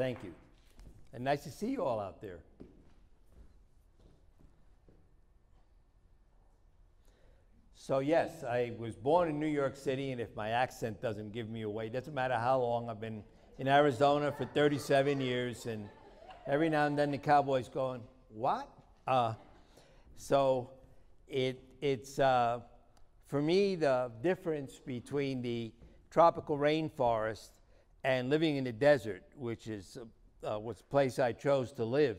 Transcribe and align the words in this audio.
Thank 0.00 0.24
you. 0.24 0.32
And 1.12 1.22
nice 1.22 1.44
to 1.44 1.50
see 1.50 1.68
you 1.68 1.84
all 1.84 2.00
out 2.00 2.22
there. 2.22 2.38
So, 7.74 7.98
yes, 7.98 8.42
I 8.42 8.72
was 8.78 8.96
born 8.96 9.28
in 9.28 9.38
New 9.38 9.46
York 9.46 9.76
City, 9.76 10.12
and 10.12 10.18
if 10.18 10.34
my 10.34 10.52
accent 10.52 11.02
doesn't 11.02 11.34
give 11.34 11.50
me 11.50 11.62
away, 11.62 11.88
it 11.88 11.92
doesn't 11.92 12.14
matter 12.14 12.38
how 12.38 12.62
long 12.62 12.88
I've 12.88 12.98
been 12.98 13.22
in 13.58 13.68
Arizona 13.68 14.32
for 14.32 14.46
37 14.46 15.20
years, 15.20 15.66
and 15.66 15.86
every 16.46 16.70
now 16.70 16.86
and 16.86 16.98
then 16.98 17.10
the 17.10 17.18
Cowboys 17.18 17.68
going, 17.68 18.00
What? 18.30 18.70
Uh, 19.06 19.34
so, 20.16 20.70
it, 21.28 21.62
it's, 21.82 22.18
uh, 22.18 22.60
for 23.26 23.42
me, 23.42 23.74
the 23.74 24.10
difference 24.22 24.80
between 24.80 25.42
the 25.42 25.72
tropical 26.10 26.56
rainforest 26.56 27.50
and 28.04 28.30
living 28.30 28.56
in 28.56 28.64
the 28.64 28.72
desert, 28.72 29.22
which 29.36 29.66
is 29.66 29.98
uh, 30.42 30.58
what's 30.58 30.80
the 30.80 30.88
place 30.88 31.18
I 31.18 31.32
chose 31.32 31.72
to 31.72 31.84
live, 31.84 32.16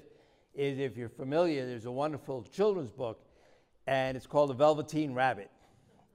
is 0.54 0.80
if 0.80 0.98
you're 0.98 1.10
familiar, 1.10 1.66
there's 1.66 1.86
a 1.86 1.92
wonderful 1.92 2.44
children's 2.44 2.92
book, 2.92 3.26
and 3.88 4.16
it's 4.16 4.28
called 4.28 4.50
The 4.50 4.56
Velveteen 4.56 5.14
Rabbit. 5.14 5.50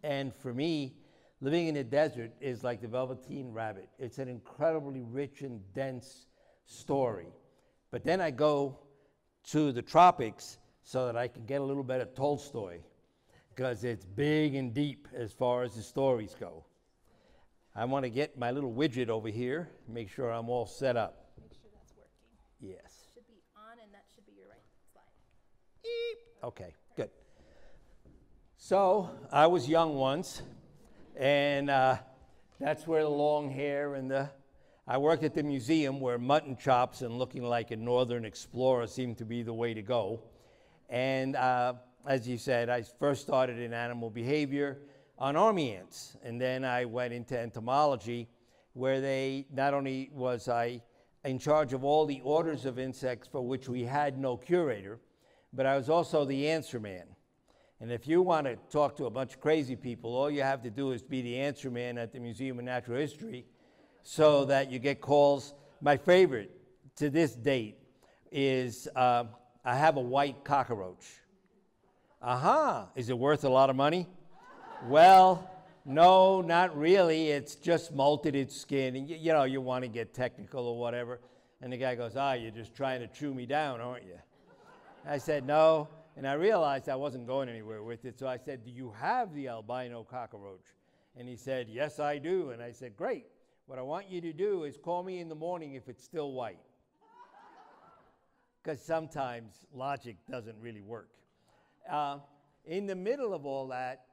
And 0.03 0.35
for 0.35 0.55
me, 0.55 0.95
living 1.41 1.67
in 1.69 1.75
the 1.75 1.85
desert 1.85 2.33
is 2.41 2.63
like 2.63 2.81
the 2.81 2.89
Velveteen 2.89 3.53
Rabbit. 3.53 3.89
It's 3.99 4.19
an 4.19 4.29
incredibly 4.29 5.03
rich 5.03 5.43
and 5.43 5.61
dense 5.75 6.27
story. 6.67 7.29
But 7.91 8.05
then 8.05 8.21
I 8.21 8.31
go 8.31 8.79
to 9.51 9.73
the 9.73 9.83
tropics 9.83 10.59
so 10.83 11.07
that 11.07 11.17
I 11.17 11.29
can 11.29 11.45
get 11.47 11.61
a 11.61 11.65
little 11.65 11.83
bit 11.83 12.01
of 12.01 12.15
Tolstoy, 12.15 12.79
because 13.49 13.85
it's 13.85 14.05
big 14.05 14.55
and 14.55 14.75
deep 14.75 15.09
as 15.17 15.33
far 15.33 15.65
as 15.65 15.75
the 15.75 15.83
stories 15.83 16.37
go. 16.39 16.65
I 17.79 17.85
want 17.85 18.05
to 18.05 18.09
get 18.09 18.39
my 18.39 18.53
little 18.53 18.73
widget 18.73 19.11
over 19.11 19.29
here, 19.29 19.69
make 19.87 20.09
sure 20.09 20.31
I'm 20.31 20.49
all 20.49 20.65
set 20.65 20.97
up. 20.97 21.27
Make 21.39 21.53
sure 21.53 21.69
that's 21.75 21.93
working. 21.95 22.75
Yes. 22.83 23.05
Should 23.13 23.27
be 23.29 23.35
on, 23.55 23.73
and 23.85 23.93
that 23.93 24.05
should 24.15 24.25
be 24.25 24.33
your 24.35 24.49
right 24.49 24.63
slide. 24.93 25.05
Eep. 25.85 26.19
Okay, 26.43 26.75
good. 26.97 27.11
So 28.57 29.11
I 29.31 29.47
was 29.47 29.69
young 29.69 29.95
once, 29.95 30.41
and 31.17 31.69
uh, 31.69 31.99
that's 32.59 32.87
where 32.87 33.03
the 33.03 33.11
long 33.11 33.51
hair 33.51 33.95
and 33.95 34.11
the. 34.11 34.31
I 34.89 34.97
worked 34.97 35.23
at 35.23 35.35
the 35.35 35.43
museum 35.43 36.01
where 36.01 36.17
mutton 36.17 36.57
chops 36.57 37.03
and 37.03 37.19
looking 37.19 37.43
like 37.43 37.73
a 37.73 37.77
northern 37.77 38.25
explorer 38.25 38.87
seemed 38.87 39.19
to 39.19 39.27
be 39.27 39.43
the 39.43 39.53
way 39.53 39.75
to 39.75 39.83
go. 39.83 40.23
And 40.89 41.37
uh, 41.37 41.75
as 42.07 42.27
you 42.27 42.39
said, 42.39 42.71
I 42.71 42.85
first 42.99 43.21
started 43.21 43.59
in 43.59 43.75
animal 43.75 44.09
behavior 44.09 44.79
on 45.19 45.37
army 45.37 45.75
ants, 45.75 46.17
and 46.23 46.41
then 46.41 46.65
I 46.65 46.85
went 46.85 47.13
into 47.13 47.39
entomology, 47.39 48.29
where 48.75 49.01
they 49.01 49.47
not 49.53 49.73
only 49.73 50.11
was 50.13 50.49
I 50.49 50.83
in 51.25 51.39
charge 51.39 51.73
of 51.73 51.85
all 51.85 52.07
the 52.07 52.21
orders 52.23 52.67
of 52.67 52.79
insects 52.79 53.27
for 53.27 53.41
which 53.41 53.69
we 53.69 53.83
had 53.83 54.19
no 54.19 54.37
curator, 54.37 55.01
but 55.53 55.67
I 55.67 55.77
was 55.77 55.89
also 55.89 56.25
the 56.25 56.49
answer 56.49 56.79
man. 56.79 57.05
And 57.81 57.91
if 57.91 58.07
you 58.07 58.23
want 58.23 58.47
to 58.47 58.57
talk 58.71 58.97
to 58.97 59.07
a 59.07 59.11
bunch 59.11 59.35
of 59.35 59.41
crazy 59.41 59.77
people, 59.77 60.15
all 60.15 60.31
you 60.31 60.43
have 60.43 60.63
to 60.63 60.71
do 60.71 60.93
is 60.93 61.03
be 61.03 61.23
the 61.23 61.39
answer 61.39 61.71
man 61.71 61.99
at 61.99 62.13
the 62.13 62.21
Museum 62.21 62.59
of 62.59 62.65
Natural 62.65 62.99
History 62.99 63.45
so 64.03 64.45
that 64.47 64.71
you 64.71 64.79
get 64.79 65.01
calls. 65.01 65.55
My 65.81 65.97
favorite 65.97 66.51
to 66.97 67.11
this 67.11 67.35
date 67.35 67.79
is 68.31 68.89
uh, 68.97 69.25
I 69.65 69.77
have 69.77 69.97
a 69.97 70.01
white 70.01 70.45
cockroach. 70.45 71.05
Aha, 72.23 72.59
uh-huh. 72.59 72.87
is 72.95 73.11
it 73.11 73.19
worth 73.19 73.45
a 73.45 73.49
lot 73.49 73.69
of 73.69 73.77
money? 73.77 74.07
Well, 74.85 75.51
no, 75.85 76.41
not 76.41 76.77
really. 76.77 77.31
It's 77.31 77.55
just 77.55 77.97
molted 77.97 78.35
its 78.35 78.57
skin. 78.57 78.97
And 78.97 79.09
you, 79.09 79.17
you 79.17 79.33
know, 79.33 79.45
you 79.45 79.61
want 79.61 79.85
to 79.85 79.89
get 79.89 80.15
technical 80.15 80.67
or 80.67 80.79
whatever. 80.79 81.21
And 81.63 81.73
the 81.73 81.77
guy 81.77 81.95
goes, 81.95 82.17
Ah, 82.17 82.35
you're 82.35 82.51
just 82.51 82.75
trying 82.75 83.01
to 83.01 83.07
chew 83.07 83.33
me 83.33 83.47
down, 83.47 83.81
aren't 83.81 84.05
you? 84.05 84.19
I 85.07 85.19
said, 85.19 85.47
No. 85.47 85.89
And 86.17 86.27
I 86.27 86.33
realized 86.33 86.89
I 86.89 86.97
wasn't 86.97 87.27
going 87.27 87.49
anywhere 87.49 87.83
with 87.83 88.05
it. 88.05 88.19
So 88.19 88.27
I 88.27 88.37
said, 88.37 88.65
Do 88.65 88.71
you 88.71 88.93
have 88.99 89.35
the 89.35 89.49
albino 89.49 90.03
cockroach? 90.03 90.65
And 91.17 91.29
he 91.29 91.37
said, 91.37 91.69
Yes, 91.71 92.01
I 92.01 92.19
do. 92.19 92.51
And 92.51 92.63
I 92.63 92.73
said, 92.73 92.97
Great. 92.97 93.27
What 93.67 93.79
I 93.79 93.83
want 93.83 94.09
you 94.09 94.21
to 94.21 94.33
do 94.33 94.65
is 94.65 94.77
call 94.77 95.03
me 95.03 95.19
in 95.21 95.29
the 95.29 95.35
morning 95.35 95.75
if 95.75 95.89
it's 95.89 96.05
still 96.05 96.33
white. 96.33 96.59
Because 98.63 98.83
sometimes 98.83 99.65
logic 99.73 100.17
doesn't 100.31 100.57
really 100.61 100.83
work. 100.83 101.09
Uh, 101.91 102.19
in 102.65 102.87
the 102.87 102.97
middle 102.97 103.33
of 103.33 103.47
all 103.47 103.69
that, 103.69 104.06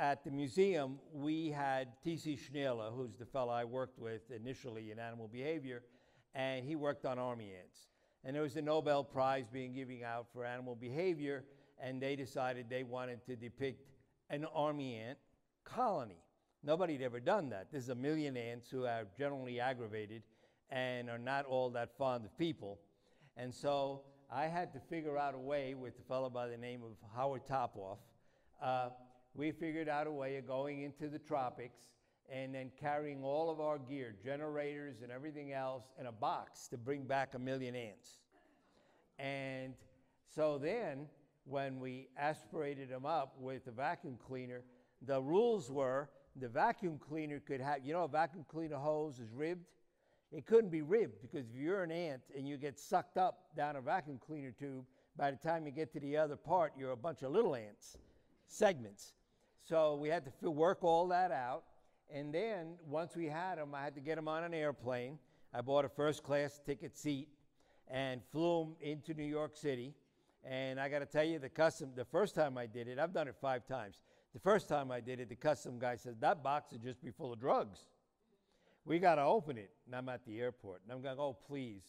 at 0.00 0.24
the 0.24 0.30
museum, 0.30 0.98
we 1.12 1.50
had 1.50 1.88
T.C. 2.02 2.38
Schneirla, 2.38 2.90
who's 2.96 3.16
the 3.18 3.26
fellow 3.26 3.52
I 3.52 3.64
worked 3.66 3.98
with 3.98 4.22
initially 4.30 4.90
in 4.90 4.98
animal 4.98 5.28
behavior, 5.28 5.82
and 6.34 6.64
he 6.64 6.74
worked 6.74 7.04
on 7.04 7.18
army 7.18 7.52
ants. 7.62 7.88
And 8.24 8.34
there 8.34 8.42
was 8.42 8.56
a 8.56 8.62
Nobel 8.62 9.04
Prize 9.04 9.44
being 9.52 9.74
given 9.74 10.00
out 10.02 10.26
for 10.32 10.46
animal 10.46 10.74
behavior, 10.74 11.44
and 11.78 12.00
they 12.00 12.16
decided 12.16 12.70
they 12.70 12.82
wanted 12.82 13.24
to 13.26 13.36
depict 13.36 13.90
an 14.30 14.46
army 14.54 14.96
ant 14.96 15.18
colony. 15.64 16.22
Nobody 16.64 16.94
had 16.94 17.02
ever 17.02 17.20
done 17.20 17.50
that. 17.50 17.66
There's 17.70 17.90
a 17.90 17.94
million 17.94 18.38
ants 18.38 18.70
who 18.70 18.86
are 18.86 19.04
generally 19.18 19.60
aggravated 19.60 20.22
and 20.70 21.10
are 21.10 21.18
not 21.18 21.44
all 21.44 21.68
that 21.70 21.94
fond 21.98 22.24
of 22.24 22.36
people. 22.38 22.78
And 23.36 23.54
so 23.54 24.00
I 24.32 24.46
had 24.46 24.72
to 24.72 24.80
figure 24.80 25.18
out 25.18 25.34
a 25.34 25.38
way 25.38 25.74
with 25.74 25.98
a 25.98 26.02
fellow 26.08 26.30
by 26.30 26.48
the 26.48 26.56
name 26.56 26.80
of 26.82 26.92
Howard 27.14 27.42
Topoff. 27.46 27.98
Uh, 28.62 28.90
we 29.34 29.52
figured 29.52 29.88
out 29.88 30.06
a 30.06 30.12
way 30.12 30.36
of 30.36 30.46
going 30.46 30.82
into 30.82 31.08
the 31.08 31.18
tropics 31.18 31.78
and 32.30 32.54
then 32.54 32.70
carrying 32.80 33.24
all 33.24 33.50
of 33.50 33.60
our 33.60 33.78
gear, 33.78 34.14
generators 34.22 35.02
and 35.02 35.10
everything 35.10 35.52
else, 35.52 35.84
in 35.98 36.06
a 36.06 36.12
box 36.12 36.68
to 36.68 36.76
bring 36.76 37.02
back 37.02 37.34
a 37.34 37.38
million 37.38 37.74
ants. 37.74 38.18
And 39.18 39.74
so 40.34 40.58
then, 40.58 41.06
when 41.44 41.80
we 41.80 42.08
aspirated 42.16 42.88
them 42.88 43.04
up 43.04 43.34
with 43.38 43.64
the 43.64 43.72
vacuum 43.72 44.16
cleaner, 44.26 44.62
the 45.06 45.20
rules 45.20 45.70
were 45.70 46.08
the 46.36 46.48
vacuum 46.48 46.98
cleaner 46.98 47.40
could 47.40 47.60
have, 47.60 47.84
you 47.84 47.92
know, 47.92 48.04
a 48.04 48.08
vacuum 48.08 48.44
cleaner 48.48 48.76
hose 48.76 49.18
is 49.18 49.32
ribbed. 49.34 49.66
It 50.30 50.46
couldn't 50.46 50.70
be 50.70 50.82
ribbed 50.82 51.20
because 51.20 51.46
if 51.52 51.60
you're 51.60 51.82
an 51.82 51.90
ant 51.90 52.22
and 52.36 52.46
you 52.46 52.56
get 52.56 52.78
sucked 52.78 53.16
up 53.16 53.48
down 53.56 53.74
a 53.74 53.80
vacuum 53.80 54.20
cleaner 54.24 54.52
tube, 54.52 54.84
by 55.16 55.32
the 55.32 55.36
time 55.36 55.66
you 55.66 55.72
get 55.72 55.92
to 55.94 56.00
the 56.00 56.16
other 56.16 56.36
part, 56.36 56.72
you're 56.78 56.92
a 56.92 56.96
bunch 56.96 57.22
of 57.22 57.32
little 57.32 57.56
ants, 57.56 57.98
segments. 58.46 59.14
So 59.62 59.96
we 59.96 60.08
had 60.08 60.24
to 60.42 60.50
work 60.50 60.82
all 60.82 61.08
that 61.08 61.30
out. 61.30 61.64
And 62.12 62.34
then 62.34 62.74
once 62.86 63.14
we 63.14 63.26
had 63.26 63.58
them, 63.58 63.74
I 63.74 63.82
had 63.82 63.94
to 63.94 64.00
get 64.00 64.16
them 64.16 64.26
on 64.26 64.42
an 64.42 64.54
airplane. 64.54 65.18
I 65.54 65.60
bought 65.60 65.84
a 65.84 65.88
first 65.88 66.22
class 66.22 66.60
ticket 66.64 66.96
seat 66.96 67.28
and 67.88 68.20
flew 68.32 68.64
them 68.64 68.76
into 68.80 69.14
New 69.14 69.24
York 69.24 69.56
City. 69.56 69.94
And 70.44 70.80
I 70.80 70.88
got 70.88 71.00
to 71.00 71.06
tell 71.06 71.24
you, 71.24 71.38
the 71.38 71.48
custom, 71.48 71.90
the 71.94 72.04
first 72.04 72.34
time 72.34 72.56
I 72.56 72.66
did 72.66 72.88
it, 72.88 72.98
I've 72.98 73.12
done 73.12 73.28
it 73.28 73.36
five 73.40 73.66
times. 73.66 74.00
The 74.32 74.40
first 74.40 74.68
time 74.68 74.90
I 74.90 75.00
did 75.00 75.20
it, 75.20 75.28
the 75.28 75.34
custom 75.34 75.78
guy 75.78 75.96
says, 75.96 76.16
That 76.20 76.42
box 76.42 76.72
would 76.72 76.82
just 76.82 77.02
be 77.02 77.10
full 77.10 77.32
of 77.32 77.40
drugs. 77.40 77.80
We 78.84 78.98
got 78.98 79.16
to 79.16 79.22
open 79.22 79.58
it. 79.58 79.70
And 79.86 79.94
I'm 79.94 80.08
at 80.08 80.24
the 80.24 80.40
airport. 80.40 80.82
And 80.84 80.92
I'm 80.92 81.02
going, 81.02 81.18
Oh, 81.18 81.36
please. 81.46 81.82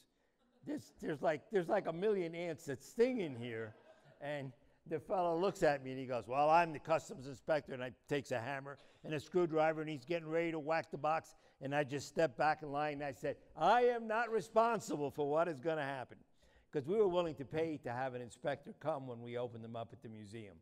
There's, 0.65 0.91
there's, 1.01 1.21
like, 1.21 1.41
there's 1.51 1.69
like 1.69 1.87
a 1.87 1.93
million 1.93 2.35
ants 2.35 2.65
that 2.65 2.83
sting 2.83 3.21
in 3.21 3.35
here. 3.35 3.73
And 4.21 4.51
the 4.87 4.99
fellow 4.99 5.39
looks 5.39 5.63
at 5.63 5.83
me 5.83 5.91
and 5.91 5.99
he 5.99 6.05
goes, 6.05 6.27
Well, 6.27 6.49
I'm 6.49 6.73
the 6.73 6.79
customs 6.79 7.27
inspector. 7.27 7.73
And 7.73 7.83
I 7.83 7.91
takes 8.09 8.31
a 8.31 8.39
hammer 8.39 8.77
and 9.03 9.13
a 9.13 9.19
screwdriver 9.19 9.81
and 9.81 9.89
he's 9.89 10.05
getting 10.05 10.27
ready 10.27 10.51
to 10.51 10.59
whack 10.59 10.91
the 10.91 10.97
box. 10.97 11.35
And 11.61 11.75
I 11.75 11.83
just 11.83 12.07
stepped 12.07 12.37
back 12.37 12.63
in 12.63 12.71
line 12.71 12.93
and 12.93 13.03
I 13.03 13.11
said, 13.11 13.35
I 13.55 13.83
am 13.83 14.07
not 14.07 14.31
responsible 14.31 15.11
for 15.11 15.29
what 15.29 15.47
is 15.47 15.59
going 15.59 15.77
to 15.77 15.83
happen. 15.83 16.17
Because 16.71 16.87
we 16.87 16.95
were 16.95 17.07
willing 17.07 17.35
to 17.35 17.45
pay 17.45 17.77
to 17.83 17.91
have 17.91 18.15
an 18.15 18.21
inspector 18.21 18.73
come 18.79 19.05
when 19.05 19.21
we 19.21 19.37
opened 19.37 19.63
them 19.63 19.75
up 19.75 19.89
at 19.91 20.01
the 20.01 20.09
museum. 20.09 20.55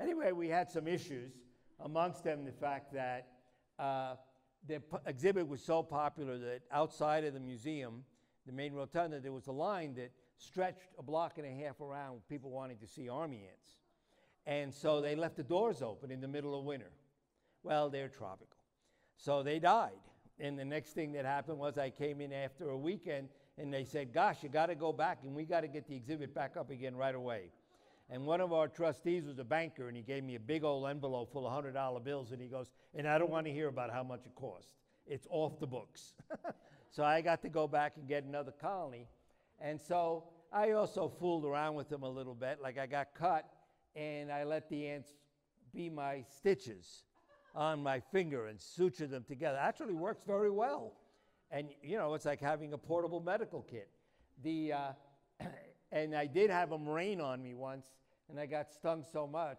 Anyway, 0.00 0.32
we 0.32 0.48
had 0.48 0.70
some 0.70 0.86
issues, 0.86 1.32
amongst 1.80 2.24
them 2.24 2.44
the 2.44 2.52
fact 2.52 2.94
that 2.94 3.26
uh, 3.78 4.14
the 4.66 4.80
exhibit 5.06 5.46
was 5.46 5.62
so 5.62 5.82
popular 5.82 6.38
that 6.38 6.60
outside 6.70 7.24
of 7.24 7.34
the 7.34 7.40
museum, 7.40 8.04
the 8.46 8.52
main 8.52 8.72
rotunda, 8.72 9.20
there 9.20 9.32
was 9.32 9.48
a 9.48 9.52
line 9.52 9.94
that 9.94 10.12
stretched 10.42 10.88
a 10.98 11.02
block 11.02 11.38
and 11.38 11.46
a 11.46 11.64
half 11.64 11.80
around 11.80 12.14
with 12.14 12.28
people 12.28 12.50
wanting 12.50 12.78
to 12.78 12.86
see 12.86 13.08
army 13.08 13.48
ants. 13.50 13.76
And 14.46 14.74
so 14.74 15.00
they 15.00 15.14
left 15.14 15.36
the 15.36 15.42
doors 15.42 15.82
open 15.82 16.10
in 16.10 16.20
the 16.20 16.28
middle 16.28 16.58
of 16.58 16.64
winter. 16.64 16.90
Well, 17.62 17.90
they're 17.90 18.08
tropical. 18.08 18.58
So 19.16 19.42
they 19.42 19.58
died. 19.58 19.92
And 20.40 20.58
the 20.58 20.64
next 20.64 20.90
thing 20.94 21.12
that 21.12 21.24
happened 21.24 21.58
was 21.58 21.78
I 21.78 21.90
came 21.90 22.20
in 22.20 22.32
after 22.32 22.70
a 22.70 22.76
weekend 22.76 23.28
and 23.58 23.72
they 23.72 23.84
said, 23.84 24.12
Gosh, 24.12 24.42
you 24.42 24.48
got 24.48 24.66
to 24.66 24.74
go 24.74 24.92
back 24.92 25.18
and 25.22 25.34
we 25.34 25.44
got 25.44 25.60
to 25.60 25.68
get 25.68 25.86
the 25.86 25.94
exhibit 25.94 26.34
back 26.34 26.56
up 26.56 26.70
again 26.70 26.96
right 26.96 27.14
away. 27.14 27.50
And 28.10 28.26
one 28.26 28.40
of 28.40 28.52
our 28.52 28.66
trustees 28.66 29.24
was 29.24 29.38
a 29.38 29.44
banker 29.44 29.88
and 29.88 29.96
he 29.96 30.02
gave 30.02 30.24
me 30.24 30.34
a 30.34 30.40
big 30.40 30.64
old 30.64 30.88
envelope 30.88 31.32
full 31.32 31.46
of 31.46 31.64
$100 31.64 32.04
bills 32.04 32.32
and 32.32 32.42
he 32.42 32.48
goes, 32.48 32.70
And 32.94 33.06
I 33.06 33.18
don't 33.18 33.30
want 33.30 33.46
to 33.46 33.52
hear 33.52 33.68
about 33.68 33.92
how 33.92 34.02
much 34.02 34.26
it 34.26 34.34
cost. 34.34 34.74
It's 35.06 35.26
off 35.30 35.60
the 35.60 35.66
books. 35.66 36.14
so 36.90 37.04
I 37.04 37.20
got 37.20 37.42
to 37.42 37.48
go 37.48 37.68
back 37.68 37.92
and 37.96 38.08
get 38.08 38.24
another 38.24 38.52
colony. 38.52 39.06
And 39.62 39.80
so 39.80 40.24
I 40.52 40.72
also 40.72 41.08
fooled 41.08 41.44
around 41.44 41.76
with 41.76 41.88
them 41.88 42.02
a 42.02 42.08
little 42.08 42.34
bit. 42.34 42.58
Like 42.60 42.78
I 42.78 42.86
got 42.86 43.14
cut 43.14 43.48
and 43.94 44.30
I 44.30 44.44
let 44.44 44.68
the 44.68 44.88
ants 44.88 45.10
be 45.72 45.88
my 45.88 46.24
stitches 46.36 47.04
on 47.54 47.82
my 47.82 48.00
finger 48.00 48.48
and 48.48 48.60
suture 48.60 49.06
them 49.06 49.24
together. 49.26 49.58
Actually 49.58 49.94
works 49.94 50.24
very 50.26 50.50
well. 50.50 50.94
and 51.50 51.68
you 51.82 51.96
know, 51.96 52.14
it's 52.14 52.26
like 52.26 52.40
having 52.40 52.72
a 52.72 52.78
portable 52.78 53.20
medical 53.20 53.62
kit. 53.62 53.88
The 54.42 54.72
uh, 54.72 54.92
and 55.92 56.14
I 56.14 56.26
did 56.26 56.50
have 56.50 56.70
them 56.70 56.88
rain 56.88 57.20
on 57.20 57.42
me 57.42 57.54
once, 57.54 57.86
and 58.28 58.40
I 58.40 58.46
got 58.46 58.72
stung 58.72 59.04
so 59.12 59.26
much 59.26 59.58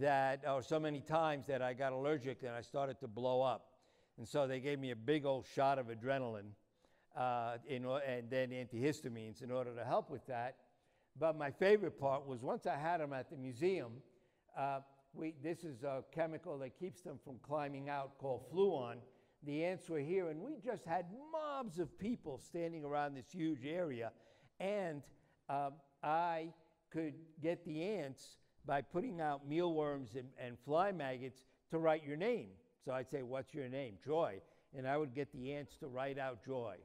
that, 0.00 0.42
or 0.48 0.62
so 0.62 0.80
many 0.80 1.00
times 1.00 1.46
that 1.46 1.62
I 1.62 1.74
got 1.74 1.92
allergic 1.92 2.42
and 2.42 2.52
I 2.52 2.62
started 2.62 2.98
to 3.00 3.08
blow 3.08 3.42
up. 3.42 3.66
And 4.16 4.26
so 4.26 4.46
they 4.46 4.60
gave 4.60 4.78
me 4.78 4.90
a 4.90 4.96
big 4.96 5.24
old 5.24 5.46
shot 5.54 5.78
of 5.78 5.86
adrenaline 5.86 6.50
uh, 7.16 7.56
in, 7.66 7.84
and 7.84 8.30
then 8.30 8.50
antihistamines 8.50 9.42
in 9.42 9.50
order 9.50 9.74
to 9.74 9.84
help 9.84 10.10
with 10.10 10.26
that. 10.26 10.56
But 11.18 11.36
my 11.36 11.50
favorite 11.50 11.98
part 11.98 12.26
was 12.26 12.42
once 12.42 12.66
I 12.66 12.76
had 12.76 13.00
them 13.00 13.12
at 13.12 13.30
the 13.30 13.36
museum, 13.36 13.92
uh, 14.56 14.80
we, 15.14 15.34
this 15.42 15.64
is 15.64 15.82
a 15.82 16.04
chemical 16.14 16.58
that 16.58 16.78
keeps 16.78 17.02
them 17.02 17.18
from 17.24 17.36
climbing 17.42 17.88
out 17.88 18.18
called 18.18 18.50
fluon. 18.52 18.96
The 19.44 19.64
ants 19.64 19.88
were 19.88 20.00
here, 20.00 20.28
and 20.28 20.40
we 20.40 20.52
just 20.64 20.84
had 20.84 21.06
mobs 21.32 21.78
of 21.78 21.96
people 21.98 22.38
standing 22.38 22.84
around 22.84 23.14
this 23.14 23.30
huge 23.30 23.64
area. 23.64 24.12
And 24.60 25.02
um, 25.48 25.74
I 26.02 26.48
could 26.90 27.14
get 27.42 27.64
the 27.64 27.82
ants 27.82 28.38
by 28.66 28.82
putting 28.82 29.20
out 29.20 29.48
mealworms 29.48 30.14
and, 30.14 30.28
and 30.38 30.56
fly 30.64 30.92
maggots 30.92 31.44
to 31.70 31.78
write 31.78 32.04
your 32.04 32.16
name. 32.16 32.48
So 32.84 32.92
I'd 32.92 33.08
say, 33.08 33.22
What's 33.22 33.54
your 33.54 33.68
name? 33.68 33.94
Joy. 34.04 34.40
And 34.76 34.86
I 34.86 34.96
would 34.96 35.14
get 35.14 35.32
the 35.32 35.52
ants 35.52 35.76
to 35.78 35.86
write 35.86 36.18
out 36.18 36.44
Joy. 36.44 36.76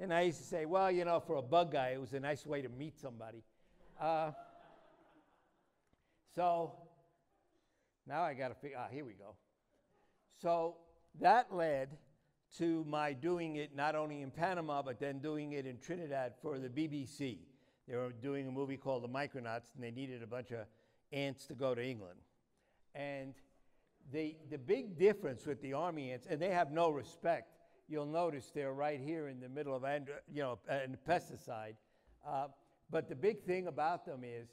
And 0.00 0.14
I 0.14 0.22
used 0.22 0.38
to 0.38 0.44
say, 0.44 0.64
Well, 0.64 0.90
you 0.90 1.04
know, 1.04 1.20
for 1.20 1.36
a 1.36 1.42
bug 1.42 1.72
guy, 1.72 1.88
it 1.88 2.00
was 2.00 2.12
a 2.12 2.20
nice 2.20 2.46
way 2.46 2.62
to 2.62 2.68
meet 2.68 2.98
somebody. 2.98 3.42
Uh, 4.00 4.30
so 6.34 6.72
now 8.06 8.22
I 8.22 8.34
got 8.34 8.48
to 8.48 8.54
figure, 8.54 8.78
ah, 8.80 8.86
here 8.90 9.04
we 9.04 9.12
go. 9.12 9.34
So 10.40 10.76
that 11.20 11.52
led 11.52 11.96
to 12.56 12.84
my 12.88 13.12
doing 13.12 13.56
it 13.56 13.74
not 13.74 13.94
only 13.94 14.22
in 14.22 14.30
Panama, 14.30 14.82
but 14.82 15.00
then 15.00 15.18
doing 15.18 15.52
it 15.52 15.66
in 15.66 15.78
Trinidad 15.78 16.34
for 16.40 16.58
the 16.58 16.68
BBC. 16.68 17.38
They 17.88 17.96
were 17.96 18.12
doing 18.12 18.46
a 18.46 18.50
movie 18.50 18.76
called 18.76 19.02
The 19.02 19.08
Micronauts, 19.08 19.74
and 19.74 19.82
they 19.82 19.90
needed 19.90 20.22
a 20.22 20.26
bunch 20.26 20.52
of 20.52 20.60
ants 21.12 21.46
to 21.46 21.54
go 21.54 21.74
to 21.74 21.84
England. 21.84 22.20
And 22.94 23.34
the, 24.12 24.36
the 24.50 24.58
big 24.58 24.98
difference 24.98 25.44
with 25.44 25.60
the 25.60 25.74
army 25.74 26.12
ants, 26.12 26.26
and 26.28 26.40
they 26.40 26.50
have 26.50 26.70
no 26.70 26.90
respect. 26.90 27.57
You'll 27.88 28.06
notice 28.06 28.50
they're 28.54 28.74
right 28.74 29.00
here 29.00 29.28
in 29.28 29.40
the 29.40 29.48
middle 29.48 29.74
of, 29.74 29.84
and, 29.84 30.08
you 30.32 30.42
know, 30.42 30.58
and 30.68 30.96
pesticide. 31.08 31.74
Uh, 32.26 32.48
but 32.90 33.08
the 33.08 33.14
big 33.14 33.42
thing 33.42 33.66
about 33.66 34.04
them 34.04 34.20
is 34.24 34.48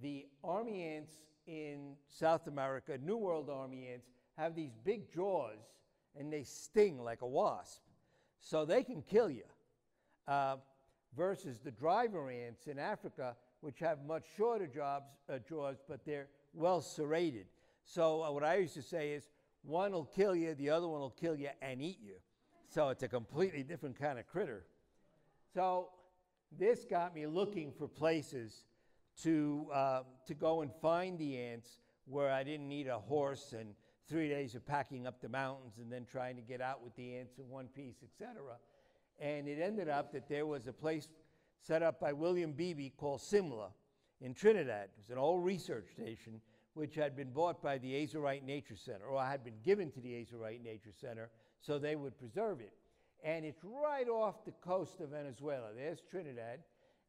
the 0.00 0.26
army 0.42 0.82
ants 0.82 1.12
in 1.46 1.94
South 2.08 2.46
America, 2.46 2.96
New 2.98 3.16
World 3.16 3.50
army 3.50 3.88
ants, 3.92 4.06
have 4.38 4.54
these 4.54 4.72
big 4.84 5.12
jaws 5.12 5.58
and 6.18 6.32
they 6.32 6.44
sting 6.44 6.98
like 7.02 7.22
a 7.22 7.26
wasp. 7.26 7.80
So 8.40 8.64
they 8.64 8.82
can 8.82 9.02
kill 9.02 9.30
you. 9.30 9.44
Uh, 10.26 10.56
versus 11.16 11.58
the 11.58 11.70
driver 11.70 12.30
ants 12.30 12.66
in 12.66 12.78
Africa, 12.78 13.36
which 13.60 13.78
have 13.80 14.04
much 14.06 14.24
shorter 14.36 14.66
jobs, 14.66 15.06
uh, 15.28 15.38
jaws, 15.46 15.76
but 15.88 16.04
they're 16.04 16.28
well 16.54 16.80
serrated. 16.80 17.46
So 17.84 18.22
uh, 18.22 18.30
what 18.30 18.44
I 18.44 18.56
used 18.56 18.74
to 18.74 18.82
say 18.82 19.12
is 19.12 19.28
one 19.62 19.92
will 19.92 20.04
kill 20.04 20.34
you, 20.34 20.54
the 20.54 20.70
other 20.70 20.88
one 20.88 21.00
will 21.00 21.10
kill 21.10 21.36
you 21.36 21.48
and 21.60 21.82
eat 21.82 21.98
you. 22.02 22.14
So 22.72 22.88
it's 22.88 23.02
a 23.02 23.08
completely 23.08 23.62
different 23.62 23.98
kind 24.00 24.18
of 24.18 24.26
critter. 24.26 24.64
So 25.52 25.90
this 26.58 26.86
got 26.88 27.14
me 27.14 27.26
looking 27.26 27.70
for 27.70 27.86
places 27.86 28.64
to, 29.24 29.66
uh, 29.70 30.02
to 30.26 30.32
go 30.32 30.62
and 30.62 30.70
find 30.80 31.18
the 31.18 31.36
ants 31.36 31.80
where 32.06 32.30
I 32.30 32.42
didn't 32.42 32.70
need 32.70 32.86
a 32.86 32.98
horse 32.98 33.52
and 33.52 33.74
three 34.08 34.30
days 34.30 34.54
of 34.54 34.64
packing 34.64 35.06
up 35.06 35.20
the 35.20 35.28
mountains 35.28 35.74
and 35.76 35.92
then 35.92 36.06
trying 36.10 36.34
to 36.36 36.40
get 36.40 36.62
out 36.62 36.82
with 36.82 36.96
the 36.96 37.14
ants 37.14 37.38
in 37.38 37.46
one 37.50 37.66
piece, 37.68 37.96
etc. 38.02 38.40
And 39.20 39.46
it 39.48 39.60
ended 39.60 39.90
up 39.90 40.10
that 40.12 40.26
there 40.26 40.46
was 40.46 40.66
a 40.66 40.72
place 40.72 41.08
set 41.60 41.82
up 41.82 42.00
by 42.00 42.14
William 42.14 42.52
Beebe 42.52 42.88
called 42.96 43.20
Simla 43.20 43.68
in 44.22 44.32
Trinidad. 44.32 44.84
It 44.84 44.92
was 44.96 45.10
an 45.10 45.18
old 45.18 45.44
research 45.44 45.90
station 45.90 46.40
which 46.72 46.94
had 46.94 47.14
been 47.14 47.32
bought 47.32 47.62
by 47.62 47.76
the 47.76 48.02
Asa 48.02 48.18
Wright 48.18 48.42
Nature 48.42 48.76
Center, 48.76 49.04
or 49.04 49.22
had 49.22 49.44
been 49.44 49.60
given 49.62 49.90
to 49.90 50.00
the 50.00 50.22
Asa 50.22 50.38
Wright 50.38 50.62
Nature 50.64 50.92
Center 50.98 51.28
so 51.62 51.78
they 51.78 51.96
would 51.96 52.18
preserve 52.18 52.60
it. 52.60 52.72
And 53.24 53.44
it's 53.44 53.62
right 53.64 54.08
off 54.08 54.44
the 54.44 54.52
coast 54.64 55.00
of 55.00 55.10
Venezuela. 55.10 55.68
There's 55.74 56.00
Trinidad. 56.10 56.58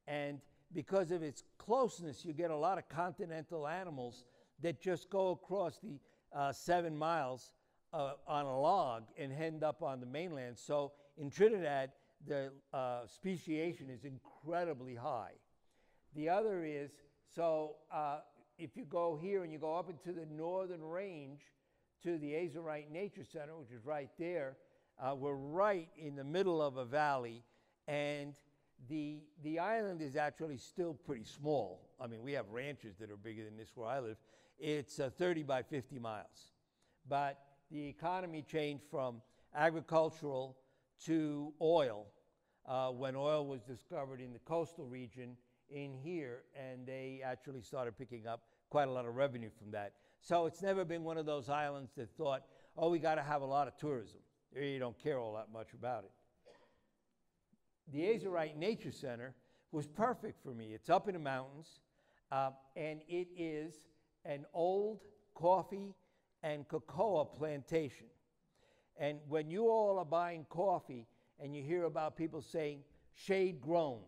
And 0.08 0.40
because 0.74 1.12
of 1.12 1.24
its 1.24 1.44
closeness, 1.58 2.24
you 2.24 2.34
get 2.34 2.52
a 2.52 2.56
lot 2.56 2.78
of 2.78 2.88
continental 2.88 3.68
animals 3.68 4.24
that 4.62 4.80
just 4.80 5.10
go 5.10 5.32
across 5.32 5.80
the 5.80 6.00
uh, 6.38 6.52
seven 6.52 6.96
miles 6.96 7.54
uh, 7.94 8.14
on 8.28 8.46
a 8.46 8.60
log 8.60 9.04
and 9.18 9.34
end 9.34 9.64
up 9.64 9.82
on 9.82 10.00
the 10.00 10.06
mainland. 10.06 10.58
So 10.58 10.94
in 11.18 11.30
Trinidad, 11.30 11.92
the 12.28 12.52
uh, 12.74 13.08
speciation 13.08 13.90
is 13.90 14.06
incredibly 14.06 14.96
high. 14.96 15.34
The 16.16 16.30
other 16.30 16.64
is 16.64 16.92
so 17.36 17.76
uh, 17.92 18.20
if 18.58 18.78
you 18.78 18.86
go 18.86 19.18
here 19.20 19.44
and 19.44 19.52
you 19.52 19.58
go 19.58 19.76
up 19.76 19.90
into 19.90 20.18
the 20.18 20.26
northern 20.26 20.82
range 20.82 21.42
to 22.04 22.18
the 22.18 22.36
Asa 22.38 22.60
Wright 22.60 22.92
Nature 22.92 23.24
Center, 23.24 23.56
which 23.56 23.72
is 23.72 23.86
right 23.86 24.10
there, 24.20 24.58
uh, 25.02 25.16
we're 25.16 25.34
right 25.34 25.88
in 25.98 26.16
the 26.16 26.24
middle 26.24 26.62
of 26.62 26.78
a 26.78 26.86
valley, 26.86 27.44
and 27.88 28.34
the 28.90 29.20
the 29.44 29.60
island 29.60 30.02
is 30.02 30.16
actually 30.16 30.58
still 30.58 30.94
pretty 30.94 31.24
small. 31.24 31.90
I 32.00 32.08
mean, 32.08 32.22
we 32.22 32.34
have 32.34 32.50
ranches 32.50 32.98
that 33.00 33.10
are 33.10 33.18
bigger 33.18 33.46
than 33.46 33.58
this 33.58 33.72
where 33.76 33.88
I 33.88 34.00
live. 34.00 34.18
It's 34.60 35.00
uh, 35.00 35.10
30 35.18 35.44
by 35.44 35.64
50 35.64 35.98
miles, 36.00 36.52
but 37.08 37.40
the 37.72 37.88
economy 37.88 38.42
changed 38.42 38.84
from 38.92 39.22
agricultural 39.56 40.58
to 41.06 41.54
oil 41.62 42.08
uh, 42.68 42.90
when 42.90 43.16
oil 43.16 43.48
was 43.48 43.62
discovered 43.62 44.20
in 44.20 44.34
the 44.34 44.40
coastal 44.40 44.86
region 44.86 45.38
in 45.70 45.94
here, 46.04 46.44
and 46.56 46.86
they 46.86 47.22
actually 47.24 47.62
started 47.62 47.98
picking 47.98 48.28
up 48.28 48.42
quite 48.70 48.88
a 48.88 48.92
lot 48.92 49.06
of 49.06 49.16
revenue 49.16 49.50
from 49.58 49.72
that. 49.72 49.94
So 50.24 50.46
it's 50.46 50.62
never 50.62 50.86
been 50.86 51.04
one 51.04 51.18
of 51.18 51.26
those 51.26 51.50
islands 51.50 51.92
that 51.98 52.10
thought, 52.16 52.44
oh, 52.78 52.90
we 52.90 52.98
got 52.98 53.16
to 53.16 53.22
have 53.22 53.42
a 53.42 53.46
lot 53.46 53.68
of 53.68 53.76
tourism. 53.76 54.22
You 54.56 54.80
don't 54.80 54.98
care 54.98 55.20
all 55.20 55.34
that 55.36 55.52
much 55.52 55.74
about 55.74 56.06
it. 56.06 56.12
The 57.92 58.16
Asa 58.16 58.30
Wright 58.30 58.58
Nature 58.58 58.94
Center 58.94 59.36
was 59.74 59.86
perfect 59.86 60.42
for 60.42 60.54
me. 60.54 60.72
It's 60.74 60.90
up 60.90 61.10
in 61.10 61.16
the 61.16 61.20
mountains, 61.20 61.68
uh, 62.32 62.52
and 62.78 63.02
it 63.10 63.28
is 63.38 63.76
an 64.24 64.46
old 64.54 65.02
coffee 65.36 65.94
and 66.42 66.66
cocoa 66.70 67.26
plantation. 67.26 68.08
And 68.98 69.20
when 69.28 69.50
you 69.50 69.68
all 69.68 70.00
are 70.00 70.06
buying 70.06 70.46
coffee 70.50 71.06
and 71.38 71.54
you 71.54 71.64
hear 71.64 71.84
about 71.84 72.16
people 72.16 72.42
saying 72.42 72.84
shade 73.14 73.60
grown, 73.60 74.00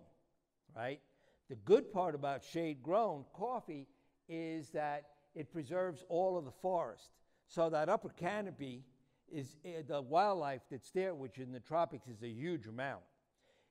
right? 0.73 1.01
The 1.49 1.55
good 1.55 1.91
part 1.91 2.15
about 2.15 2.41
shade 2.41 2.81
grown 2.81 3.25
coffee 3.33 3.87
is 4.29 4.69
that 4.69 5.14
it 5.35 5.51
preserves 5.51 6.03
all 6.09 6.37
of 6.37 6.45
the 6.45 6.51
forest. 6.51 7.09
So 7.47 7.69
that 7.69 7.89
upper 7.89 8.09
canopy 8.09 8.83
is 9.31 9.57
uh, 9.65 9.81
the 9.87 10.01
wildlife 10.01 10.61
that's 10.71 10.91
there, 10.91 11.13
which 11.13 11.37
in 11.37 11.51
the 11.51 11.59
tropics 11.59 12.07
is 12.07 12.23
a 12.23 12.29
huge 12.29 12.67
amount, 12.67 13.01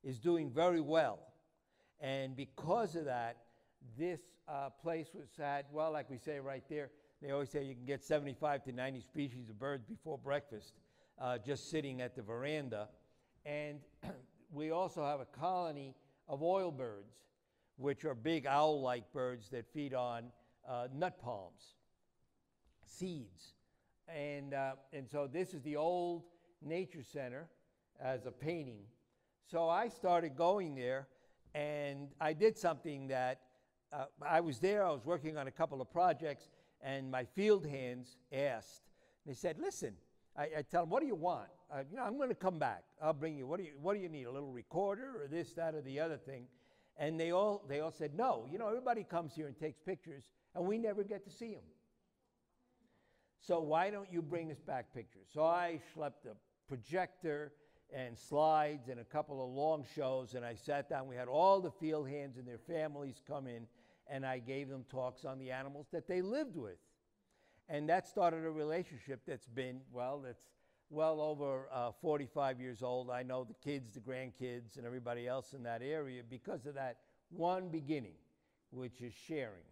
is 0.02 0.18
doing 0.18 0.50
very 0.50 0.80
well. 0.80 1.18
And 2.00 2.36
because 2.36 2.96
of 2.96 3.06
that, 3.06 3.38
this 3.98 4.20
uh, 4.48 4.70
place 4.70 5.08
was 5.14 5.28
had, 5.38 5.64
well, 5.72 5.92
like 5.92 6.10
we 6.10 6.18
say 6.18 6.38
right 6.38 6.64
there, 6.68 6.90
they 7.22 7.30
always 7.30 7.50
say 7.50 7.64
you 7.64 7.74
can 7.74 7.86
get 7.86 8.02
75 8.02 8.64
to 8.64 8.72
90 8.72 9.00
species 9.00 9.48
of 9.48 9.58
birds 9.58 9.84
before 9.84 10.18
breakfast 10.18 10.74
uh, 11.20 11.38
just 11.38 11.70
sitting 11.70 12.02
at 12.02 12.14
the 12.14 12.22
veranda. 12.22 12.88
And 13.46 13.78
we 14.52 14.70
also 14.70 15.04
have 15.04 15.20
a 15.20 15.26
colony 15.26 15.94
of 16.28 16.42
oil 16.42 16.70
birds, 16.70 17.14
which 17.76 18.04
are 18.04 18.14
big 18.14 18.46
owl 18.46 18.80
like 18.80 19.10
birds 19.12 19.48
that 19.50 19.66
feed 19.72 19.94
on 19.94 20.24
uh, 20.68 20.88
nut 20.94 21.18
palms, 21.22 21.74
seeds. 22.84 23.54
And, 24.08 24.54
uh, 24.54 24.72
and 24.92 25.08
so 25.08 25.28
this 25.30 25.54
is 25.54 25.62
the 25.62 25.76
old 25.76 26.24
nature 26.62 27.02
center 27.02 27.48
as 28.00 28.26
a 28.26 28.30
painting. 28.30 28.82
So 29.50 29.68
I 29.68 29.88
started 29.88 30.36
going 30.36 30.74
there 30.74 31.08
and 31.54 32.08
I 32.20 32.32
did 32.32 32.58
something 32.58 33.08
that 33.08 33.40
uh, 33.92 34.06
I 34.26 34.40
was 34.40 34.58
there, 34.58 34.84
I 34.84 34.90
was 34.90 35.04
working 35.04 35.36
on 35.36 35.46
a 35.46 35.52
couple 35.52 35.80
of 35.80 35.90
projects, 35.90 36.48
and 36.82 37.10
my 37.10 37.24
field 37.24 37.64
hands 37.64 38.16
asked, 38.32 38.82
they 39.24 39.34
said, 39.34 39.58
listen, 39.60 39.94
I, 40.36 40.48
I 40.58 40.62
tell 40.68 40.82
them, 40.82 40.90
what 40.90 41.00
do 41.00 41.06
you 41.06 41.14
want? 41.14 41.48
Uh, 41.72 41.82
you 41.90 41.96
know, 41.96 42.02
I'm 42.02 42.16
going 42.16 42.28
to 42.28 42.34
come 42.34 42.58
back. 42.58 42.82
I'll 43.00 43.12
bring 43.12 43.36
you. 43.36 43.46
What 43.46 43.58
do 43.58 43.64
you 43.64 43.72
What 43.80 43.94
do 43.94 44.00
you 44.00 44.08
need? 44.08 44.24
A 44.24 44.30
little 44.30 44.52
recorder 44.52 45.22
or 45.22 45.28
this, 45.28 45.52
that, 45.54 45.74
or 45.74 45.80
the 45.80 46.00
other 46.00 46.16
thing? 46.16 46.46
And 46.96 47.18
they 47.18 47.32
all 47.32 47.64
they 47.68 47.80
all 47.80 47.90
said 47.90 48.14
no. 48.14 48.46
You 48.50 48.58
know, 48.58 48.68
everybody 48.68 49.02
comes 49.04 49.34
here 49.34 49.46
and 49.46 49.58
takes 49.58 49.78
pictures, 49.80 50.24
and 50.54 50.64
we 50.64 50.78
never 50.78 51.02
get 51.02 51.24
to 51.24 51.30
see 51.30 51.54
them. 51.54 51.62
So 53.40 53.60
why 53.60 53.90
don't 53.90 54.10
you 54.10 54.22
bring 54.22 54.50
us 54.50 54.60
back 54.60 54.94
pictures? 54.94 55.26
So 55.32 55.44
I 55.44 55.80
schlepped 55.94 56.24
a 56.26 56.34
projector 56.66 57.52
and 57.94 58.16
slides 58.16 58.88
and 58.88 59.00
a 59.00 59.04
couple 59.04 59.44
of 59.44 59.50
long 59.50 59.84
shows, 59.94 60.34
and 60.34 60.44
I 60.44 60.54
sat 60.54 60.88
down. 60.88 61.06
We 61.06 61.16
had 61.16 61.28
all 61.28 61.60
the 61.60 61.70
field 61.70 62.08
hands 62.08 62.38
and 62.38 62.48
their 62.48 62.58
families 62.58 63.20
come 63.26 63.46
in, 63.46 63.66
and 64.06 64.24
I 64.24 64.38
gave 64.38 64.68
them 64.68 64.84
talks 64.90 65.24
on 65.24 65.38
the 65.38 65.50
animals 65.50 65.86
that 65.92 66.08
they 66.08 66.22
lived 66.22 66.56
with. 66.56 66.78
And 67.68 67.88
that 67.88 68.06
started 68.06 68.44
a 68.44 68.50
relationship 68.50 69.20
that's 69.26 69.46
been, 69.46 69.80
well, 69.92 70.22
that's 70.24 70.42
well 70.90 71.20
over 71.20 71.68
uh, 71.72 71.92
45 72.00 72.60
years 72.60 72.82
old. 72.82 73.10
I 73.10 73.22
know 73.22 73.44
the 73.44 73.54
kids, 73.54 73.90
the 73.92 74.00
grandkids, 74.00 74.76
and 74.76 74.86
everybody 74.86 75.26
else 75.26 75.52
in 75.52 75.62
that 75.64 75.82
area 75.82 76.22
because 76.28 76.66
of 76.66 76.74
that 76.74 76.98
one 77.30 77.68
beginning, 77.68 78.16
which 78.70 79.00
is 79.00 79.12
sharing. 79.26 79.64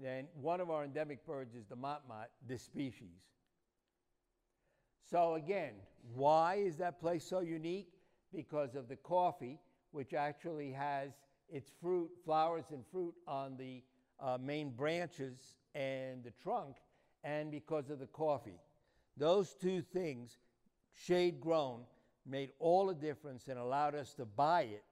Then 0.00 0.26
one 0.40 0.60
of 0.60 0.70
our 0.70 0.84
endemic 0.84 1.24
birds 1.26 1.54
is 1.54 1.66
the 1.66 1.76
motmot, 1.76 2.26
this 2.46 2.62
species. 2.62 3.22
So 5.10 5.34
again, 5.34 5.72
why 6.14 6.56
is 6.56 6.76
that 6.76 7.00
place 7.00 7.24
so 7.24 7.40
unique? 7.40 7.88
Because 8.34 8.74
of 8.74 8.88
the 8.88 8.96
coffee, 8.96 9.58
which 9.92 10.12
actually 10.12 10.72
has 10.72 11.12
its 11.48 11.70
fruit, 11.80 12.10
flowers 12.24 12.64
and 12.72 12.84
fruit 12.90 13.14
on 13.26 13.56
the 13.56 13.82
uh, 14.20 14.36
main 14.40 14.70
branches 14.70 15.54
and 15.74 16.24
the 16.24 16.32
trunk, 16.42 16.76
and 17.24 17.50
because 17.50 17.90
of 17.90 17.98
the 17.98 18.06
coffee. 18.06 18.58
Those 19.16 19.54
two 19.54 19.80
things, 19.80 20.38
shade 20.92 21.40
grown, 21.40 21.82
made 22.26 22.50
all 22.58 22.86
the 22.86 22.94
difference 22.94 23.48
and 23.48 23.58
allowed 23.58 23.94
us 23.94 24.12
to 24.14 24.24
buy 24.24 24.62
it 24.62 24.84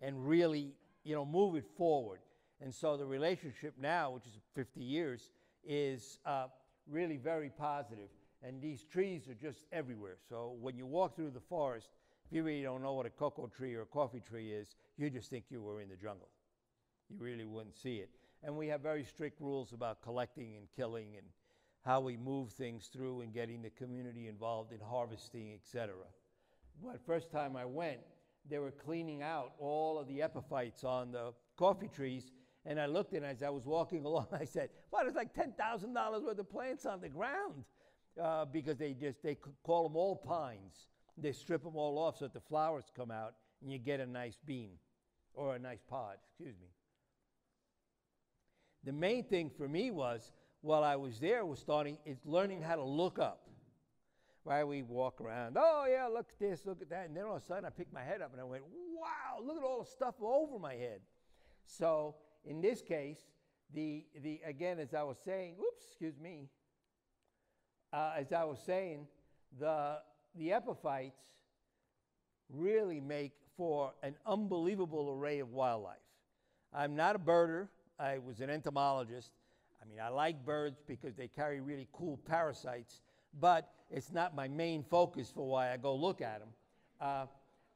and 0.00 0.26
really, 0.26 0.72
you 1.04 1.14
know, 1.14 1.24
move 1.24 1.56
it 1.56 1.66
forward. 1.76 2.20
And 2.60 2.74
so 2.74 2.96
the 2.96 3.06
relationship 3.06 3.74
now, 3.80 4.10
which 4.10 4.26
is 4.26 4.32
50 4.54 4.80
years, 4.80 5.30
is 5.64 6.18
uh, 6.24 6.46
really 6.90 7.16
very 7.16 7.50
positive. 7.50 8.08
And 8.42 8.60
these 8.62 8.84
trees 8.84 9.28
are 9.28 9.34
just 9.34 9.64
everywhere. 9.72 10.16
So 10.28 10.56
when 10.60 10.76
you 10.76 10.86
walk 10.86 11.16
through 11.16 11.30
the 11.30 11.40
forest, 11.40 11.88
if 12.26 12.34
you 12.34 12.42
really 12.42 12.62
don't 12.62 12.82
know 12.82 12.94
what 12.94 13.06
a 13.06 13.10
cocoa 13.10 13.46
tree 13.46 13.74
or 13.74 13.82
a 13.82 13.86
coffee 13.86 14.22
tree 14.26 14.52
is, 14.52 14.76
you 14.96 15.10
just 15.10 15.30
think 15.30 15.44
you 15.48 15.62
were 15.62 15.80
in 15.80 15.88
the 15.88 15.96
jungle. 15.96 16.28
You 17.08 17.16
really 17.18 17.44
wouldn't 17.44 17.76
see 17.76 17.96
it. 17.96 18.10
And 18.42 18.56
we 18.56 18.68
have 18.68 18.80
very 18.80 19.04
strict 19.04 19.40
rules 19.40 19.72
about 19.72 20.02
collecting 20.02 20.56
and 20.56 20.66
killing 20.74 21.16
and 21.16 21.26
how 21.84 22.00
we 22.00 22.16
move 22.16 22.50
things 22.50 22.88
through 22.92 23.20
and 23.20 23.32
getting 23.32 23.62
the 23.62 23.70
community 23.70 24.28
involved 24.28 24.72
in 24.72 24.80
harvesting, 24.80 25.54
etc. 25.54 25.94
But 26.84 27.00
first 27.06 27.30
time 27.30 27.56
I 27.56 27.64
went, 27.64 28.00
they 28.48 28.58
were 28.58 28.72
cleaning 28.72 29.22
out 29.22 29.52
all 29.58 29.98
of 29.98 30.06
the 30.08 30.22
epiphytes 30.22 30.84
on 30.84 31.12
the 31.12 31.32
coffee 31.56 31.88
trees. 31.88 32.30
And 32.66 32.80
I 32.80 32.86
looked 32.86 33.12
and 33.14 33.24
as 33.24 33.42
I 33.42 33.48
was 33.48 33.64
walking 33.64 34.04
along, 34.04 34.26
I 34.32 34.44
said, 34.44 34.70
"Well, 34.90 35.02
there's 35.04 35.14
like 35.14 35.32
ten 35.32 35.52
thousand 35.52 35.94
dollars 35.94 36.24
worth 36.24 36.38
of 36.38 36.50
plants 36.50 36.84
on 36.84 37.00
the 37.00 37.08
ground," 37.08 37.64
uh, 38.20 38.44
because 38.44 38.76
they 38.76 38.92
just 38.92 39.22
they 39.22 39.36
call 39.62 39.84
them 39.84 39.96
all 39.96 40.16
pines. 40.16 40.88
They 41.16 41.32
strip 41.32 41.62
them 41.62 41.76
all 41.76 41.98
off 41.98 42.18
so 42.18 42.26
that 42.26 42.34
the 42.34 42.40
flowers 42.40 42.84
come 42.94 43.10
out, 43.10 43.34
and 43.62 43.72
you 43.72 43.78
get 43.78 44.00
a 44.00 44.06
nice 44.06 44.36
bean 44.44 44.72
or 45.32 45.54
a 45.54 45.58
nice 45.58 45.80
pod. 45.88 46.16
Excuse 46.28 46.56
me. 46.60 46.68
The 48.84 48.92
main 48.92 49.24
thing 49.24 49.50
for 49.56 49.68
me 49.68 49.90
was 49.90 50.32
while 50.60 50.84
I 50.84 50.96
was 50.96 51.18
there 51.20 51.46
was 51.46 51.60
starting 51.60 51.98
is 52.04 52.18
learning 52.24 52.62
how 52.62 52.76
to 52.76 52.84
look 52.84 53.18
up. 53.18 53.42
Right, 54.44 54.62
we 54.62 54.82
walk 54.82 55.20
around. 55.20 55.56
Oh 55.58 55.86
yeah, 55.88 56.06
look 56.06 56.26
at 56.30 56.38
this, 56.38 56.66
look 56.66 56.80
at 56.80 56.88
that, 56.90 57.06
and 57.08 57.16
then 57.16 57.24
all 57.24 57.36
of 57.36 57.42
a 57.42 57.44
sudden 57.44 57.64
I 57.64 57.70
picked 57.70 57.92
my 57.92 58.02
head 58.02 58.22
up 58.22 58.32
and 58.32 58.40
I 58.40 58.44
went, 58.44 58.64
"Wow, 58.64 59.40
look 59.44 59.56
at 59.56 59.62
all 59.62 59.80
the 59.80 59.90
stuff 59.90 60.14
over 60.20 60.58
my 60.58 60.74
head." 60.74 61.00
So 61.64 62.14
in 62.46 62.60
this 62.60 62.80
case, 62.80 63.18
the 63.74 64.04
the 64.22 64.40
again 64.44 64.78
as 64.78 64.94
I 64.94 65.02
was 65.02 65.18
saying, 65.24 65.54
whoops, 65.58 65.84
excuse 65.88 66.18
me. 66.18 66.48
Uh, 67.92 68.12
as 68.16 68.32
I 68.32 68.44
was 68.44 68.58
saying, 68.64 69.06
the 69.58 69.98
the 70.36 70.52
epiphytes 70.52 71.20
really 72.50 73.00
make 73.00 73.32
for 73.56 73.92
an 74.02 74.14
unbelievable 74.26 75.10
array 75.10 75.40
of 75.40 75.50
wildlife. 75.50 75.96
I'm 76.72 76.94
not 76.94 77.16
a 77.16 77.18
birder. 77.18 77.68
I 77.98 78.18
was 78.18 78.40
an 78.40 78.50
entomologist. 78.50 79.32
I 79.82 79.88
mean, 79.88 80.00
I 80.00 80.08
like 80.08 80.44
birds 80.44 80.82
because 80.86 81.14
they 81.14 81.28
carry 81.28 81.60
really 81.60 81.88
cool 81.92 82.18
parasites, 82.26 83.00
but 83.40 83.72
it's 83.90 84.12
not 84.12 84.34
my 84.34 84.48
main 84.48 84.82
focus 84.82 85.30
for 85.34 85.46
why 85.48 85.72
I 85.72 85.76
go 85.76 85.94
look 85.94 86.20
at 86.20 86.40
them. 86.40 86.48
Uh, 87.00 87.26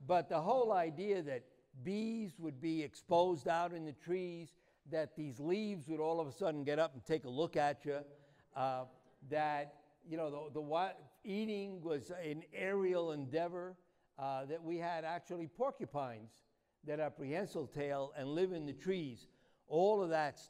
but 0.06 0.28
the 0.28 0.40
whole 0.40 0.72
idea 0.72 1.22
that 1.22 1.44
bees 1.84 2.32
would 2.38 2.60
be 2.60 2.82
exposed 2.82 3.48
out 3.48 3.72
in 3.72 3.84
the 3.84 3.92
trees, 3.92 4.48
that 4.90 5.16
these 5.16 5.40
leaves 5.40 5.88
would 5.88 6.00
all 6.00 6.20
of 6.20 6.26
a 6.26 6.32
sudden 6.32 6.64
get 6.64 6.78
up 6.78 6.94
and 6.94 7.04
take 7.04 7.24
a 7.24 7.28
look 7.28 7.56
at 7.56 7.84
you, 7.84 7.98
uh, 8.56 8.84
that 9.30 9.74
you 10.08 10.16
know 10.16 10.50
the, 10.52 10.60
the 10.60 10.92
eating 11.24 11.82
was 11.82 12.10
an 12.24 12.42
aerial 12.54 13.12
endeavor, 13.12 13.76
uh, 14.18 14.44
that 14.46 14.62
we 14.62 14.76
had 14.78 15.04
actually 15.04 15.46
porcupines 15.46 16.30
that 16.86 17.00
are 17.00 17.10
prehensile 17.10 17.66
tail 17.66 18.12
and 18.16 18.28
live 18.28 18.52
in 18.52 18.66
the 18.66 18.72
trees. 18.72 19.26
All 19.68 20.02
of 20.02 20.10
that 20.10 20.40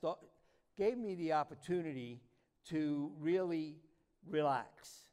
gave 0.79 0.97
me 0.97 1.15
the 1.15 1.33
opportunity 1.33 2.21
to 2.69 3.11
really 3.19 3.77
relax, 4.29 5.07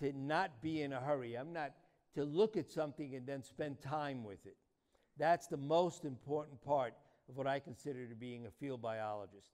to 0.00 0.12
not 0.12 0.62
be 0.62 0.82
in 0.82 0.92
a 0.92 1.00
hurry. 1.00 1.34
I'm 1.34 1.52
not 1.52 1.72
to 2.14 2.24
look 2.24 2.56
at 2.56 2.70
something 2.70 3.14
and 3.14 3.26
then 3.26 3.42
spend 3.42 3.80
time 3.80 4.24
with 4.24 4.44
it. 4.46 4.56
That's 5.18 5.46
the 5.46 5.56
most 5.56 6.04
important 6.04 6.62
part 6.62 6.94
of 7.28 7.36
what 7.36 7.46
I 7.46 7.58
consider 7.58 8.06
to 8.06 8.14
being 8.14 8.46
a 8.46 8.50
field 8.50 8.82
biologist. 8.82 9.50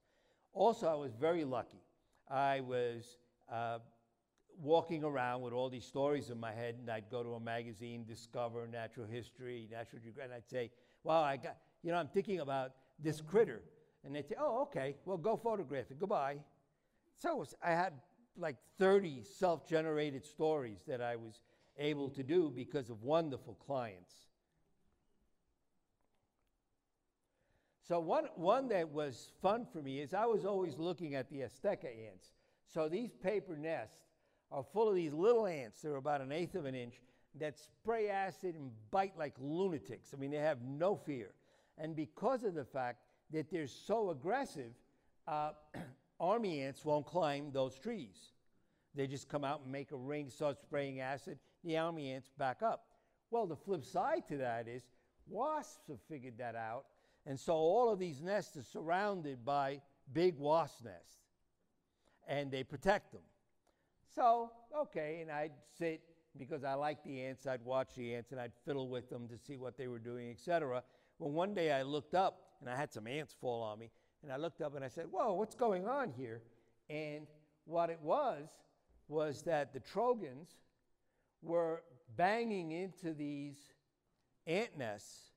Also, 0.53 0.89
I 0.89 0.95
was 0.95 1.13
very 1.15 1.45
lucky. 1.45 1.83
I 2.31 2.61
was 2.61 3.19
uh, 3.53 3.79
walking 4.61 5.05
around 5.05 5.43
with 5.43 5.53
all 5.53 5.69
these 5.69 5.85
stories 5.85 6.31
in 6.31 6.39
my 6.39 6.53
head, 6.53 6.77
and 6.81 6.91
I'd 6.91 7.11
go 7.11 7.23
to 7.23 7.35
a 7.35 7.41
magazine, 7.41 8.05
Discover, 8.07 8.67
Natural 8.67 9.07
History, 9.07 9.69
Natural 9.71 10.03
Geographic, 10.03 10.31
and 10.33 10.35
I'd 10.35 10.49
say, 10.49 10.71
"Wow, 11.05 11.23
I 11.23 11.37
got, 11.37 11.57
you 11.83 11.93
know, 11.93 11.99
I'm 11.99 12.09
thinking 12.09 12.41
about 12.41 12.73
this 12.99 13.21
critter," 13.21 13.63
and 14.05 14.15
they'd 14.15 14.27
say, 14.29 14.35
"Oh, 14.39 14.63
okay, 14.63 14.97
well, 15.05 15.17
go 15.17 15.37
photograph 15.37 15.91
it. 15.91 15.99
Goodbye." 15.99 16.39
So 17.17 17.45
I 17.63 17.71
had 17.71 17.95
like 18.37 18.57
30 18.79 19.23
self-generated 19.25 20.25
stories 20.25 20.79
that 20.87 21.01
I 21.01 21.17
was 21.17 21.41
able 21.77 22.09
to 22.11 22.23
do 22.23 22.53
because 22.55 22.91
of 22.91 23.03
wonderful 23.03 23.55
clients. 23.55 24.28
So 27.89 27.99
one, 28.01 28.25
one 28.35 28.69
that 28.69 28.93
was 28.93 29.31
fun 29.41 29.67
for 29.73 29.81
me 29.81 30.01
is 30.01 30.13
I 30.13 30.27
was 30.27 30.45
always 30.45 30.77
looking 30.77 31.15
at 31.15 31.31
the 31.31 31.39
Azteca 31.39 31.87
ants. 31.87 32.35
So 32.67 32.87
these 32.87 33.15
paper 33.15 33.57
nests 33.57 33.97
are 34.53 34.63
full 34.63 34.91
of 34.91 34.95
these 34.95 35.15
little 35.15 35.47
ants. 35.47 35.81
They're 35.81 35.97
about 35.97 36.21
an 36.21 36.31
eighth 36.31 36.55
of 36.55 36.67
an 36.67 36.75
inch 36.75 37.01
that 37.41 37.59
spray 37.59 38.11
acid 38.11 38.57
and 38.57 38.71
bite 38.91 39.17
like 39.19 39.33
lunatics. 39.41 40.13
I 40.13 40.19
mean, 40.19 40.31
they 40.31 40.37
have 40.37 40.61
no 40.61 40.97
fear. 40.97 41.31
And 41.79 41.97
because 41.97 42.45
of 42.45 42.55
the 42.55 42.65
fact 42.65 42.99
that 43.33 43.51
they're 43.51 43.67
so 43.67 44.11
aggressive, 44.11 44.73
uh, 45.27 45.53
army 46.21 46.61
ants 46.61 46.85
won't 46.85 47.07
climb 47.07 47.53
those 47.53 47.79
trees. 47.79 48.33
They 48.95 49.07
just 49.07 49.31
come 49.31 49.45
out 49.45 49.63
and 49.63 49.73
make 49.73 49.93
a 49.93 49.97
ring, 49.97 50.29
start 50.29 50.61
spraying 50.61 51.01
acid. 51.01 51.39
The 51.65 51.79
army 51.79 52.13
ants 52.13 52.29
back 52.37 52.63
up. 52.63 52.85
Well, 53.31 53.47
the 53.47 53.57
flip 53.57 53.83
side 53.83 54.29
to 54.29 54.37
that 54.39 54.69
is 54.69 54.83
wasps 55.27 55.89
have 55.89 56.01
figured 56.07 56.37
that 56.37 56.55
out. 56.55 56.85
And 57.29 57.39
so 57.39 57.53
all 57.53 57.93
of 57.93 57.99
these 57.99 58.23
nests 58.23 58.57
are 58.57 58.63
surrounded 58.63 59.45
by 59.45 59.83
big 60.15 60.39
wasp 60.39 60.83
nests. 60.83 61.19
And 62.27 62.51
they 62.51 62.65
protect 62.65 63.13
them. 63.13 63.21
So, 64.15 64.51
okay, 64.75 65.19
and 65.21 65.31
I'd 65.31 65.53
sit 65.79 66.01
because 66.39 66.65
I 66.65 66.73
like 66.73 67.05
the 67.05 67.23
ants. 67.23 67.47
I'd 67.47 67.63
watch 67.63 67.91
the 67.95 68.15
ants 68.15 68.33
and 68.33 68.41
I'd 68.41 68.53
fiddle 68.65 68.89
with 68.89 69.11
them 69.11 69.29
to 69.29 69.37
see 69.37 69.59
what 69.59 69.77
they 69.77 69.89
were 69.89 69.99
doing, 69.99 70.31
etc. 70.31 70.83
Well, 71.19 71.31
one 71.31 71.53
day 71.53 71.71
I 71.71 71.83
looked 71.83 72.15
up 72.15 72.41
and 72.61 72.71
I 72.71 72.77
had 72.77 72.91
some 72.91 73.07
ants 73.07 73.37
fall 73.39 73.63
on 73.63 73.79
me. 73.79 73.91
And 74.23 74.33
I 74.33 74.37
looked 74.37 74.63
up 74.63 74.75
and 74.75 74.83
I 74.83 74.89
said, 74.89 75.05
Whoa, 75.11 75.35
what's 75.35 75.55
going 75.55 75.87
on 75.87 76.11
here? 76.17 76.41
And 76.89 77.27
what 77.67 77.91
it 77.91 78.01
was, 78.01 78.49
was 79.07 79.43
that 79.43 79.75
the 79.75 79.81
Trogons 79.81 80.57
were 81.43 81.83
banging 82.17 82.73
into 82.73 83.13
these 83.13 83.57
ant 84.47 84.79
nests 84.79 85.28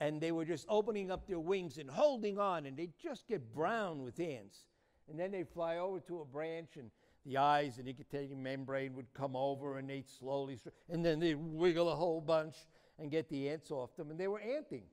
and 0.00 0.20
they 0.20 0.32
were 0.32 0.44
just 0.44 0.66
opening 0.68 1.10
up 1.10 1.26
their 1.26 1.38
wings 1.38 1.78
and 1.78 1.88
holding 1.88 2.38
on 2.38 2.66
and 2.66 2.76
they'd 2.76 2.98
just 3.02 3.28
get 3.28 3.54
brown 3.54 4.02
with 4.02 4.18
ants. 4.18 4.60
And 5.08 5.18
then 5.18 5.30
they'd 5.30 5.48
fly 5.48 5.76
over 5.76 6.00
to 6.00 6.20
a 6.20 6.24
branch 6.24 6.76
and 6.76 6.90
the 7.26 7.36
eyes 7.36 7.76
and 7.76 7.86
nictitating 7.86 8.42
membrane 8.42 8.94
would 8.94 9.12
come 9.12 9.36
over 9.36 9.78
and 9.78 9.90
they'd 9.90 10.08
slowly, 10.08 10.58
and 10.88 11.04
then 11.04 11.20
they'd 11.20 11.34
wiggle 11.34 11.90
a 11.90 11.94
whole 11.94 12.20
bunch 12.20 12.54
and 12.98 13.10
get 13.10 13.28
the 13.28 13.50
ants 13.50 13.70
off 13.70 13.94
them. 13.96 14.10
And 14.10 14.18
they 14.18 14.28
were 14.28 14.40
anting. 14.40 14.84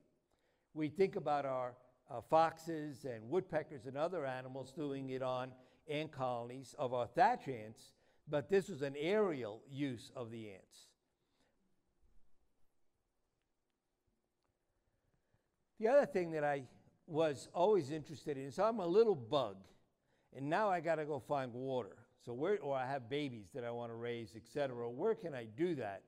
We 0.74 0.88
think 0.88 1.16
about 1.16 1.46
our 1.46 1.74
uh, 2.10 2.20
foxes 2.28 3.04
and 3.04 3.28
woodpeckers 3.30 3.86
and 3.86 3.96
other 3.96 4.26
animals 4.26 4.72
doing 4.72 5.10
it 5.10 5.22
on 5.22 5.52
ant 5.88 6.12
colonies 6.12 6.74
of 6.78 6.92
our 6.92 7.06
thatch 7.06 7.48
ants, 7.48 7.92
but 8.28 8.50
this 8.50 8.68
was 8.68 8.82
an 8.82 8.94
aerial 8.98 9.62
use 9.70 10.12
of 10.14 10.30
the 10.30 10.50
ants. 10.50 10.87
The 15.78 15.88
other 15.88 16.06
thing 16.06 16.32
that 16.32 16.44
I 16.44 16.64
was 17.06 17.48
always 17.54 17.90
interested 17.90 18.36
in 18.36 18.44
is 18.44 18.58
I'm 18.58 18.80
a 18.80 18.86
little 18.86 19.14
bug, 19.14 19.56
and 20.36 20.48
now 20.48 20.68
I 20.68 20.80
got 20.80 20.96
to 20.96 21.04
go 21.04 21.18
find 21.18 21.52
water. 21.52 21.96
So 22.24 22.32
where, 22.32 22.58
or 22.58 22.76
I 22.76 22.86
have 22.86 23.08
babies 23.08 23.46
that 23.54 23.64
I 23.64 23.70
want 23.70 23.90
to 23.90 23.94
raise, 23.94 24.34
etc. 24.34 24.88
Where 24.90 25.14
can 25.14 25.34
I 25.34 25.46
do 25.56 25.74
that? 25.76 26.02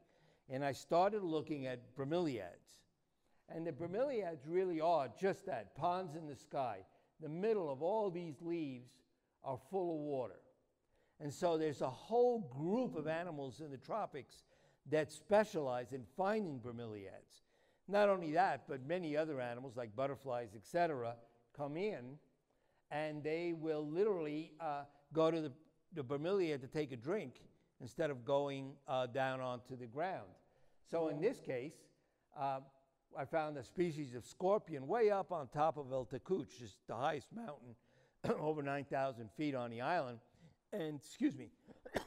And 0.49 0.65
I 0.65 0.73
started 0.73 1.23
looking 1.23 1.67
at 1.67 1.97
bromeliads. 1.97 2.81
And 3.49 3.67
the 3.67 3.73
bromeliads 3.73 4.41
really 4.47 4.81
are 4.81 5.09
just 5.21 5.47
that 5.47 5.75
ponds 5.75 6.17
in 6.17 6.27
the 6.27 6.37
sky. 6.37 6.79
The 7.21 7.29
middle 7.29 7.71
of 7.71 7.83
all 7.83 8.11
these 8.11 8.43
leaves 8.43 8.91
are 9.45 9.59
full 9.71 9.95
of 9.95 10.01
water. 10.01 10.41
And 11.21 11.33
so 11.33 11.57
there's 11.57 11.81
a 11.81 11.91
whole 11.91 12.41
group 12.41 12.97
of 12.97 13.07
animals 13.07 13.61
in 13.61 13.71
the 13.71 13.77
tropics 13.77 14.45
that 14.91 15.13
specialize 15.13 15.93
in 15.93 16.05
finding 16.17 16.59
bromeliads. 16.59 17.45
Not 17.91 18.09
only 18.09 18.33
that, 18.33 18.63
but 18.69 18.87
many 18.87 19.17
other 19.17 19.41
animals 19.41 19.77
like 19.77 19.95
butterflies, 19.97 20.51
etc., 20.55 21.17
come 21.57 21.77
in 21.77 22.19
and 22.91 23.23
they 23.23 23.53
will 23.57 23.87
literally 23.87 24.53
uh, 24.61 24.83
go 25.13 25.31
to 25.31 25.41
the, 25.41 25.53
the 25.95 26.03
bromeliad 26.03 26.61
to 26.61 26.67
take 26.67 26.93
a 26.93 26.97
drink 26.97 27.41
instead 27.81 28.11
of 28.11 28.25
going 28.25 28.73
uh, 28.89 29.07
down 29.07 29.41
onto 29.41 29.77
the 29.77 29.87
ground. 29.87 30.29
So 30.91 31.09
in 31.09 31.21
this 31.21 31.41
case, 31.41 31.75
uh, 32.39 32.61
I 33.17 33.25
found 33.25 33.57
a 33.57 33.65
species 33.65 34.15
of 34.15 34.25
scorpion 34.25 34.87
way 34.87 35.11
up 35.11 35.33
on 35.33 35.49
top 35.49 35.77
of 35.77 35.93
El 35.93 36.05
Tucuche, 36.07 36.59
just 36.59 36.77
the 36.87 36.95
highest 36.95 37.29
mountain, 37.35 37.75
over 38.41 38.63
9,000 38.63 39.31
feet 39.37 39.55
on 39.55 39.71
the 39.71 39.81
island. 39.81 40.19
And, 40.73 41.01
excuse 41.01 41.37
me, 41.37 41.49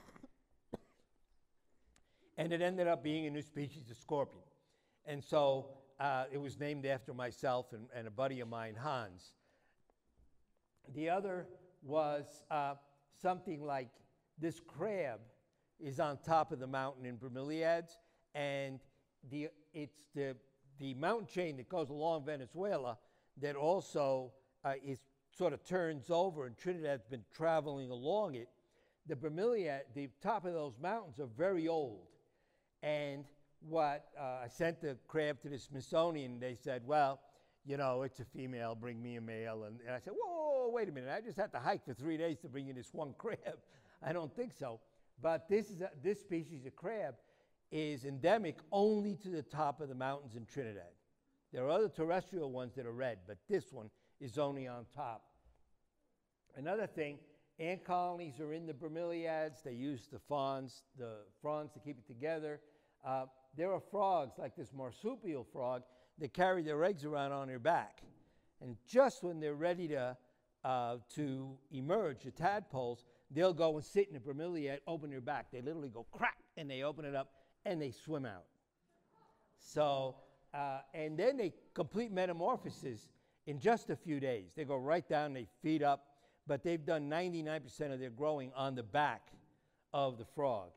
and 2.37 2.53
it 2.53 2.61
ended 2.61 2.87
up 2.87 3.03
being 3.03 3.25
a 3.25 3.29
new 3.29 3.41
species 3.41 3.89
of 3.89 3.97
scorpion. 3.97 4.43
And 5.05 5.23
so 5.23 5.67
uh, 5.99 6.25
it 6.31 6.37
was 6.37 6.59
named 6.59 6.85
after 6.85 7.13
myself 7.13 7.73
and, 7.73 7.87
and, 7.95 8.07
a 8.07 8.11
buddy 8.11 8.39
of 8.39 8.47
mine, 8.47 8.75
Hans. 8.75 9.33
The 10.95 11.09
other 11.09 11.47
was 11.81 12.43
uh, 12.49 12.75
something 13.21 13.63
like 13.63 13.89
this 14.39 14.59
crab 14.59 15.19
is 15.79 15.99
on 15.99 16.17
top 16.25 16.51
of 16.51 16.59
the 16.59 16.67
mountain 16.67 17.05
in 17.05 17.17
Bromeliads, 17.17 17.97
and 18.33 18.79
the, 19.29 19.49
it's 19.73 19.99
the, 20.15 20.35
the 20.79 20.93
mountain 20.93 21.27
chain 21.27 21.57
that 21.57 21.69
goes 21.69 21.89
along 21.89 22.25
Venezuela 22.25 22.97
that 23.41 23.55
also 23.55 24.31
uh, 24.63 24.73
is 24.83 24.99
sort 25.35 25.53
of 25.53 25.63
turns 25.63 26.09
over, 26.09 26.45
and 26.45 26.57
Trinidad's 26.57 27.05
been 27.05 27.23
traveling 27.35 27.89
along 27.89 28.35
it. 28.35 28.49
The 29.07 29.15
Bromeliad, 29.15 29.81
the 29.95 30.09
top 30.21 30.45
of 30.45 30.53
those 30.53 30.73
mountains 30.81 31.19
are 31.19 31.29
very 31.37 31.67
old. 31.67 32.07
And 32.81 33.25
what 33.67 34.05
uh, 34.19 34.43
I 34.43 34.47
sent 34.47 34.81
the 34.81 34.97
crab 35.07 35.41
to 35.41 35.49
the 35.49 35.57
Smithsonian, 35.57 36.39
they 36.39 36.55
said, 36.55 36.81
well, 36.85 37.19
you 37.65 37.77
know, 37.77 38.03
it's 38.03 38.19
a 38.19 38.25
female, 38.25 38.75
bring 38.75 39.01
me 39.01 39.15
a 39.15 39.21
male. 39.21 39.63
And, 39.63 39.79
and 39.85 39.95
I 39.95 39.99
said, 39.99 40.13
whoa, 40.21 40.69
wait 40.69 40.89
a 40.89 40.91
minute, 40.91 41.09
I 41.15 41.21
just 41.21 41.37
had 41.37 41.51
to 41.53 41.59
hike 41.59 41.85
for 41.85 41.93
three 41.93 42.17
days 42.17 42.39
to 42.39 42.49
bring 42.49 42.67
you 42.67 42.73
this 42.73 42.93
one 42.93 43.13
crab. 43.17 43.57
I 44.01 44.11
don't 44.13 44.35
think 44.35 44.53
so. 44.57 44.79
But 45.21 45.47
this, 45.47 45.69
is 45.69 45.81
a, 45.81 45.91
this 46.03 46.19
species 46.19 46.65
of 46.65 46.75
crab 46.75 47.15
is 47.71 48.05
endemic 48.05 48.57
only 48.71 49.15
to 49.15 49.29
the 49.29 49.41
top 49.41 49.81
of 49.81 49.89
the 49.89 49.95
mountains 49.95 50.35
in 50.35 50.45
Trinidad. 50.45 50.91
There 51.51 51.63
are 51.65 51.69
other 51.69 51.89
terrestrial 51.89 52.51
ones 52.51 52.75
that 52.75 52.85
are 52.85 52.91
red, 52.91 53.19
but 53.27 53.37
this 53.49 53.71
one 53.71 53.89
is 54.19 54.37
only 54.37 54.67
on 54.67 54.85
top. 54.93 55.23
Another 56.55 56.87
thing, 56.87 57.17
ant 57.59 57.83
colonies 57.83 58.39
are 58.39 58.53
in 58.53 58.65
the 58.65 58.73
bromeliads. 58.73 59.63
They 59.63 59.73
use 59.73 60.07
the 60.11 60.19
fronds, 60.19 60.83
the 60.97 61.17
fronds 61.41 61.71
to 61.73 61.79
keep 61.79 61.97
it 61.97 62.07
together. 62.07 62.59
Uh, 63.03 63.25
there 63.55 63.71
are 63.71 63.79
frogs, 63.79 64.37
like 64.37 64.55
this 64.55 64.71
marsupial 64.73 65.43
frog, 65.43 65.83
that 66.19 66.33
carry 66.33 66.63
their 66.63 66.83
eggs 66.83 67.05
around 67.05 67.31
on 67.31 67.47
their 67.47 67.59
back. 67.59 68.01
And 68.61 68.77
just 68.87 69.23
when 69.23 69.39
they're 69.39 69.55
ready 69.55 69.87
to, 69.89 70.17
uh, 70.63 70.97
to 71.15 71.57
emerge, 71.71 72.23
the 72.23 72.31
tadpoles, 72.31 73.03
they'll 73.29 73.53
go 73.53 73.75
and 73.75 73.85
sit 73.85 74.07
in 74.07 74.13
the 74.13 74.19
bromeliad, 74.19 74.79
open 74.87 75.09
their 75.09 75.21
back. 75.21 75.47
They 75.51 75.61
literally 75.61 75.89
go 75.89 76.05
crack, 76.11 76.37
and 76.55 76.69
they 76.69 76.83
open 76.83 77.05
it 77.05 77.15
up, 77.15 77.31
and 77.65 77.81
they 77.81 77.91
swim 77.91 78.25
out. 78.25 78.45
So, 79.59 80.15
uh, 80.53 80.79
and 80.93 81.17
then 81.17 81.37
they 81.37 81.53
complete 81.73 82.11
metamorphosis 82.11 83.09
in 83.47 83.59
just 83.59 83.89
a 83.89 83.95
few 83.95 84.19
days. 84.19 84.51
They 84.55 84.65
go 84.65 84.77
right 84.77 85.07
down, 85.07 85.33
they 85.33 85.47
feed 85.61 85.83
up, 85.83 86.05
but 86.47 86.63
they've 86.63 86.83
done 86.85 87.09
99% 87.09 87.93
of 87.93 87.99
their 87.99 88.09
growing 88.09 88.51
on 88.55 88.75
the 88.75 88.83
back 88.83 89.31
of 89.93 90.17
the 90.17 90.25
frog. 90.25 90.69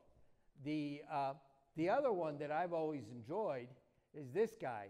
The, 0.63 1.01
uh, 1.11 1.33
the 1.77 1.89
other 1.89 2.11
one 2.11 2.39
that 2.39 2.51
I've 2.51 2.73
always 2.73 3.03
enjoyed 3.09 3.67
is 4.13 4.31
this 4.33 4.51
guy. 4.59 4.87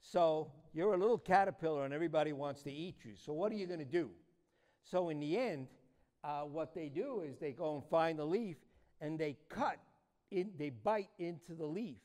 So 0.00 0.52
you're 0.72 0.92
a 0.92 0.98
little 0.98 1.18
caterpillar 1.18 1.84
and 1.84 1.94
everybody 1.94 2.32
wants 2.32 2.62
to 2.62 2.72
eat 2.72 2.96
you. 3.04 3.12
So 3.16 3.32
what 3.32 3.50
are 3.50 3.56
you 3.56 3.66
going 3.66 3.80
to 3.80 3.84
do? 3.84 4.10
So 4.84 5.08
in 5.08 5.18
the 5.20 5.38
end, 5.38 5.68
uh, 6.22 6.42
what 6.42 6.74
they 6.74 6.88
do 6.88 7.22
is 7.26 7.38
they 7.38 7.52
go 7.52 7.74
and 7.74 7.84
find 7.90 8.18
the 8.18 8.24
leaf 8.24 8.56
and 9.00 9.18
they 9.18 9.38
cut, 9.48 9.78
in, 10.30 10.50
they 10.58 10.68
bite 10.70 11.08
into 11.18 11.54
the 11.54 11.66
leaf. 11.66 11.96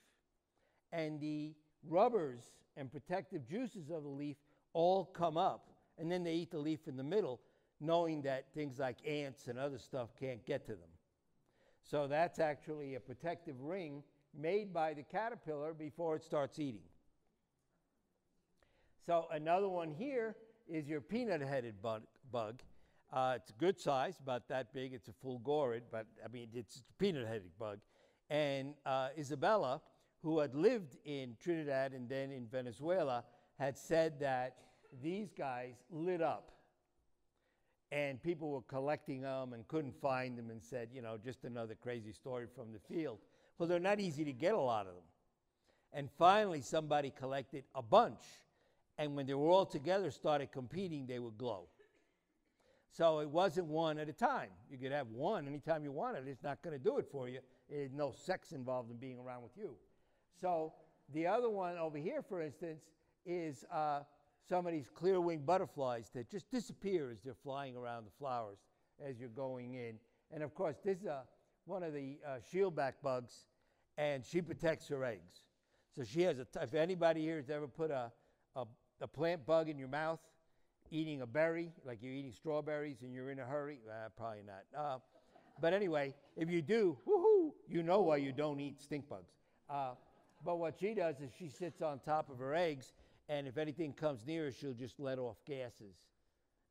And 0.94 1.20
the 1.20 1.54
rubbers 1.88 2.42
and 2.78 2.90
protective 2.90 3.48
juices 3.48 3.90
of 3.90 4.04
the 4.04 4.10
leaf 4.10 4.38
all 4.72 5.06
come 5.06 5.38
up. 5.38 5.70
And 5.98 6.10
then 6.10 6.24
they 6.24 6.34
eat 6.34 6.52
the 6.52 6.60
leaf 6.60 6.88
in 6.88 6.96
the 6.96 7.04
middle, 7.04 7.42
knowing 7.82 8.22
that 8.22 8.46
things 8.54 8.80
like 8.80 8.98
ants 9.06 9.48
and 9.48 9.60
other 9.60 9.78
stuff 9.78 10.10
can't 10.18 10.46
get 10.46 10.66
to 10.68 10.74
them. 10.74 10.90
So 11.90 12.08
that's 12.08 12.40
actually 12.40 12.96
a 12.96 13.00
protective 13.00 13.62
ring 13.62 14.04
made 14.38 14.74
by 14.74 14.94
the 14.94 15.04
caterpillar 15.04 15.74
before 15.74 16.16
it 16.16 16.24
starts 16.24 16.58
eating. 16.58 16.82
So 19.06 19.28
another 19.32 19.70
one 19.70 19.92
here 19.92 20.36
is 20.68 20.88
your 20.88 21.00
peanut-headed 21.00 21.82
bug. 21.82 22.02
bug. 22.32 22.62
Uh, 23.14 23.34
it's 23.36 23.52
a 23.52 23.54
good 23.54 23.80
size, 23.80 24.18
about 24.20 24.48
that 24.50 24.74
big. 24.74 24.94
It's 24.94 25.10
a 25.10 25.26
fulgurid, 25.26 25.82
but 25.92 26.08
I 26.24 26.28
mean, 26.28 26.48
it's 26.54 26.78
a 26.78 26.94
peanut-headed 26.98 27.52
bug. 27.60 27.80
And 28.32 28.74
uh, 28.84 29.10
Isabella, 29.16 29.80
who 30.24 30.40
had 30.40 30.56
lived 30.56 30.98
in 31.06 31.38
Trinidad 31.40 31.94
and 31.94 32.10
then 32.10 32.32
in 32.32 32.48
Venezuela, 32.48 33.24
had 33.60 33.78
said 33.78 34.20
that 34.22 34.56
these 35.04 35.32
guys 35.38 35.76
lit 35.92 36.22
up 36.22 36.55
and 37.96 38.22
people 38.22 38.50
were 38.50 38.62
collecting 38.64 39.22
them 39.22 39.54
and 39.54 39.66
couldn't 39.70 39.96
find 40.02 40.38
them 40.38 40.50
and 40.50 40.62
said, 40.62 40.90
you 40.94 41.02
know, 41.02 41.18
just 41.24 41.46
another 41.46 41.76
crazy 41.82 42.12
story 42.12 42.46
from 42.54 42.74
the 42.74 42.94
field. 42.94 43.20
Well, 43.58 43.70
they're 43.70 43.80
not 43.80 44.02
easy 44.02 44.26
to 44.26 44.34
get 44.34 44.54
a 44.54 44.60
lot 44.60 44.82
of 44.82 44.96
them. 44.96 45.04
And 45.94 46.10
finally, 46.20 46.60
somebody 46.60 47.10
collected 47.18 47.64
a 47.74 47.82
bunch. 47.82 48.20
And 48.98 49.16
when 49.16 49.26
they 49.26 49.34
were 49.34 49.48
all 49.48 49.66
together, 49.66 50.12
started 50.12 50.52
competing, 50.52 51.08
they 51.08 51.20
would 51.20 51.38
glow. 51.38 51.70
So 52.92 53.20
it 53.20 53.30
wasn't 53.30 53.68
one 53.68 53.98
at 53.98 54.10
a 54.10 54.14
time. 54.14 54.50
You 54.70 54.78
could 54.78 54.92
have 54.92 55.08
one 55.08 55.48
anytime 55.48 55.86
you 55.86 55.94
wanted. 55.94 56.28
It's 56.28 56.44
not 56.44 56.62
going 56.62 56.78
to 56.78 56.84
do 56.84 56.98
it 56.98 57.08
for 57.10 57.30
you. 57.30 57.40
There's 57.70 57.94
no 57.94 58.12
sex 58.12 58.52
involved 58.52 58.92
in 58.92 58.98
being 58.98 59.20
around 59.20 59.44
with 59.44 59.56
you. 59.56 59.74
So 60.42 60.74
the 61.14 61.28
other 61.28 61.50
one 61.50 61.78
over 61.78 61.98
here, 61.98 62.22
for 62.22 62.42
instance, 62.42 62.82
is 63.26 63.64
uh, 63.72 64.02
some 64.48 64.68
of 64.68 64.74
these 64.74 64.90
clear 64.94 65.20
winged 65.20 65.46
butterflies 65.46 66.10
that 66.14 66.30
just 66.30 66.50
disappear 66.52 67.12
as 67.12 67.22
they're 67.24 67.34
flying 67.34 67.76
around 67.76 68.06
the 68.06 68.12
flowers 68.20 68.60
as 69.04 69.20
you're 69.20 69.30
going 69.30 69.74
in. 69.74 69.96
And 70.32 70.44
of 70.44 70.54
course, 70.54 70.78
this 70.84 71.02
is 71.02 71.08
uh, 71.08 71.22
one 71.66 71.84
of 71.84 71.94
the 71.94 72.18
uh, 72.26 72.38
shieldback 72.54 72.94
bugs, 73.04 73.46
and 73.98 74.24
she 74.24 74.42
protects 74.42 74.88
her 74.90 75.04
eggs. 75.04 75.44
So 75.96 76.04
she 76.04 76.22
has 76.24 76.40
a, 76.40 76.46
t- 76.46 76.60
if 76.62 76.74
anybody 76.74 77.22
here 77.22 77.38
has 77.38 77.50
ever 77.50 77.68
put 77.68 77.90
a, 77.90 78.12
a, 78.56 78.66
a, 79.02 79.08
plant 79.08 79.46
bug 79.46 79.70
in 79.70 79.78
your 79.78 79.88
mouth, 79.88 80.20
eating 80.92 81.22
a 81.22 81.28
berry, 81.28 81.72
like 81.86 82.00
you're 82.02 82.14
eating 82.14 82.34
strawberries 82.34 83.02
and 83.02 83.14
you're 83.14 83.32
in 83.32 83.40
a 83.40 83.46
hurry, 83.46 83.80
probably 84.18 84.44
not. 84.46 84.80
Uh, 84.80 84.98
but 85.60 85.74
anyway, 85.74 86.14
if 86.36 86.50
you 86.50 86.62
do, 86.62 86.98
woohoo, 87.08 87.52
you 87.68 87.82
know 87.82 88.02
why 88.02 88.18
you 88.18 88.32
don't 88.32 88.60
eat 88.60 88.82
stink 88.82 89.08
bugs. 89.08 89.32
Uh, 89.70 89.92
but 90.44 90.60
what 90.60 90.76
she 90.80 90.94
does 90.94 91.22
is 91.22 91.32
she 91.40 91.50
sits 91.50 91.82
on 91.82 92.00
top 92.00 92.30
of 92.30 92.38
her 92.38 92.54
eggs 92.54 92.94
and 93.28 93.48
if 93.48 93.58
anything 93.58 93.94
comes 93.94 94.26
near 94.26 94.46
her, 94.46 94.52
she'll 94.52 94.74
just 94.74 95.00
let 95.00 95.18
off 95.18 95.38
gases, 95.46 95.96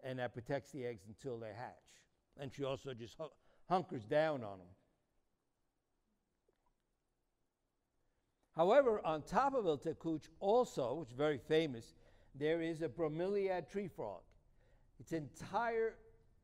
and 0.03 0.19
that 0.19 0.33
protects 0.33 0.71
the 0.71 0.85
eggs 0.85 1.05
until 1.09 1.39
they 1.39 1.53
hatch. 1.57 1.73
And 2.39 2.53
she 2.53 2.65
also 2.65 2.95
just 2.95 3.17
hu- 3.19 3.31
hunkers 3.69 4.05
down 4.05 4.45
on 4.45 4.59
them. 4.59 4.69
However, 8.55 9.05
on 9.05 9.23
top 9.23 9.55
of 9.55 9.67
El 9.67 9.79
Tucuche, 9.79 10.29
also, 10.39 10.95
which 10.95 11.11
is 11.11 11.17
very 11.17 11.39
famous, 11.39 11.95
there 12.37 12.63
is 12.63 12.83
a 12.83 12.89
bromeliad 12.89 13.69
tree 13.69 13.89
frog. 13.89 14.21
Its 15.01 15.13
entire 15.13 15.95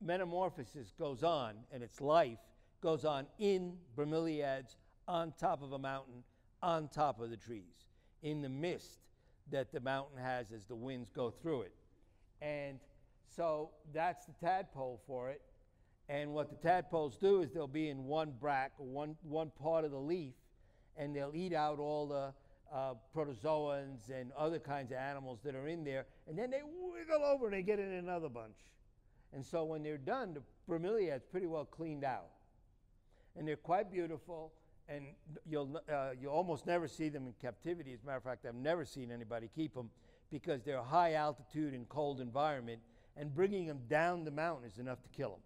metamorphosis 0.00 0.92
goes 0.98 1.22
on, 1.22 1.54
and 1.72 1.84
its 1.84 2.00
life 2.00 2.38
goes 2.82 3.04
on 3.04 3.26
in 3.38 3.76
bromeliads 3.96 4.76
on 5.06 5.32
top 5.38 5.62
of 5.62 5.72
a 5.72 5.78
mountain, 5.78 6.24
on 6.62 6.88
top 6.88 7.20
of 7.20 7.30
the 7.30 7.36
trees, 7.36 7.86
in 8.22 8.42
the 8.42 8.48
mist 8.48 8.98
that 9.50 9.72
the 9.72 9.80
mountain 9.80 10.18
has 10.18 10.46
as 10.52 10.64
the 10.66 10.74
winds 10.74 11.10
go 11.10 11.30
through 11.30 11.62
it. 11.62 11.74
And 12.42 12.78
so 13.28 13.70
that's 13.92 14.26
the 14.26 14.32
tadpole 14.40 15.00
for 15.06 15.30
it. 15.30 15.42
And 16.08 16.32
what 16.32 16.50
the 16.50 16.56
tadpoles 16.68 17.16
do 17.16 17.42
is 17.42 17.52
they'll 17.52 17.68
be 17.68 17.88
in 17.88 18.04
one 18.04 18.32
bract 18.40 18.80
one, 18.80 19.16
one 19.22 19.52
part 19.62 19.84
of 19.84 19.92
the 19.92 19.98
leaf, 19.98 20.34
and 20.96 21.14
they'll 21.14 21.34
eat 21.34 21.52
out 21.52 21.78
all 21.78 22.08
the 22.08 22.32
uh, 22.74 22.94
protozoans 23.14 24.10
and 24.10 24.32
other 24.32 24.58
kinds 24.58 24.90
of 24.90 24.98
animals 24.98 25.40
that 25.44 25.54
are 25.54 25.68
in 25.68 25.84
there, 25.84 26.06
and 26.28 26.38
then 26.38 26.50
they 26.50 26.62
wiggle 26.62 27.24
over 27.24 27.46
and 27.46 27.54
they 27.54 27.62
get 27.62 27.78
in 27.78 27.92
another 27.92 28.28
bunch. 28.28 28.56
And 29.32 29.44
so 29.46 29.64
when 29.64 29.82
they're 29.82 29.98
done, 29.98 30.34
the 30.34 30.42
bromeliad's 30.68 31.24
pretty 31.24 31.46
well 31.46 31.64
cleaned 31.64 32.04
out. 32.04 32.30
And 33.36 33.46
they're 33.46 33.56
quite 33.56 33.92
beautiful, 33.92 34.52
and 34.90 35.04
you'll, 35.48 35.80
uh, 35.90 36.10
you 36.20 36.28
almost 36.28 36.66
never 36.66 36.88
see 36.88 37.08
them 37.08 37.26
in 37.26 37.32
captivity. 37.40 37.92
As 37.92 38.02
a 38.02 38.06
matter 38.06 38.18
of 38.18 38.24
fact, 38.24 38.44
I've 38.44 38.56
never 38.56 38.84
seen 38.84 39.12
anybody 39.12 39.48
keep 39.54 39.72
them 39.74 39.88
because 40.30 40.62
they're 40.64 40.82
high 40.82 41.14
altitude 41.14 41.74
and 41.74 41.88
cold 41.88 42.20
environment, 42.20 42.80
and 43.16 43.34
bringing 43.34 43.66
them 43.66 43.80
down 43.88 44.24
the 44.24 44.30
mountain 44.30 44.68
is 44.68 44.78
enough 44.78 45.02
to 45.02 45.08
kill 45.08 45.30
them. 45.30 45.40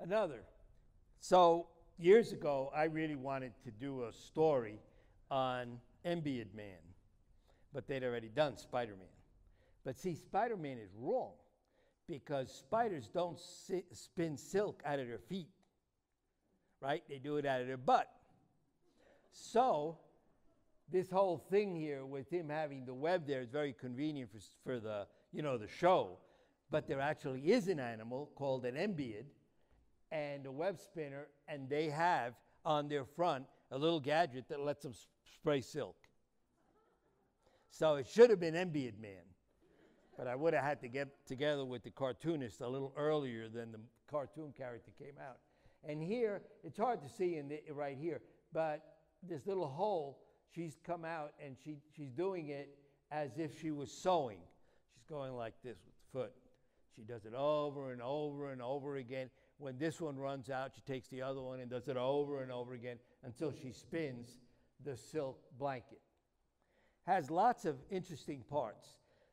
Another. 0.00 0.42
So 1.20 1.66
years 1.98 2.32
ago, 2.32 2.72
I 2.74 2.84
really 2.84 3.16
wanted 3.16 3.52
to 3.64 3.70
do 3.70 4.04
a 4.04 4.12
story 4.12 4.78
on 5.30 5.78
Embiid 6.04 6.54
Man, 6.54 6.78
but 7.72 7.86
they'd 7.86 8.02
already 8.02 8.28
done 8.28 8.56
Spider 8.56 8.96
Man. 8.98 9.08
But 9.84 9.98
see, 9.98 10.14
Spider 10.14 10.56
Man 10.56 10.78
is 10.78 10.90
wrong 10.98 11.32
because 12.10 12.52
spiders 12.52 13.08
don't 13.08 13.38
si- 13.38 13.84
spin 13.92 14.36
silk 14.36 14.82
out 14.84 14.98
of 14.98 15.06
their 15.06 15.18
feet, 15.18 15.48
right? 16.80 17.02
They 17.08 17.18
do 17.18 17.36
it 17.36 17.46
out 17.46 17.60
of 17.60 17.68
their 17.68 17.76
butt. 17.76 18.10
So, 19.30 19.98
this 20.90 21.08
whole 21.08 21.38
thing 21.38 21.76
here 21.76 22.04
with 22.04 22.28
him 22.28 22.48
having 22.48 22.84
the 22.84 22.94
web 22.94 23.26
there 23.26 23.40
is 23.40 23.48
very 23.48 23.72
convenient 23.72 24.30
for, 24.32 24.40
for 24.64 24.80
the, 24.80 25.06
you 25.32 25.42
know, 25.42 25.56
the 25.56 25.68
show. 25.68 26.18
But 26.70 26.88
there 26.88 27.00
actually 27.00 27.52
is 27.52 27.68
an 27.68 27.78
animal 27.78 28.30
called 28.34 28.64
an 28.64 28.74
embiid 28.74 29.24
and 30.10 30.44
a 30.46 30.52
web 30.52 30.80
spinner, 30.80 31.28
and 31.46 31.68
they 31.68 31.88
have 31.90 32.34
on 32.64 32.88
their 32.88 33.04
front 33.04 33.44
a 33.70 33.78
little 33.78 34.00
gadget 34.00 34.48
that 34.48 34.60
lets 34.60 34.82
them 34.82 34.92
s- 34.92 35.06
spray 35.36 35.60
silk. 35.60 35.96
So 37.70 37.94
it 37.94 38.08
should 38.08 38.30
have 38.30 38.40
been 38.40 38.54
Embiid 38.54 38.98
Man. 39.00 39.29
But 40.16 40.26
I 40.26 40.34
would 40.34 40.54
have 40.54 40.64
had 40.64 40.80
to 40.82 40.88
get 40.88 41.26
together 41.26 41.64
with 41.64 41.82
the 41.82 41.90
cartoonist 41.90 42.60
a 42.60 42.68
little 42.68 42.92
earlier 42.96 43.48
than 43.48 43.72
the 43.72 43.80
cartoon 44.10 44.52
character 44.56 44.90
came 44.98 45.14
out. 45.20 45.38
And 45.88 46.02
here, 46.02 46.42
it's 46.62 46.78
hard 46.78 47.00
to 47.02 47.08
see 47.08 47.36
in 47.36 47.48
the, 47.48 47.60
right 47.72 47.96
here, 47.98 48.20
but 48.52 48.96
this 49.22 49.46
little 49.46 49.66
hole, 49.66 50.18
she's 50.54 50.76
come 50.84 51.04
out 51.04 51.32
and 51.44 51.56
she, 51.64 51.78
she's 51.96 52.10
doing 52.10 52.48
it 52.48 52.76
as 53.10 53.38
if 53.38 53.58
she 53.60 53.70
was 53.70 53.90
sewing. 53.90 54.38
She's 54.94 55.04
going 55.08 55.34
like 55.34 55.54
this 55.64 55.78
with 55.84 55.94
the 55.94 56.18
foot. 56.18 56.32
She 56.94 57.02
does 57.02 57.24
it 57.24 57.34
over 57.34 57.92
and 57.92 58.02
over 58.02 58.50
and 58.50 58.60
over 58.60 58.96
again. 58.96 59.30
When 59.58 59.78
this 59.78 60.00
one 60.00 60.16
runs 60.16 60.50
out, 60.50 60.72
she 60.74 60.82
takes 60.82 61.08
the 61.08 61.22
other 61.22 61.40
one 61.40 61.60
and 61.60 61.70
does 61.70 61.88
it 61.88 61.96
over 61.96 62.42
and 62.42 62.50
over 62.50 62.74
again 62.74 62.98
until 63.24 63.52
she 63.52 63.72
spins 63.72 64.40
the 64.84 64.96
silk 64.96 65.38
blanket. 65.58 66.00
Has 67.06 67.30
lots 67.30 67.64
of 67.64 67.76
interesting 67.90 68.42
parts. 68.50 68.88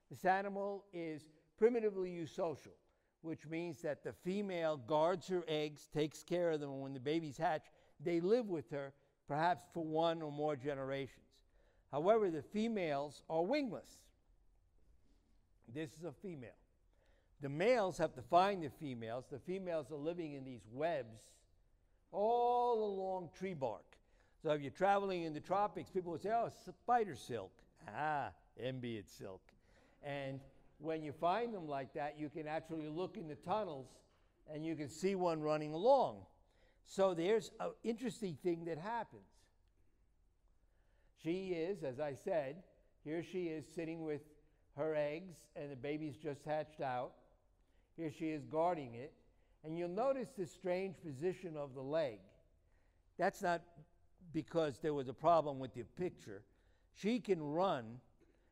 This 0.10 0.26
animal 0.26 0.86
is 0.94 1.30
primitively 1.58 2.10
eusocial, 2.10 2.76
which 3.22 3.46
means 3.48 3.82
that 3.82 4.04
the 4.04 4.14
female 4.14 4.78
guards 4.78 5.28
her 5.28 5.44
eggs, 5.48 5.90
takes 5.94 6.24
care 6.24 6.52
of 6.52 6.60
them, 6.60 6.70
and 6.70 6.82
when 6.82 6.94
the 6.94 7.00
babies 7.00 7.38
hatch, 7.38 7.66
they 8.00 8.20
live 8.20 8.48
with 8.48 8.70
her 8.72 8.94
perhaps 9.28 9.66
for 9.74 9.84
one 9.84 10.22
or 10.22 10.32
more 10.32 10.56
generations. 10.56 11.26
However, 11.92 12.30
the 12.30 12.42
females 12.42 13.24
are 13.30 13.44
wingless. 13.44 13.90
This 15.74 15.92
is 15.98 16.04
a 16.06 16.12
female. 16.12 16.50
The 17.42 17.50
males 17.50 17.98
have 17.98 18.14
to 18.16 18.22
find 18.22 18.64
the 18.64 18.70
females. 18.70 19.26
The 19.30 19.40
females 19.40 19.92
are 19.92 19.98
living 19.98 20.34
in 20.34 20.44
these 20.44 20.66
webs 20.72 21.30
all 22.12 22.84
along 22.86 23.30
tree 23.38 23.54
bark. 23.54 23.98
So 24.42 24.52
if 24.52 24.62
you're 24.62 24.72
traveling 24.72 25.24
in 25.24 25.34
the 25.34 25.40
tropics, 25.40 25.90
people 25.90 26.12
would 26.14 26.22
say, 26.22 26.30
oh, 26.30 26.50
spider 26.84 27.16
silk. 27.16 27.52
Ah, 27.96 28.30
Embiid 28.64 29.08
silk. 29.08 29.42
And 30.04 30.40
when 30.80 31.04
you 31.04 31.12
find 31.12 31.54
them 31.54 31.68
like 31.68 31.94
that, 31.94 32.16
you 32.18 32.30
can 32.30 32.48
actually 32.48 32.88
look 32.88 33.18
in 33.18 33.28
the 33.28 33.36
tunnels 33.36 33.88
and 34.52 34.66
you 34.66 34.76
can 34.76 34.90
see 34.90 35.16
one 35.16 35.42
running 35.42 35.74
along. 35.74 36.18
So 36.86 37.14
there's 37.14 37.52
an 37.60 37.72
interesting 37.84 38.38
thing 38.44 38.66
that 38.66 38.78
happens. 38.78 39.22
She 41.22 41.50
is, 41.50 41.84
as 41.84 42.00
I 42.00 42.14
said, 42.14 42.58
here 43.04 43.24
she 43.24 43.48
is 43.48 43.66
sitting 43.76 44.04
with 44.04 44.22
her 44.76 44.96
eggs, 44.96 45.36
and 45.56 45.72
the 45.72 45.76
baby's 45.76 46.16
just 46.16 46.46
hatched 46.46 46.82
out. 46.82 47.14
Here 47.98 48.12
she 48.12 48.30
is 48.30 48.46
guarding 48.46 48.94
it. 48.94 49.12
And 49.64 49.78
you'll 49.78 49.90
notice 49.90 50.30
this 50.38 50.52
strange 50.52 50.96
position 51.04 51.58
of 51.58 51.74
the 51.74 51.82
leg. 51.82 52.20
That's 53.18 53.42
not 53.42 53.62
because 54.34 54.78
there 54.80 54.94
was 54.94 55.08
a 55.08 55.14
problem 55.14 55.60
with 55.60 55.74
the 55.74 55.84
picture. 55.98 56.44
She 56.94 57.20
can 57.20 57.42
run 57.42 58.00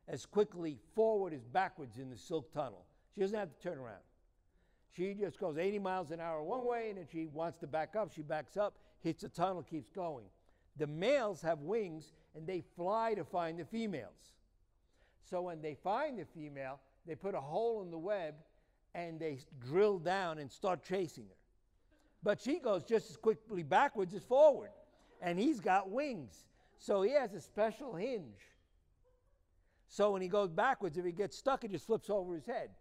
as 0.07 0.25
quickly 0.25 0.77
forward 0.93 1.33
as 1.33 1.43
backwards 1.43 1.97
in 1.97 2.09
the 2.09 2.17
silk 2.17 2.53
tunnel. 2.53 2.85
She 3.13 3.21
doesn't 3.21 3.37
have 3.37 3.49
to 3.55 3.61
turn 3.61 3.77
around. 3.77 4.03
She 4.95 5.13
just 5.13 5.39
goes 5.39 5.57
80 5.57 5.79
miles 5.79 6.11
an 6.11 6.19
hour 6.19 6.41
one 6.41 6.65
way, 6.65 6.89
and 6.89 6.99
if 6.99 7.11
she 7.11 7.27
wants 7.27 7.59
to 7.59 7.67
back 7.67 7.95
up, 7.95 8.13
she 8.13 8.21
backs 8.21 8.55
up, 8.55 8.75
hits 9.01 9.23
the 9.23 9.29
tunnel, 9.29 9.61
keeps 9.61 9.89
going. 9.89 10.25
The 10.77 10.87
males 10.87 11.41
have 11.41 11.59
wings, 11.59 12.13
and 12.33 12.47
they 12.47 12.63
fly 12.75 13.13
to 13.15 13.23
find 13.23 13.59
the 13.59 13.65
females. 13.65 14.33
So 15.29 15.41
when 15.41 15.61
they 15.61 15.75
find 15.75 16.19
the 16.19 16.25
female, 16.25 16.79
they 17.05 17.15
put 17.15 17.35
a 17.35 17.41
hole 17.41 17.81
in 17.81 17.91
the 17.91 17.97
web, 17.97 18.35
and 18.93 19.19
they 19.19 19.39
drill 19.67 19.99
down 19.99 20.39
and 20.39 20.51
start 20.51 20.83
chasing 20.83 21.25
her. 21.25 21.35
But 22.23 22.41
she 22.41 22.59
goes 22.59 22.83
just 22.83 23.09
as 23.09 23.17
quickly 23.17 23.63
backwards 23.63 24.13
as 24.13 24.23
forward, 24.23 24.71
and 25.21 25.37
he's 25.37 25.59
got 25.59 25.89
wings. 25.89 26.45
So 26.79 27.01
he 27.01 27.11
has 27.11 27.33
a 27.33 27.41
special 27.41 27.95
hinge. 27.95 28.41
So 29.95 30.11
when 30.11 30.21
he 30.21 30.27
goes 30.27 30.49
backwards, 30.49 30.97
if 30.97 31.05
he 31.05 31.13
gets 31.13 31.37
stuck, 31.37 31.63
it 31.63 31.71
just 31.71 31.87
flips 31.87 32.09
over 32.09 32.35
his 32.35 32.45
head. 32.45 32.71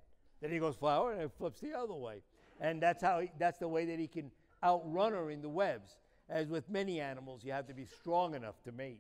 Then 0.43 0.51
he 0.51 0.59
goes 0.59 0.75
forward 0.75 1.13
and 1.13 1.23
it 1.23 1.31
flips 1.39 1.61
the 1.61 1.73
other 1.73 1.95
way. 1.95 2.23
And 2.61 2.83
that's 2.83 3.05
how 3.05 3.21
he, 3.21 3.31
that's 3.39 3.61
the 3.61 3.69
way 3.69 3.85
that 3.85 4.01
he 4.01 4.09
can 4.09 4.33
outrun 4.65 5.13
her 5.13 5.31
in 5.31 5.41
the 5.41 5.49
webs. 5.49 5.95
As 6.29 6.49
with 6.49 6.69
many 6.69 7.01
animals, 7.01 7.45
you 7.45 7.53
have 7.53 7.69
to 7.69 7.73
be 7.73 7.87
strong 7.87 8.35
enough 8.35 8.61
to 8.65 8.73
mate. 8.73 8.99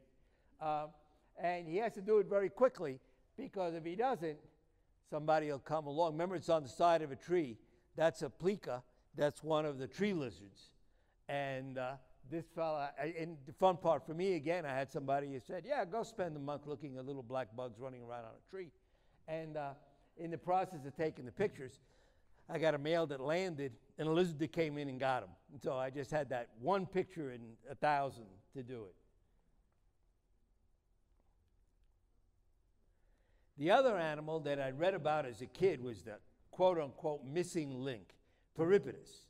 Um, 0.62 0.90
and 1.42 1.66
he 1.66 1.78
has 1.78 1.92
to 1.94 2.00
do 2.00 2.18
it 2.18 2.28
very 2.30 2.50
quickly 2.50 3.00
because 3.36 3.74
if 3.74 3.84
he 3.84 3.96
doesn't, 3.96 4.38
somebody 5.10 5.50
will 5.50 5.58
come 5.58 5.88
along. 5.88 6.12
Remember, 6.12 6.36
it's 6.36 6.48
on 6.48 6.62
the 6.62 6.68
side 6.68 7.02
of 7.02 7.10
a 7.10 7.16
tree. 7.16 7.58
That's 7.96 8.22
a 8.22 8.30
plica. 8.30 8.84
That's 9.16 9.42
one 9.42 9.66
of 9.66 9.78
the 9.78 9.88
tree 9.88 10.12
lizards. 10.12 10.70
And 11.28 11.78
uh, 11.78 11.94
this 12.30 12.46
fella, 12.54 12.90
and 13.18 13.36
the 13.46 13.52
fun 13.52 13.76
part 13.76 14.06
for 14.06 14.14
me 14.14 14.34
again, 14.34 14.64
I 14.64 14.74
had 14.74 14.90
somebody 14.90 15.32
who 15.32 15.40
said, 15.40 15.64
"Yeah, 15.66 15.84
go 15.84 16.02
spend 16.02 16.36
a 16.36 16.40
month 16.40 16.66
looking 16.66 16.96
at 16.96 17.06
little 17.06 17.22
black 17.22 17.54
bugs 17.56 17.78
running 17.78 18.02
around 18.02 18.24
on 18.24 18.30
a 18.30 18.50
tree." 18.50 18.70
And 19.28 19.56
uh, 19.56 19.70
in 20.16 20.30
the 20.30 20.38
process 20.38 20.84
of 20.86 20.96
taking 20.96 21.24
the 21.24 21.32
pictures, 21.32 21.80
I 22.48 22.58
got 22.58 22.74
a 22.74 22.78
male 22.78 23.06
that 23.06 23.20
landed, 23.20 23.72
and 23.98 24.08
a 24.08 24.10
lizard 24.10 24.52
came 24.52 24.78
in 24.78 24.88
and 24.88 25.00
got 25.00 25.22
him. 25.22 25.30
And 25.52 25.62
so 25.62 25.76
I 25.76 25.90
just 25.90 26.10
had 26.10 26.28
that 26.30 26.48
one 26.60 26.86
picture 26.86 27.30
in 27.30 27.40
a 27.70 27.74
thousand 27.74 28.26
to 28.54 28.62
do 28.62 28.84
it. 28.84 28.94
The 33.56 33.70
other 33.70 33.96
animal 33.96 34.40
that 34.40 34.60
I 34.60 34.70
read 34.70 34.94
about 34.94 35.26
as 35.26 35.40
a 35.40 35.46
kid 35.46 35.80
was 35.80 36.02
the 36.02 36.16
quote 36.50 36.78
unquote 36.78 37.24
missing 37.24 37.80
link, 37.80 38.14
Peripatus. 38.58 39.26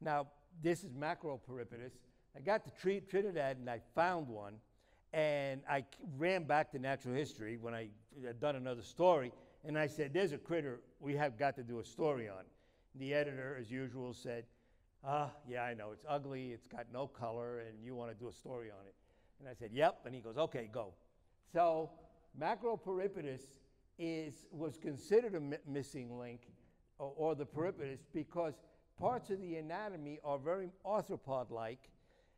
Now, 0.00 0.28
this 0.62 0.84
is 0.84 0.92
Macroperipatus. 0.92 1.92
I 2.36 2.40
got 2.40 2.64
to 2.64 2.70
Tri- 2.80 3.00
Trinidad 3.08 3.56
and 3.56 3.70
I 3.70 3.80
found 3.94 4.28
one, 4.28 4.54
and 5.12 5.62
I 5.68 5.84
ran 6.18 6.44
back 6.44 6.70
to 6.72 6.78
natural 6.78 7.14
history 7.14 7.56
when 7.56 7.72
I 7.72 7.88
had 8.24 8.40
done 8.40 8.56
another 8.56 8.82
story, 8.82 9.32
and 9.64 9.78
I 9.78 9.86
said, 9.86 10.12
There's 10.12 10.32
a 10.32 10.38
critter 10.38 10.80
we 11.00 11.14
have 11.16 11.38
got 11.38 11.56
to 11.56 11.62
do 11.62 11.80
a 11.80 11.84
story 11.84 12.28
on. 12.28 12.44
The 12.96 13.14
editor, 13.14 13.56
as 13.58 13.70
usual, 13.70 14.12
said, 14.12 14.44
Ah, 15.04 15.30
yeah, 15.48 15.62
I 15.62 15.74
know, 15.74 15.92
it's 15.92 16.04
ugly, 16.08 16.52
it's 16.52 16.66
got 16.66 16.86
no 16.92 17.06
color, 17.06 17.60
and 17.60 17.82
you 17.82 17.94
want 17.94 18.10
to 18.10 18.16
do 18.16 18.28
a 18.28 18.32
story 18.32 18.70
on 18.70 18.86
it. 18.86 18.94
And 19.40 19.48
I 19.48 19.54
said, 19.54 19.70
Yep. 19.72 20.00
And 20.04 20.14
he 20.14 20.20
goes, 20.20 20.36
Okay, 20.36 20.68
go. 20.70 20.92
So, 21.52 21.90
Macroperipatus 22.38 23.46
is, 23.98 24.44
was 24.50 24.76
considered 24.76 25.34
a 25.34 25.40
mi- 25.40 25.56
missing 25.66 26.18
link, 26.18 26.42
or, 26.98 27.12
or 27.16 27.34
the 27.34 27.46
peripatus, 27.46 28.00
because 28.12 28.54
parts 29.00 29.30
of 29.30 29.40
the 29.40 29.56
anatomy 29.56 30.18
are 30.22 30.38
very 30.38 30.70
arthropod 30.84 31.50
like, 31.50 31.88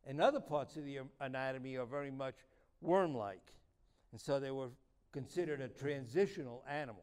and 0.07 0.21
other 0.21 0.41
parts 0.41 0.77
of 0.77 0.85
the 0.85 0.99
anatomy 1.21 1.77
are 1.77 1.87
very 1.87 2.11
much 2.11 2.35
worm 2.81 3.15
like. 3.15 3.53
And 4.13 4.21
so 4.21 4.41
they 4.41 4.51
were 4.51 4.69
considered 5.13 5.61
a 5.61 5.69
transitional 5.69 6.65
animal. 6.69 7.03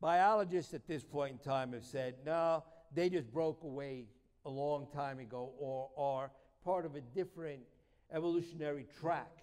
Biologists 0.00 0.74
at 0.74 0.86
this 0.86 1.02
point 1.02 1.32
in 1.32 1.38
time 1.38 1.72
have 1.72 1.84
said, 1.84 2.16
no, 2.24 2.62
they 2.94 3.08
just 3.08 3.32
broke 3.32 3.62
away 3.64 4.04
a 4.44 4.50
long 4.50 4.86
time 4.94 5.18
ago 5.18 5.52
or 5.58 5.88
are 5.96 6.30
part 6.64 6.84
of 6.84 6.94
a 6.96 7.00
different 7.00 7.60
evolutionary 8.12 8.86
track 9.00 9.42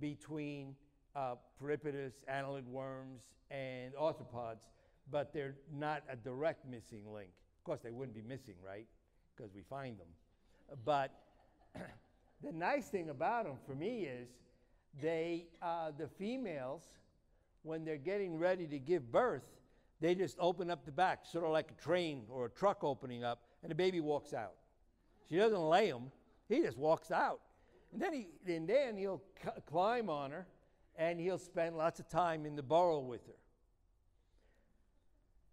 between 0.00 0.74
uh, 1.14 1.34
peripatus, 1.60 2.12
annelid 2.30 2.66
worms, 2.66 3.22
and 3.50 3.94
arthropods, 3.94 4.60
but 5.10 5.32
they're 5.32 5.56
not 5.74 6.02
a 6.08 6.16
direct 6.16 6.66
missing 6.66 7.02
link. 7.12 7.30
Of 7.60 7.64
course, 7.64 7.80
they 7.80 7.90
wouldn't 7.90 8.14
be 8.14 8.22
missing, 8.22 8.54
right? 8.66 8.86
Because 9.36 9.52
we 9.54 9.62
find 9.62 9.98
them. 9.98 10.06
But 10.84 11.12
the 12.42 12.52
nice 12.52 12.86
thing 12.88 13.10
about 13.10 13.44
them 13.44 13.56
for 13.66 13.74
me 13.74 14.04
is 14.04 14.28
they, 15.00 15.46
uh, 15.60 15.90
the 15.96 16.06
females, 16.06 16.82
when 17.62 17.84
they're 17.84 17.96
getting 17.96 18.38
ready 18.38 18.66
to 18.66 18.78
give 18.78 19.10
birth, 19.10 19.44
they 20.00 20.14
just 20.14 20.36
open 20.40 20.70
up 20.70 20.84
the 20.84 20.90
back, 20.90 21.24
sort 21.24 21.44
of 21.44 21.50
like 21.50 21.70
a 21.70 21.82
train 21.82 22.24
or 22.28 22.46
a 22.46 22.50
truck 22.50 22.82
opening 22.82 23.22
up, 23.22 23.42
and 23.62 23.70
the 23.70 23.74
baby 23.74 24.00
walks 24.00 24.34
out. 24.34 24.54
She 25.28 25.36
doesn't 25.36 25.68
lay 25.68 25.86
him; 25.86 26.10
he 26.48 26.60
just 26.60 26.76
walks 26.76 27.10
out, 27.10 27.40
and 27.92 28.02
then 28.02 28.12
he, 28.12 28.26
and 28.52 28.68
then 28.68 28.96
he'll 28.96 29.22
c- 29.42 29.50
climb 29.64 30.10
on 30.10 30.32
her, 30.32 30.46
and 30.96 31.20
he'll 31.20 31.38
spend 31.38 31.76
lots 31.76 32.00
of 32.00 32.08
time 32.08 32.44
in 32.44 32.56
the 32.56 32.62
burrow 32.62 32.98
with 32.98 33.24
her. 33.26 33.34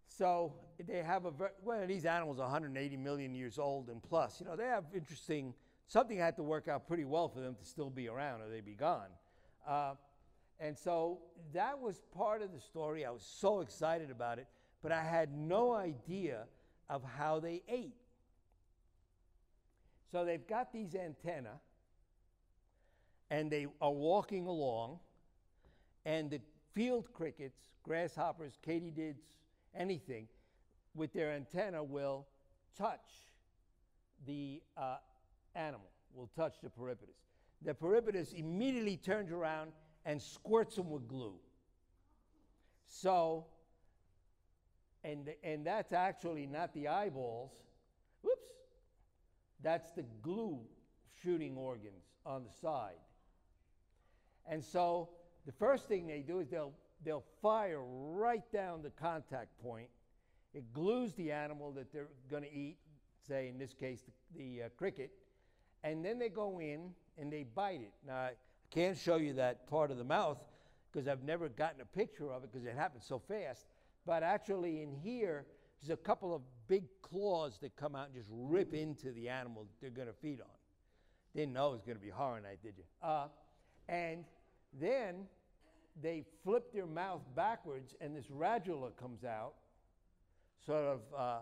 So 0.07 0.53
they 0.85 1.01
have 1.01 1.25
a 1.25 1.31
well, 1.63 1.87
these 1.87 2.05
animals 2.05 2.39
are 2.39 2.43
180 2.43 2.97
million 2.97 3.33
years 3.33 3.57
old 3.57 3.89
and 3.89 4.03
plus. 4.03 4.41
You 4.41 4.47
know, 4.47 4.55
they 4.55 4.65
have 4.65 4.83
interesting. 4.93 5.53
Something 5.89 6.19
had 6.19 6.35
to 6.35 6.43
work 6.43 6.67
out 6.67 6.87
pretty 6.87 7.03
well 7.03 7.27
for 7.27 7.39
them 7.39 7.55
to 7.55 7.65
still 7.65 7.89
be 7.89 8.07
around, 8.07 8.41
or 8.41 8.49
they'd 8.49 8.63
be 8.63 8.75
gone. 8.75 9.09
Uh, 9.67 9.95
and 10.59 10.77
so 10.77 11.17
that 11.51 11.79
was 11.79 12.03
part 12.15 12.43
of 12.43 12.53
the 12.53 12.59
story. 12.59 13.05
I 13.05 13.09
was 13.09 13.23
so 13.23 13.61
excited 13.61 14.11
about 14.11 14.37
it, 14.37 14.47
but 14.83 14.91
I 14.91 15.03
had 15.03 15.33
no 15.35 15.73
idea 15.73 16.43
of 16.89 17.03
how 17.03 17.39
they 17.39 17.63
ate. 17.67 17.95
So 20.11 20.25
they've 20.25 20.45
got 20.45 20.71
these 20.71 20.93
antennae, 20.93 21.49
and 23.31 23.49
they 23.49 23.65
are 23.81 23.91
walking 23.91 24.45
along, 24.45 24.99
and 26.05 26.29
the 26.29 26.39
field 26.75 27.11
crickets, 27.13 27.57
grasshoppers, 27.81 28.59
katydids, 28.63 29.21
anything, 29.73 30.27
with 30.93 31.13
their 31.13 31.31
antenna 31.31 31.83
will 31.83 32.27
touch 32.77 33.09
the 34.27 34.61
uh, 34.77 34.97
animal, 35.59 35.89
will 36.13 36.29
touch 36.35 36.55
the 36.63 36.69
peripatus. 36.69 37.17
The 37.61 37.73
peripatus 37.73 38.33
immediately 38.33 38.97
turns 38.97 39.31
around 39.31 39.71
and 40.05 40.21
squirts 40.21 40.75
them 40.75 40.89
with 40.89 41.07
glue. 41.07 41.35
So, 42.87 43.45
and, 45.03 45.29
and 45.43 45.65
that's 45.65 45.93
actually 45.93 46.47
not 46.47 46.73
the 46.73 46.87
eyeballs. 46.87 47.51
Whoops. 48.21 48.47
That's 49.61 49.91
the 49.91 50.05
glue 50.21 50.59
shooting 51.21 51.57
organs 51.57 52.05
on 52.25 52.43
the 52.43 52.51
side. 52.61 52.95
And 54.47 54.63
so 54.63 55.09
the 55.45 55.51
first 55.51 55.87
thing 55.87 56.07
they 56.07 56.21
do 56.21 56.39
is 56.39 56.49
they'll, 56.49 56.73
they'll 57.03 57.25
fire 57.41 57.81
right 57.83 58.43
down 58.51 58.81
the 58.81 58.89
contact 58.91 59.49
point. 59.61 59.89
It 60.53 60.73
glues 60.73 61.13
the 61.13 61.31
animal 61.31 61.71
that 61.73 61.93
they're 61.93 62.07
going 62.31 62.43
to 62.43 62.51
eat, 62.51 62.77
say 63.27 63.49
in 63.49 63.59
this 63.59 63.73
case 63.73 64.01
the, 64.35 64.43
the 64.43 64.63
uh, 64.63 64.69
cricket, 64.77 65.11
and 65.83 66.03
then 66.03 66.19
they 66.19 66.29
go 66.29 66.59
in 66.59 66.91
and 67.17 67.31
they 67.31 67.43
bite 67.43 67.81
it. 67.81 67.93
Now, 68.05 68.15
I 68.15 68.31
can't 68.71 68.97
show 68.97 69.15
you 69.15 69.33
that 69.33 69.67
part 69.67 69.91
of 69.91 69.97
the 69.97 70.03
mouth 70.03 70.37
because 70.91 71.07
I've 71.07 71.23
never 71.23 71.49
gotten 71.49 71.81
a 71.81 71.85
picture 71.85 72.31
of 72.31 72.43
it 72.43 72.51
because 72.51 72.65
it 72.65 72.75
happens 72.75 73.05
so 73.07 73.19
fast. 73.19 73.65
But 74.05 74.23
actually, 74.23 74.81
in 74.81 74.91
here, 74.91 75.45
there's 75.81 75.93
a 75.93 76.01
couple 76.01 76.33
of 76.35 76.41
big 76.67 76.83
claws 77.01 77.57
that 77.61 77.75
come 77.75 77.95
out 77.95 78.07
and 78.07 78.15
just 78.15 78.29
rip 78.31 78.73
into 78.73 79.11
the 79.11 79.29
animal 79.29 79.63
that 79.63 79.81
they're 79.81 79.89
going 79.89 80.07
to 80.07 80.19
feed 80.21 80.41
on. 80.41 80.47
Didn't 81.35 81.53
know 81.53 81.69
it 81.69 81.73
was 81.73 81.81
going 81.81 81.97
to 81.97 82.03
be 82.03 82.09
horror 82.09 82.41
night, 82.41 82.59
did 82.63 82.73
you? 82.77 82.83
Uh, 83.07 83.27
and 83.87 84.25
then 84.79 85.25
they 86.01 86.23
flip 86.43 86.73
their 86.73 86.85
mouth 86.85 87.21
backwards, 87.35 87.95
and 88.01 88.15
this 88.15 88.25
radula 88.25 88.95
comes 88.95 89.23
out, 89.23 89.53
sort 90.65 90.83
of 90.83 90.99
uh, 91.15 91.39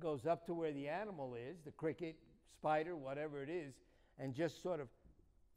goes 0.00 0.26
up 0.26 0.46
to 0.46 0.54
where 0.54 0.72
the 0.72 0.88
animal 0.88 1.34
is, 1.34 1.56
the 1.64 1.70
cricket, 1.72 2.16
spider, 2.52 2.96
whatever 2.96 3.42
it 3.42 3.50
is, 3.50 3.74
and 4.18 4.34
just 4.34 4.62
sort 4.62 4.80
of 4.80 4.88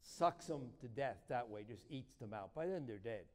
sucks 0.02 0.48
them 0.48 0.62
to 0.82 0.88
death 0.88 1.18
that 1.30 1.50
way, 1.50 1.64
just 1.68 1.84
eats 1.90 2.16
them 2.16 2.34
out. 2.34 2.54
By 2.56 2.68
then 2.68 2.86
they're 2.88 2.98
dead. 2.98 3.26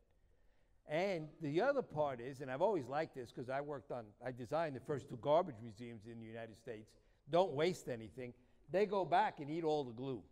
And 0.88 1.28
the 1.42 1.60
other 1.60 1.82
part 1.82 2.20
is, 2.20 2.40
and 2.40 2.50
I've 2.50 2.62
always 2.62 2.86
liked 2.86 3.14
this 3.14 3.32
because 3.32 3.50
I 3.50 3.60
worked 3.60 3.90
on, 3.90 4.04
I 4.24 4.30
designed 4.30 4.76
the 4.76 4.80
first 4.80 5.08
two 5.08 5.18
garbage 5.20 5.56
museums 5.60 6.02
in 6.06 6.20
the 6.20 6.26
United 6.26 6.56
States. 6.56 6.90
Don't 7.30 7.52
waste 7.52 7.88
anything. 7.88 8.32
They 8.70 8.86
go 8.86 9.04
back 9.04 9.40
and 9.40 9.50
eat 9.50 9.64
all 9.64 9.84
the 9.84 9.92
glue. 9.92 10.22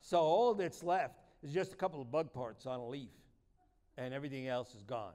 So 0.00 0.20
all 0.20 0.54
that's 0.54 0.84
left 0.84 1.14
is 1.42 1.52
just 1.52 1.72
a 1.72 1.76
couple 1.76 2.00
of 2.00 2.10
bug 2.10 2.32
parts 2.32 2.66
on 2.66 2.78
a 2.78 2.86
leaf, 2.86 3.10
and 3.96 4.14
everything 4.14 4.46
else 4.46 4.74
is 4.74 4.84
gone. 4.84 5.14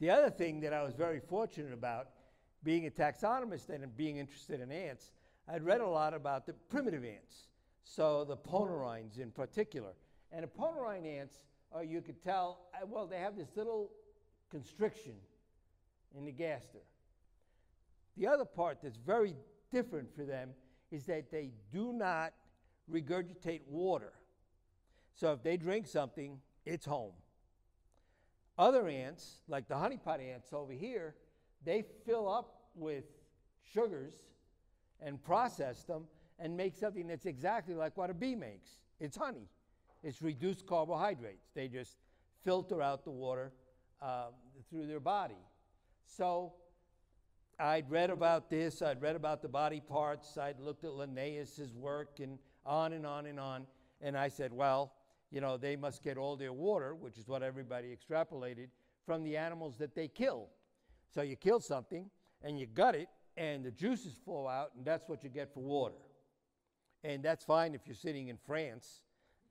The 0.00 0.10
other 0.10 0.30
thing 0.30 0.60
that 0.60 0.72
I 0.72 0.82
was 0.82 0.94
very 0.94 1.20
fortunate 1.20 1.72
about, 1.72 2.08
being 2.62 2.86
a 2.86 2.90
taxonomist 2.90 3.68
and 3.68 3.96
being 3.96 4.16
interested 4.16 4.60
in 4.60 4.70
ants, 4.70 5.12
I'd 5.48 5.64
read 5.64 5.80
a 5.80 5.88
lot 5.88 6.14
about 6.14 6.46
the 6.46 6.52
primitive 6.52 7.04
ants, 7.04 7.48
so 7.84 8.24
the 8.24 8.36
ponerines 8.36 9.18
in 9.18 9.30
particular. 9.30 9.92
And 10.30 10.44
the 10.44 10.48
ponerine 10.48 11.06
ants, 11.06 11.38
uh, 11.74 11.80
you 11.80 12.00
could 12.00 12.22
tell, 12.22 12.66
uh, 12.74 12.86
well, 12.86 13.06
they 13.06 13.18
have 13.18 13.36
this 13.36 13.48
little 13.56 13.90
constriction 14.50 15.14
in 16.16 16.24
the 16.24 16.32
gaster. 16.32 16.82
The 18.16 18.26
other 18.26 18.44
part 18.44 18.78
that's 18.82 18.96
very 18.96 19.34
different 19.72 20.14
for 20.14 20.24
them 20.24 20.50
is 20.90 21.04
that 21.04 21.30
they 21.30 21.50
do 21.72 21.92
not 21.92 22.32
regurgitate 22.90 23.60
water. 23.68 24.12
So 25.14 25.32
if 25.32 25.42
they 25.42 25.56
drink 25.56 25.86
something, 25.86 26.38
it's 26.64 26.86
home. 26.86 27.12
Other 28.58 28.88
ants, 28.88 29.42
like 29.46 29.68
the 29.68 29.74
honeypot 29.74 30.20
ants 30.20 30.52
over 30.52 30.72
here, 30.72 31.14
they 31.64 31.84
fill 32.04 32.28
up 32.28 32.62
with 32.74 33.04
sugars 33.72 34.14
and 35.00 35.22
process 35.22 35.84
them 35.84 36.04
and 36.38 36.56
make 36.56 36.74
something 36.74 37.06
that's 37.06 37.26
exactly 37.26 37.74
like 37.74 37.96
what 37.96 38.10
a 38.10 38.14
bee 38.14 38.34
makes. 38.34 38.78
It's 39.00 39.16
honey. 39.16 39.48
It's 40.02 40.22
reduced 40.22 40.66
carbohydrates. 40.66 41.50
They 41.54 41.68
just 41.68 41.98
filter 42.44 42.82
out 42.82 43.04
the 43.04 43.10
water 43.10 43.52
uh, 44.00 44.28
through 44.70 44.86
their 44.86 45.00
body. 45.00 45.38
So 46.06 46.54
I'd 47.58 47.90
read 47.90 48.10
about 48.10 48.50
this, 48.50 48.82
I'd 48.82 49.02
read 49.02 49.16
about 49.16 49.42
the 49.42 49.48
body 49.48 49.80
parts, 49.80 50.38
I'd 50.38 50.60
looked 50.60 50.84
at 50.84 50.92
Linnaeus's 50.92 51.74
work 51.74 52.20
and 52.20 52.38
on 52.64 52.92
and 52.92 53.04
on 53.04 53.26
and 53.26 53.40
on. 53.40 53.66
And 54.00 54.16
I 54.16 54.28
said, 54.28 54.52
well, 54.52 54.92
you 55.30 55.40
know, 55.40 55.56
they 55.56 55.76
must 55.76 56.02
get 56.02 56.16
all 56.16 56.36
their 56.36 56.52
water, 56.52 56.94
which 56.94 57.18
is 57.18 57.28
what 57.28 57.42
everybody 57.42 57.94
extrapolated, 57.94 58.68
from 59.04 59.22
the 59.22 59.36
animals 59.36 59.76
that 59.78 59.94
they 59.94 60.08
kill. 60.08 60.48
So 61.12 61.22
you 61.22 61.36
kill 61.36 61.60
something 61.60 62.10
and 62.42 62.58
you 62.58 62.66
gut 62.66 62.94
it, 62.94 63.08
and 63.36 63.64
the 63.64 63.70
juices 63.70 64.14
flow 64.24 64.46
out, 64.48 64.72
and 64.76 64.84
that's 64.84 65.08
what 65.08 65.22
you 65.22 65.30
get 65.30 65.52
for 65.52 65.60
water. 65.60 65.94
And 67.04 67.22
that's 67.22 67.44
fine 67.44 67.74
if 67.74 67.82
you're 67.86 67.94
sitting 67.94 68.28
in 68.28 68.36
France 68.36 69.02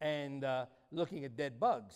and 0.02 0.44
uh, 0.44 0.66
looking 0.92 1.24
at 1.26 1.36
dead 1.36 1.60
bugs. 1.60 1.96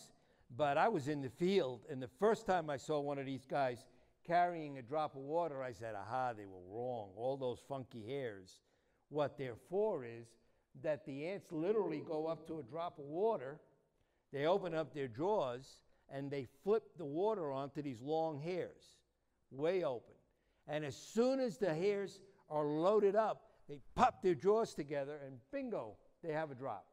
But 0.55 0.77
I 0.77 0.87
was 0.87 1.07
in 1.07 1.21
the 1.21 1.29
field, 1.29 1.81
and 1.89 2.01
the 2.01 2.09
first 2.19 2.45
time 2.45 2.69
I 2.69 2.77
saw 2.77 2.99
one 2.99 3.19
of 3.19 3.25
these 3.25 3.45
guys 3.45 3.85
carrying 4.25 4.77
a 4.77 4.81
drop 4.81 5.15
of 5.15 5.21
water, 5.21 5.63
I 5.63 5.71
said, 5.71 5.95
aha, 5.95 6.33
they 6.33 6.45
were 6.45 6.61
wrong. 6.69 7.09
All 7.15 7.37
those 7.37 7.59
funky 7.67 8.05
hairs. 8.05 8.59
What 9.09 9.37
they're 9.37 9.55
for 9.69 10.05
is 10.05 10.27
that 10.83 11.05
the 11.05 11.27
ants 11.27 11.51
literally 11.51 12.01
go 12.05 12.27
up 12.27 12.47
to 12.47 12.59
a 12.59 12.63
drop 12.63 12.99
of 12.99 13.05
water 13.05 13.59
they 14.31 14.45
open 14.45 14.73
up 14.73 14.93
their 14.93 15.07
jaws 15.07 15.81
and 16.09 16.29
they 16.29 16.47
flip 16.63 16.83
the 16.97 17.05
water 17.05 17.51
onto 17.51 17.81
these 17.81 18.01
long 18.01 18.39
hairs, 18.39 18.95
way 19.51 19.83
open. 19.83 20.13
And 20.67 20.85
as 20.85 20.95
soon 20.95 21.39
as 21.39 21.57
the 21.57 21.73
hairs 21.73 22.21
are 22.49 22.65
loaded 22.65 23.15
up, 23.15 23.43
they 23.67 23.79
pop 23.95 24.21
their 24.21 24.35
jaws 24.35 24.73
together 24.73 25.19
and 25.25 25.37
bingo, 25.51 25.95
they 26.23 26.33
have 26.33 26.51
a 26.51 26.55
drop. 26.55 26.85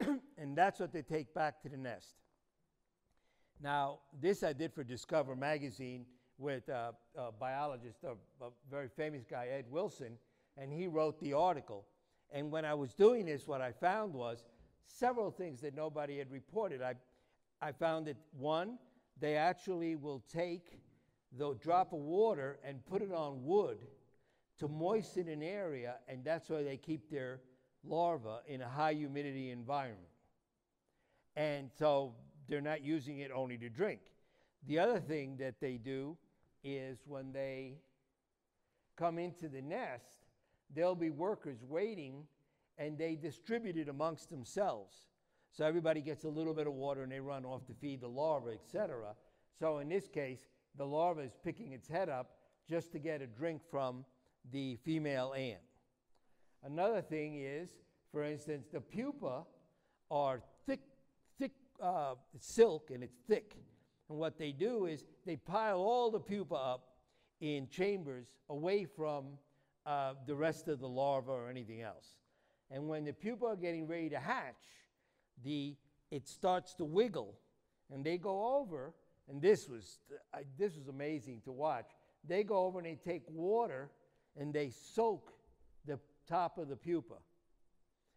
and 0.38 0.56
that's 0.56 0.80
what 0.80 0.92
they 0.92 1.02
take 1.02 1.34
back 1.34 1.60
to 1.62 1.68
the 1.68 1.76
nest. 1.76 2.16
Now, 3.62 3.98
this 4.18 4.42
I 4.42 4.54
did 4.54 4.72
for 4.72 4.82
Discover 4.82 5.36
magazine 5.36 6.06
with 6.38 6.68
a, 6.70 6.94
a 7.14 7.30
biologist, 7.30 7.98
a, 8.04 8.12
a 8.44 8.50
very 8.70 8.88
famous 8.88 9.24
guy, 9.28 9.48
Ed 9.48 9.66
Wilson, 9.70 10.16
and 10.56 10.72
he 10.72 10.86
wrote 10.86 11.20
the 11.20 11.34
article. 11.34 11.84
And 12.32 12.50
when 12.50 12.64
I 12.64 12.72
was 12.72 12.94
doing 12.94 13.26
this, 13.26 13.46
what 13.46 13.60
I 13.60 13.72
found 13.72 14.14
was 14.14 14.44
several 14.86 15.30
things 15.30 15.60
that 15.60 15.74
nobody 15.74 16.18
had 16.18 16.30
reported. 16.30 16.82
I, 16.82 16.94
I 17.60 17.72
found 17.72 18.06
that 18.06 18.16
one, 18.32 18.78
they 19.18 19.36
actually 19.36 19.96
will 19.96 20.22
take 20.32 20.80
the 21.36 21.54
drop 21.54 21.92
of 21.92 22.00
water 22.00 22.58
and 22.64 22.84
put 22.86 23.02
it 23.02 23.12
on 23.12 23.44
wood 23.44 23.78
to 24.58 24.68
moisten 24.68 25.28
an 25.28 25.42
area, 25.42 25.96
and 26.08 26.24
that's 26.24 26.48
why 26.50 26.62
they 26.62 26.76
keep 26.76 27.10
their 27.10 27.40
larvae 27.84 28.40
in 28.46 28.60
a 28.60 28.68
high 28.68 28.92
humidity 28.92 29.50
environment. 29.50 30.08
And 31.36 31.70
so 31.78 32.14
they're 32.48 32.60
not 32.60 32.82
using 32.82 33.20
it 33.20 33.30
only 33.34 33.56
to 33.58 33.68
drink. 33.68 34.00
The 34.66 34.78
other 34.78 35.00
thing 35.00 35.36
that 35.38 35.60
they 35.60 35.76
do 35.78 36.16
is 36.62 36.98
when 37.06 37.32
they 37.32 37.78
come 38.96 39.18
into 39.18 39.48
the 39.48 39.62
nest, 39.62 40.26
there'll 40.74 40.94
be 40.94 41.10
workers 41.10 41.58
waiting 41.66 42.24
and 42.80 42.96
they 42.96 43.14
distribute 43.14 43.76
it 43.76 43.88
amongst 43.88 44.30
themselves. 44.30 44.94
So 45.52 45.66
everybody 45.66 46.00
gets 46.00 46.24
a 46.24 46.28
little 46.28 46.54
bit 46.54 46.66
of 46.66 46.72
water 46.72 47.02
and 47.02 47.12
they 47.12 47.20
run 47.20 47.44
off 47.44 47.66
to 47.66 47.74
feed 47.74 48.00
the 48.00 48.08
larva, 48.08 48.52
etc. 48.52 49.14
So 49.58 49.78
in 49.78 49.88
this 49.90 50.08
case, 50.08 50.48
the 50.76 50.86
larva 50.86 51.20
is 51.20 51.36
picking 51.44 51.72
its 51.72 51.86
head 51.86 52.08
up 52.08 52.38
just 52.68 52.90
to 52.92 52.98
get 52.98 53.20
a 53.20 53.26
drink 53.26 53.60
from 53.70 54.06
the 54.50 54.76
female 54.82 55.34
ant. 55.36 55.60
Another 56.64 57.02
thing 57.02 57.36
is, 57.36 57.70
for 58.12 58.24
instance, 58.24 58.66
the 58.72 58.80
pupa 58.80 59.42
are 60.10 60.40
thick, 60.66 60.80
thick 61.38 61.52
uh, 61.82 62.14
silk 62.38 62.90
and 62.90 63.04
it's 63.04 63.18
thick. 63.28 63.56
And 64.08 64.18
what 64.18 64.38
they 64.38 64.52
do 64.52 64.86
is 64.86 65.04
they 65.26 65.36
pile 65.36 65.80
all 65.80 66.10
the 66.10 66.18
pupa 66.18 66.54
up 66.54 66.94
in 67.40 67.68
chambers 67.68 68.26
away 68.48 68.84
from 68.84 69.26
uh, 69.84 70.14
the 70.26 70.34
rest 70.34 70.68
of 70.68 70.80
the 70.80 70.88
larva 70.88 71.32
or 71.32 71.50
anything 71.50 71.82
else. 71.82 72.16
And 72.70 72.88
when 72.88 73.04
the 73.04 73.12
pupa 73.12 73.46
are 73.46 73.56
getting 73.56 73.86
ready 73.86 74.10
to 74.10 74.18
hatch, 74.18 74.54
the 75.44 75.76
it 76.10 76.28
starts 76.28 76.74
to 76.74 76.84
wiggle, 76.84 77.38
and 77.92 78.04
they 78.04 78.18
go 78.18 78.56
over, 78.58 78.92
and 79.28 79.40
this 79.40 79.68
was 79.68 79.98
I, 80.34 80.40
this 80.58 80.76
was 80.76 80.88
amazing 80.88 81.42
to 81.44 81.52
watch. 81.52 81.86
They 82.26 82.44
go 82.44 82.64
over 82.66 82.78
and 82.78 82.86
they 82.86 82.98
take 83.04 83.22
water 83.28 83.90
and 84.36 84.52
they 84.52 84.70
soak 84.70 85.32
the 85.86 85.98
top 86.28 86.58
of 86.58 86.68
the 86.68 86.76
pupa, 86.76 87.16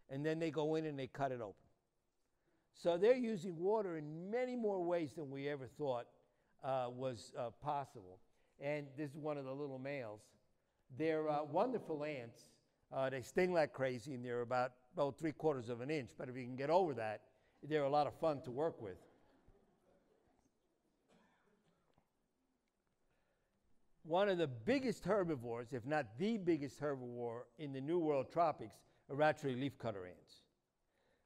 and 0.10 0.26
then 0.26 0.40
they 0.40 0.52
go 0.52 0.76
in 0.76 0.86
and 0.86 0.98
they 0.98 1.08
cut 1.08 1.32
it 1.32 1.42
open. 1.42 1.56
So 2.76 2.98
they're 2.98 3.16
using 3.16 3.58
water 3.58 3.98
in 3.98 4.30
many 4.30 4.56
more 4.56 4.84
ways 4.84 5.14
than 5.14 5.30
we 5.30 5.48
ever 5.48 5.68
thought 5.78 6.06
uh, 6.64 6.88
was 6.90 7.32
uh, 7.38 7.50
possible. 7.62 8.20
And 8.60 8.88
this 8.98 9.12
is 9.12 9.18
one 9.18 9.38
of 9.38 9.46
the 9.46 9.52
little 9.54 9.80
males. 9.80 10.22
They're 10.98 11.30
uh, 11.30 11.44
wonderful 11.44 12.04
ants. 12.04 12.42
Uh, 12.94 13.10
they 13.10 13.22
sting 13.22 13.54
like 13.54 13.74
crazy, 13.74 14.14
and 14.14 14.24
they're 14.24 14.42
about, 14.42 14.74
about 14.94 15.18
three 15.18 15.32
quarters 15.32 15.70
of 15.70 15.82
an 15.82 15.90
inch. 15.90 16.12
But 16.18 16.30
if 16.30 16.38
you 16.38 16.44
can 16.44 16.56
get 16.56 16.70
over 16.70 16.94
that, 16.94 17.22
they're 17.68 17.86
a 17.86 17.90
lot 17.90 18.06
of 18.06 18.14
fun 18.20 18.42
to 18.42 18.52
work 18.52 18.82
with. 18.82 18.98
One 24.04 24.28
of 24.28 24.38
the 24.38 24.48
biggest 24.48 25.06
herbivores, 25.06 25.72
if 25.72 25.86
not 25.86 26.20
the 26.20 26.38
biggest 26.38 26.80
herbivore 26.82 27.44
in 27.58 27.72
the 27.72 27.80
New 27.82 28.00
World 28.00 28.28
tropics, 28.32 28.76
are 29.10 29.22
actually 29.22 29.56
leafcutter 29.56 30.06
ants. 30.06 30.42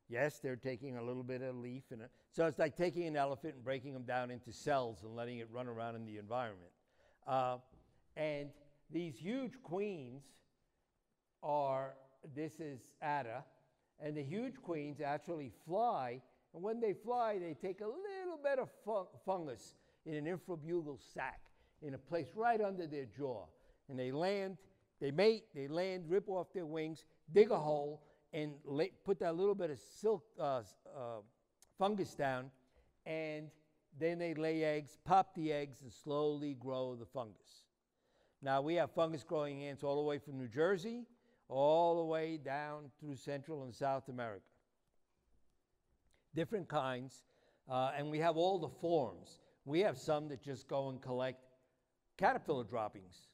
Yes, 0.09 0.39
they're 0.39 0.55
taking 0.55 0.97
a 0.97 1.03
little 1.03 1.23
bit 1.23 1.41
of 1.41 1.55
leaf, 1.55 1.83
and 1.91 2.03
so 2.31 2.45
it's 2.45 2.59
like 2.59 2.77
taking 2.77 3.07
an 3.07 3.17
elephant 3.17 3.55
and 3.55 3.63
breaking 3.63 3.93
them 3.93 4.03
down 4.03 4.31
into 4.31 4.53
cells 4.53 5.03
and 5.03 5.15
letting 5.15 5.39
it 5.39 5.49
run 5.51 5.67
around 5.67 5.95
in 5.95 6.05
the 6.05 6.17
environment. 6.17 6.71
Uh, 7.27 7.57
and 8.15 8.49
these 8.89 9.17
huge 9.17 9.61
queens 9.63 10.21
are, 11.43 11.95
this 12.35 12.59
is 12.59 12.79
Atta, 13.01 13.43
and 13.99 14.15
the 14.15 14.23
huge 14.23 14.61
queens 14.61 15.01
actually 15.01 15.51
fly, 15.65 16.21
and 16.53 16.63
when 16.63 16.79
they 16.79 16.93
fly, 16.93 17.39
they 17.39 17.53
take 17.53 17.81
a 17.81 17.85
little 17.85 18.39
bit 18.43 18.59
of 18.59 18.69
fun- 18.85 19.07
fungus 19.25 19.75
in 20.05 20.13
an 20.13 20.25
infrabuccal 20.25 20.99
sac 21.13 21.39
in 21.81 21.93
a 21.93 21.97
place 21.97 22.27
right 22.35 22.61
under 22.61 22.87
their 22.87 23.05
jaw. 23.05 23.45
And 23.89 23.99
they 23.99 24.11
land, 24.11 24.57
they 24.99 25.11
mate, 25.11 25.45
they 25.53 25.67
land, 25.67 26.05
rip 26.07 26.27
off 26.29 26.47
their 26.53 26.65
wings, 26.65 27.05
dig 27.33 27.51
a 27.51 27.57
hole, 27.57 28.01
and 28.33 28.53
put 29.05 29.19
that 29.19 29.35
little 29.35 29.55
bit 29.55 29.69
of 29.69 29.79
silk 29.79 30.23
uh, 30.39 30.61
uh, 30.95 31.21
fungus 31.77 32.13
down, 32.13 32.51
and 33.05 33.49
then 33.99 34.19
they 34.19 34.33
lay 34.33 34.63
eggs, 34.63 34.97
pop 35.05 35.33
the 35.35 35.51
eggs, 35.51 35.77
and 35.81 35.91
slowly 35.91 36.55
grow 36.59 36.95
the 36.95 37.05
fungus. 37.05 37.63
Now 38.41 38.61
we 38.61 38.75
have 38.75 38.91
fungus 38.91 39.23
growing 39.23 39.63
ants 39.63 39.83
all 39.83 39.95
the 39.95 40.01
way 40.01 40.19
from 40.19 40.37
New 40.37 40.47
Jersey, 40.47 41.05
all 41.49 41.97
the 41.97 42.03
way 42.03 42.37
down 42.37 42.91
through 42.99 43.15
Central 43.15 43.63
and 43.63 43.73
South 43.73 44.09
America. 44.09 44.45
Different 46.35 46.67
kinds, 46.67 47.23
uh, 47.69 47.91
and 47.97 48.09
we 48.09 48.19
have 48.19 48.37
all 48.37 48.59
the 48.59 48.69
forms. 48.81 49.39
We 49.65 49.79
have 49.81 49.97
some 49.97 50.27
that 50.29 50.41
just 50.41 50.67
go 50.67 50.89
and 50.89 51.01
collect 51.01 51.39
caterpillar 52.17 52.63
droppings 52.63 53.27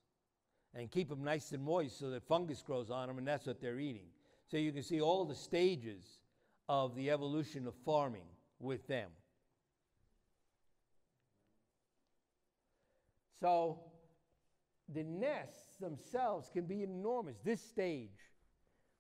and 0.76 0.90
keep 0.90 1.10
them 1.10 1.24
nice 1.24 1.52
and 1.52 1.64
moist 1.64 2.00
so 2.00 2.10
that 2.10 2.24
fungus 2.28 2.62
grows 2.62 2.90
on 2.90 3.08
them, 3.08 3.18
and 3.18 3.28
that's 3.28 3.46
what 3.46 3.62
they're 3.62 3.80
eating. 3.80 4.08
So 4.50 4.58
you 4.58 4.72
can 4.72 4.84
see 4.84 5.02
all 5.02 5.26
the 5.26 5.36
stages 5.36 6.20
of 6.70 6.96
the 6.96 7.12
evolution 7.12 7.68
of 7.68 7.74
farming 7.86 8.26
with 8.60 8.88
them. 8.88 9.10
So 13.40 13.80
the 14.94 15.04
nests 15.04 15.73
themselves 15.84 16.50
can 16.52 16.66
be 16.66 16.84
enormous. 16.84 17.38
This 17.44 17.62
stage 17.62 18.32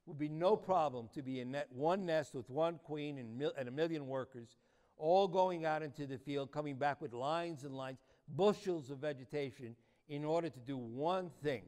would 0.06 0.20
be 0.20 0.30
no 0.30 0.56
problem 0.56 1.10
to 1.14 1.22
be 1.22 1.40
in 1.40 1.52
net, 1.52 1.68
one 1.72 2.06
nest 2.06 2.36
with 2.36 2.50
one 2.50 2.80
queen 2.84 3.18
and, 3.18 3.38
mil, 3.38 3.54
and 3.58 3.68
a 3.68 3.72
million 3.72 4.08
workers, 4.08 4.58
all 4.98 5.28
going 5.28 5.66
out 5.66 5.82
into 5.82 6.06
the 6.06 6.18
field, 6.18 6.52
coming 6.52 6.76
back 6.76 7.02
with 7.02 7.14
lines 7.14 7.64
and 7.64 7.76
lines, 7.76 8.00
bushels 8.36 8.92
of 8.92 9.00
vegetation, 9.00 9.76
in 10.10 10.26
order 10.26 10.50
to 10.50 10.60
do 10.60 10.78
one 10.78 11.32
thing, 11.42 11.64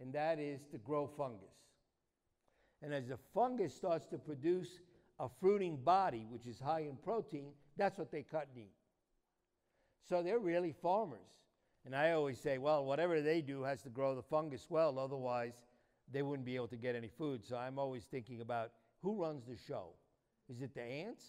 and 0.00 0.12
that 0.12 0.38
is 0.38 0.60
to 0.70 0.78
grow 0.78 1.06
fungus. 1.06 1.48
And 2.82 2.94
as 2.94 3.08
the 3.08 3.18
fungus 3.34 3.74
starts 3.74 4.06
to 4.06 4.18
produce 4.18 4.68
a 5.18 5.28
fruiting 5.40 5.76
body, 5.76 6.26
which 6.30 6.46
is 6.46 6.58
high 6.58 6.80
in 6.80 6.96
protein, 6.96 7.50
that's 7.76 7.98
what 7.98 8.10
they 8.10 8.22
cut 8.22 8.46
and 8.54 8.64
eat. 8.64 8.72
So 10.08 10.22
they're 10.22 10.38
really 10.38 10.74
farmers. 10.80 11.18
And 11.86 11.96
I 11.96 12.12
always 12.12 12.38
say, 12.38 12.58
well, 12.58 12.84
whatever 12.84 13.20
they 13.22 13.40
do 13.40 13.62
has 13.62 13.82
to 13.82 13.88
grow 13.88 14.14
the 14.14 14.22
fungus 14.22 14.66
well, 14.68 14.98
otherwise, 14.98 15.54
they 16.12 16.22
wouldn't 16.22 16.44
be 16.44 16.56
able 16.56 16.68
to 16.68 16.76
get 16.76 16.94
any 16.94 17.08
food. 17.08 17.44
So 17.44 17.56
I'm 17.56 17.78
always 17.78 18.04
thinking 18.04 18.40
about 18.40 18.72
who 19.02 19.22
runs 19.22 19.44
the 19.46 19.56
show? 19.56 19.90
Is 20.48 20.60
it 20.60 20.74
the 20.74 20.82
ants 20.82 21.24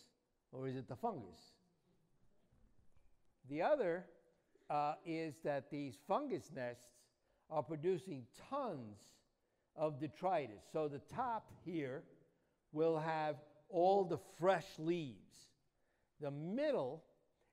or 0.51 0.67
is 0.67 0.75
it 0.75 0.87
the 0.87 0.95
fungus? 0.95 1.53
The 3.49 3.61
other 3.61 4.05
uh, 4.69 4.95
is 5.05 5.35
that 5.43 5.69
these 5.69 5.95
fungus 6.07 6.51
nests 6.55 6.87
are 7.49 7.63
producing 7.63 8.23
tons 8.49 8.97
of 9.75 9.99
detritus. 9.99 10.63
So 10.71 10.87
the 10.87 11.01
top 11.13 11.51
here 11.63 12.03
will 12.71 12.97
have 12.97 13.35
all 13.69 14.03
the 14.03 14.19
fresh 14.39 14.65
leaves. 14.77 15.49
The 16.19 16.31
middle 16.31 17.03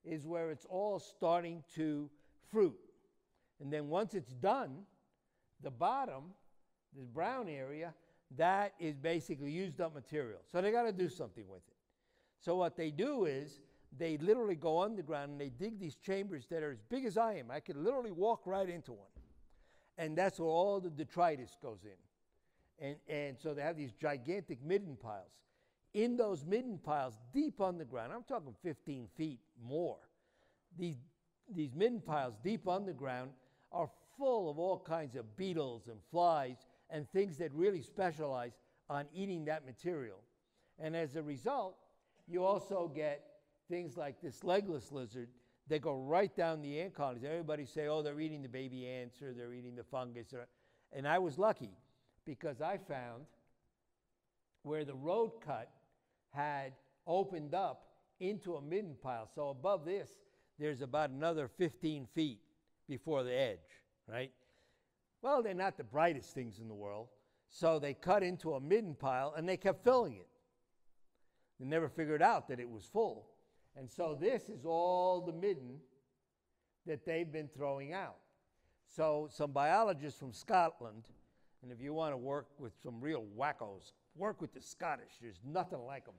is 0.05 0.27
where 0.27 0.51
it's 0.51 0.67
all 0.69 0.99
starting 0.99 1.63
to 1.75 2.11
fruit. 2.51 2.79
And 3.61 3.73
then 3.73 3.89
once 3.89 4.15
it's 4.15 4.33
done, 4.33 4.83
the 5.63 5.71
bottom, 5.71 6.25
this 6.97 7.07
brown 7.07 7.49
area, 7.49 7.93
that 8.37 8.75
is 8.79 8.97
basically 8.97 9.51
used 9.51 9.81
up 9.81 9.95
material. 9.95 10.41
So 10.51 10.61
they 10.61 10.71
got 10.71 10.85
to 10.85 10.93
do 10.93 11.09
something 11.09 11.45
with 11.49 11.63
it. 11.67 11.75
So 12.41 12.57
what 12.57 12.77
they 12.77 12.91
do 12.91 13.25
is 13.25 13.61
they 13.97 14.19
literally 14.19 14.55
go 14.55 14.81
underground 14.81 15.33
and 15.33 15.41
they 15.41 15.49
dig 15.49 15.81
these 15.81 15.97
chambers 15.97 16.47
that 16.51 16.63
are 16.63 16.71
as 16.71 16.83
big 16.89 17.05
as 17.05 17.17
I 17.17 17.35
am. 17.35 17.51
I 17.51 17.61
could 17.61 17.77
literally 17.77 18.13
walk 18.13 18.43
right 18.47 18.69
into 18.69 18.93
one. 18.93 19.09
And 19.97 20.17
that's 20.17 20.39
where 20.39 20.49
all 20.49 20.81
the 20.81 20.91
detritus 20.91 21.57
goes 21.61 21.81
in. 21.85 22.87
And, 22.87 22.97
and 23.09 23.37
so 23.39 23.55
they 23.55 23.63
have 23.63 23.77
these 23.77 23.93
gigantic 23.93 24.63
midden 24.63 24.97
piles. 24.97 25.43
In 25.95 26.17
those 26.17 26.45
midden 26.45 26.79
piles, 26.79 27.19
deep 27.33 27.61
underground, 27.61 28.13
I'm 28.13 28.23
talking 28.23 28.55
15 28.63 29.09
feet 29.17 29.41
more, 29.61 29.97
these, 30.79 30.97
these 31.53 31.75
midden 31.75 32.01
piles 32.01 32.35
deep 32.45 32.69
underground 32.69 33.31
are 33.73 33.89
full 34.17 34.51
of 34.51 34.59
all 34.59 34.79
kinds 34.79 35.15
of 35.17 35.37
beetles 35.37 35.89
and 35.89 35.99
flies 36.11 36.57
and 36.91 37.11
things 37.11 37.37
that 37.39 37.53
really 37.53 37.83
specialize 37.83 38.53
on 38.89 39.07
eating 39.15 39.45
that 39.45 39.67
material. 39.67 40.19
And 40.79 40.97
as 40.97 41.17
a 41.17 41.23
result, 41.23 41.77
you 42.27 42.45
also 42.45 42.91
get 42.95 43.25
things 43.69 43.97
like 43.97 44.21
this 44.23 44.43
legless 44.45 44.91
lizard 44.93 45.29
they 45.69 45.79
go 45.79 45.95
right 45.95 46.35
down 46.35 46.63
the 46.63 46.81
ant 46.81 46.95
colonies. 46.95 47.25
Everybody 47.25 47.67
say, 47.67 47.89
oh, 47.89 48.03
they're 48.03 48.21
eating 48.21 48.43
the 48.43 48.49
baby 48.49 48.87
ants 48.87 49.21
or 49.21 49.35
they're 49.35 49.53
eating 49.53 49.77
the 49.77 49.85
fungus. 49.85 50.33
Or, 50.33 50.49
and 50.93 51.07
I 51.07 51.19
was 51.19 51.39
lucky 51.39 51.77
because 52.25 52.61
I 52.63 52.79
found 52.79 53.25
where 54.63 54.85
the 54.85 54.95
road 54.95 55.33
cut 55.45 55.71
had 56.31 56.73
opened 57.07 57.55
up 57.55 57.85
into 58.19 58.57
a 58.57 58.63
midden 58.63 58.97
pile. 59.03 59.29
So 59.35 59.51
above 59.51 59.85
this, 59.85 60.09
there's 60.59 60.81
about 60.81 61.11
another 61.11 61.49
15 61.49 62.07
feet 62.15 62.41
before 62.89 63.23
the 63.23 63.35
edge, 63.35 63.59
right? 64.07 64.33
Well, 65.23 65.43
they're 65.43 65.55
not 65.55 65.77
the 65.77 65.85
brightest 65.85 66.35
things 66.35 66.59
in 66.59 66.69
the 66.69 66.75
world. 66.75 67.09
So 67.51 67.79
they 67.79 67.95
cut 67.95 68.23
into 68.23 68.55
a 68.55 68.61
midden 68.61 68.95
pile 68.95 69.35
and 69.37 69.49
they 69.49 69.57
kept 69.57 69.85
filling 69.85 70.17
it. 70.17 70.29
They 71.59 71.67
never 71.67 71.89
figured 71.89 72.23
out 72.23 72.49
that 72.49 72.61
it 72.61 72.69
was 72.69 72.85
full. 72.85 73.27
And 73.77 73.91
so 73.91 74.17
this 74.19 74.49
is 74.49 74.65
all 74.65 75.21
the 75.21 75.33
midden 75.33 75.79
that 76.87 77.05
they've 77.05 77.31
been 77.31 77.49
throwing 77.49 77.93
out. 77.93 78.17
So 78.87 79.29
some 79.31 79.53
biologists 79.53 80.19
from 80.19 80.33
Scotland, 80.33 81.05
and 81.63 81.71
if 81.71 81.81
you 81.81 81.93
want 81.93 82.13
to 82.13 82.17
work 82.17 82.47
with 82.59 82.73
some 82.83 83.01
real 83.01 83.25
wackos, 83.37 83.93
work 84.17 84.41
with 84.41 84.53
the 84.53 84.63
Scottish. 84.63 85.13
There's 85.21 85.41
nothing 85.45 85.81
like 85.81 86.07
them. 86.07 86.15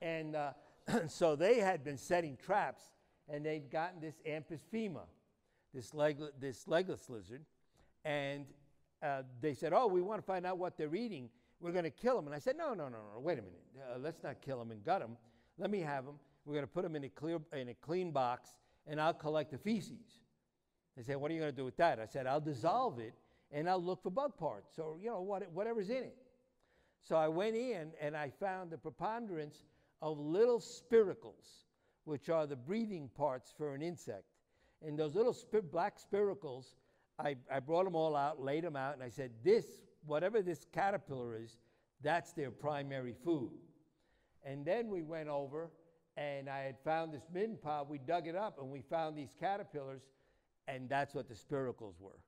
And 0.00 0.36
uh, 0.36 0.52
so 1.08 1.36
they 1.36 1.58
had 1.58 1.84
been 1.84 1.98
setting 1.98 2.36
traps, 2.36 2.82
and 3.28 3.44
they'd 3.44 3.70
gotten 3.70 4.00
this 4.00 4.16
Amphisbaena, 4.26 5.02
this, 5.76 5.94
leg, 5.94 6.18
this 6.40 6.66
legless 6.66 7.08
lizard, 7.08 7.42
and 8.04 8.46
uh, 9.02 9.22
they 9.40 9.54
said, 9.54 9.72
"Oh, 9.72 9.86
we 9.86 10.00
want 10.00 10.20
to 10.20 10.26
find 10.26 10.46
out 10.46 10.58
what 10.58 10.76
they're 10.76 10.94
eating. 10.94 11.28
We're 11.60 11.72
going 11.72 11.84
to 11.84 11.90
kill 11.90 12.16
them." 12.16 12.26
And 12.26 12.34
I 12.34 12.38
said, 12.38 12.56
"No, 12.56 12.70
no, 12.70 12.88
no, 12.88 12.98
no. 13.14 13.20
Wait 13.20 13.38
a 13.38 13.42
minute. 13.42 13.62
Uh, 13.78 13.98
let's 13.98 14.22
not 14.22 14.40
kill 14.40 14.58
them 14.58 14.70
and 14.70 14.82
gut 14.82 15.00
them. 15.00 15.16
Let 15.58 15.70
me 15.70 15.80
have 15.80 16.06
them. 16.06 16.16
We're 16.46 16.54
going 16.54 16.64
to 16.64 16.72
put 16.72 16.82
them 16.82 16.96
in 16.96 17.04
a, 17.04 17.08
clear, 17.08 17.38
in 17.52 17.68
a 17.68 17.74
clean 17.74 18.12
box, 18.12 18.50
and 18.86 19.00
I'll 19.00 19.14
collect 19.14 19.50
the 19.50 19.58
feces. 19.58 20.20
They 20.96 21.02
said, 21.02 21.16
What 21.16 21.30
are 21.30 21.34
you 21.34 21.40
going 21.40 21.52
to 21.52 21.56
do 21.56 21.64
with 21.64 21.76
that? 21.76 21.98
I 21.98 22.06
said, 22.06 22.26
I'll 22.26 22.40
dissolve 22.40 22.98
it, 23.00 23.14
and 23.50 23.68
I'll 23.68 23.82
look 23.82 24.02
for 24.02 24.10
bug 24.10 24.36
parts 24.38 24.78
or, 24.78 24.96
you 24.98 25.10
know, 25.10 25.20
what, 25.20 25.50
whatever's 25.52 25.90
in 25.90 26.04
it. 26.04 26.16
So 27.02 27.16
I 27.16 27.28
went 27.28 27.56
in, 27.56 27.90
and 28.00 28.16
I 28.16 28.30
found 28.30 28.70
the 28.70 28.78
preponderance 28.78 29.64
of 30.02 30.18
little 30.18 30.60
spiracles, 30.60 31.64
which 32.04 32.28
are 32.28 32.46
the 32.46 32.56
breathing 32.56 33.10
parts 33.16 33.52
for 33.56 33.74
an 33.74 33.82
insect. 33.82 34.24
And 34.84 34.98
those 34.98 35.14
little 35.14 35.32
sp- 35.32 35.70
black 35.70 35.96
spiracles, 35.98 36.74
I, 37.18 37.36
I 37.50 37.60
brought 37.60 37.84
them 37.84 37.94
all 37.94 38.14
out, 38.14 38.40
laid 38.40 38.64
them 38.64 38.76
out, 38.76 38.94
and 38.94 39.02
I 39.02 39.08
said, 39.08 39.30
This, 39.42 39.64
whatever 40.04 40.42
this 40.42 40.66
caterpillar 40.72 41.36
is, 41.36 41.56
that's 42.02 42.32
their 42.32 42.50
primary 42.50 43.14
food. 43.24 43.52
And 44.44 44.64
then 44.64 44.88
we 44.90 45.02
went 45.02 45.28
over, 45.28 45.70
and 46.16 46.48
I 46.48 46.60
had 46.60 46.76
found 46.84 47.12
this 47.12 47.24
midden 47.32 47.56
pod. 47.56 47.88
We 47.88 47.98
dug 47.98 48.26
it 48.26 48.36
up, 48.36 48.58
and 48.60 48.70
we 48.70 48.82
found 48.82 49.16
these 49.16 49.34
caterpillars, 49.40 50.02
and 50.68 50.88
that's 50.88 51.14
what 51.14 51.28
the 51.28 51.34
spiracles 51.34 52.00
were. 52.00 52.20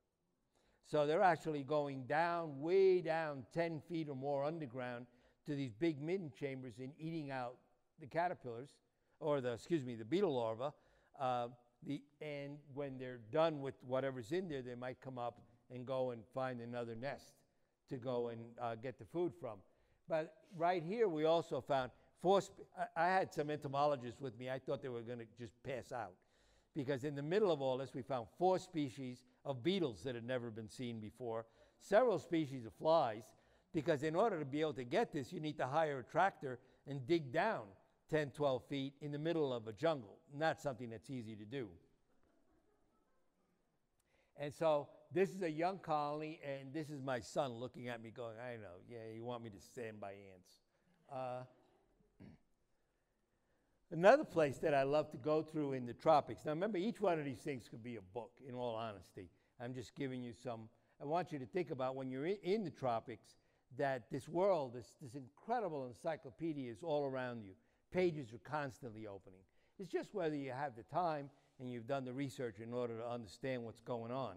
So 0.84 1.06
they're 1.06 1.22
actually 1.22 1.62
going 1.62 2.04
down, 2.06 2.60
way 2.60 3.02
down 3.02 3.44
10 3.52 3.82
feet 3.88 4.08
or 4.08 4.16
more 4.16 4.42
underground 4.42 5.06
to 5.46 5.54
these 5.54 5.72
big 5.72 6.00
midden 6.00 6.30
chambers 6.38 6.74
and 6.78 6.92
eating 6.98 7.30
out 7.30 7.56
the 8.00 8.06
caterpillars, 8.06 8.70
or 9.20 9.40
the, 9.40 9.52
excuse 9.52 9.84
me, 9.84 9.96
the 9.96 10.04
beetle 10.04 10.34
larvae. 10.34 10.74
Uh, 11.20 11.48
the, 11.86 12.02
and 12.20 12.58
when 12.74 12.98
they're 12.98 13.20
done 13.30 13.60
with 13.60 13.74
whatever's 13.86 14.32
in 14.32 14.48
there, 14.48 14.62
they 14.62 14.74
might 14.74 15.00
come 15.00 15.18
up 15.18 15.40
and 15.70 15.86
go 15.86 16.10
and 16.10 16.22
find 16.34 16.60
another 16.60 16.94
nest 16.94 17.34
to 17.88 17.96
go 17.96 18.28
and 18.28 18.40
uh, 18.60 18.74
get 18.74 18.98
the 18.98 19.04
food 19.04 19.32
from. 19.40 19.58
But 20.08 20.34
right 20.56 20.82
here, 20.82 21.08
we 21.08 21.24
also 21.24 21.60
found 21.60 21.90
four. 22.22 22.40
I, 22.78 23.04
I 23.04 23.08
had 23.08 23.32
some 23.32 23.50
entomologists 23.50 24.20
with 24.20 24.38
me. 24.38 24.50
I 24.50 24.58
thought 24.58 24.82
they 24.82 24.88
were 24.88 25.02
going 25.02 25.18
to 25.18 25.26
just 25.38 25.54
pass 25.62 25.92
out. 25.92 26.14
Because 26.74 27.04
in 27.04 27.14
the 27.14 27.22
middle 27.22 27.50
of 27.50 27.60
all 27.60 27.78
this, 27.78 27.94
we 27.94 28.02
found 28.02 28.26
four 28.38 28.58
species 28.58 29.24
of 29.44 29.62
beetles 29.62 30.02
that 30.04 30.14
had 30.14 30.24
never 30.24 30.50
been 30.50 30.68
seen 30.68 31.00
before, 31.00 31.46
several 31.80 32.18
species 32.18 32.66
of 32.66 32.72
flies. 32.74 33.24
Because 33.72 34.02
in 34.02 34.14
order 34.14 34.38
to 34.38 34.44
be 34.44 34.60
able 34.60 34.74
to 34.74 34.84
get 34.84 35.12
this, 35.12 35.32
you 35.32 35.40
need 35.40 35.58
to 35.58 35.66
hire 35.66 35.98
a 35.98 36.04
tractor 36.04 36.58
and 36.86 37.06
dig 37.06 37.32
down 37.32 37.62
10, 38.10 38.30
12 38.30 38.62
feet 38.64 38.94
in 39.00 39.12
the 39.12 39.18
middle 39.18 39.52
of 39.52 39.66
a 39.68 39.72
jungle. 39.72 40.18
Not 40.36 40.60
something 40.60 40.90
that's 40.90 41.10
easy 41.10 41.36
to 41.36 41.44
do. 41.44 41.68
And 44.40 44.54
so 44.54 44.88
this 45.12 45.30
is 45.30 45.42
a 45.42 45.50
young 45.50 45.78
colony, 45.78 46.40
and 46.44 46.72
this 46.72 46.90
is 46.90 47.02
my 47.02 47.20
son 47.20 47.52
looking 47.52 47.88
at 47.88 48.02
me 48.02 48.10
going, 48.10 48.36
I 48.38 48.56
know, 48.56 48.76
yeah, 48.88 49.12
you 49.14 49.24
want 49.24 49.42
me 49.42 49.50
to 49.50 49.60
stand 49.60 50.00
by 50.00 50.10
ants. 50.10 50.58
Uh, 51.12 51.42
another 53.90 54.24
place 54.24 54.58
that 54.58 54.74
I 54.74 54.82
love 54.82 55.10
to 55.10 55.16
go 55.16 55.42
through 55.42 55.72
in 55.72 55.86
the 55.86 55.94
tropics. 55.94 56.44
Now, 56.44 56.52
remember, 56.52 56.78
each 56.78 57.00
one 57.00 57.18
of 57.18 57.24
these 57.24 57.40
things 57.40 57.68
could 57.68 57.82
be 57.82 57.96
a 57.96 58.02
book, 58.02 58.32
in 58.46 58.54
all 58.54 58.76
honesty. 58.76 59.28
I'm 59.60 59.74
just 59.74 59.94
giving 59.96 60.22
you 60.22 60.32
some. 60.32 60.68
I 61.00 61.04
want 61.04 61.32
you 61.32 61.38
to 61.38 61.46
think 61.46 61.70
about 61.70 61.96
when 61.96 62.10
you're 62.10 62.26
in, 62.26 62.64
the 62.64 62.70
tropics 62.70 63.34
that 63.76 64.04
this 64.10 64.28
world, 64.28 64.74
this, 64.74 64.92
this 65.00 65.14
incredible 65.14 65.86
encyclopedia 65.86 66.70
is 66.70 66.82
all 66.82 67.04
around 67.04 67.42
you. 67.42 67.52
Pages 67.92 68.32
are 68.32 68.50
constantly 68.50 69.06
opening. 69.06 69.40
It's 69.78 69.90
just 69.90 70.14
whether 70.14 70.34
you 70.34 70.50
have 70.50 70.76
the 70.76 70.82
time 70.82 71.30
and 71.60 71.70
you've 71.70 71.86
done 71.86 72.04
the 72.04 72.12
research 72.12 72.56
in 72.60 72.72
order 72.72 72.98
to 72.98 73.08
understand 73.08 73.62
what's 73.64 73.80
going 73.80 74.12
on. 74.12 74.36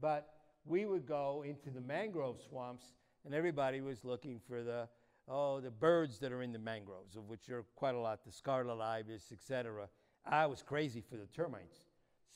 But 0.00 0.28
we 0.64 0.86
would 0.86 1.06
go 1.06 1.44
into 1.46 1.70
the 1.70 1.80
mangrove 1.80 2.40
swamps, 2.48 2.84
and 3.24 3.34
everybody 3.34 3.80
was 3.80 4.04
looking 4.04 4.40
for 4.48 4.62
the 4.62 4.88
oh 5.26 5.60
the 5.60 5.70
birds 5.70 6.18
that 6.20 6.32
are 6.32 6.42
in 6.42 6.52
the 6.52 6.58
mangroves, 6.58 7.16
of 7.16 7.28
which 7.28 7.46
there 7.46 7.58
are 7.58 7.66
quite 7.74 7.94
a 7.94 7.98
lot, 7.98 8.24
the 8.24 8.32
scarlet 8.32 8.80
ibis, 8.80 9.32
etc. 9.32 9.88
I 10.24 10.46
was 10.46 10.62
crazy 10.62 11.02
for 11.02 11.16
the 11.16 11.26
termites. 11.26 11.78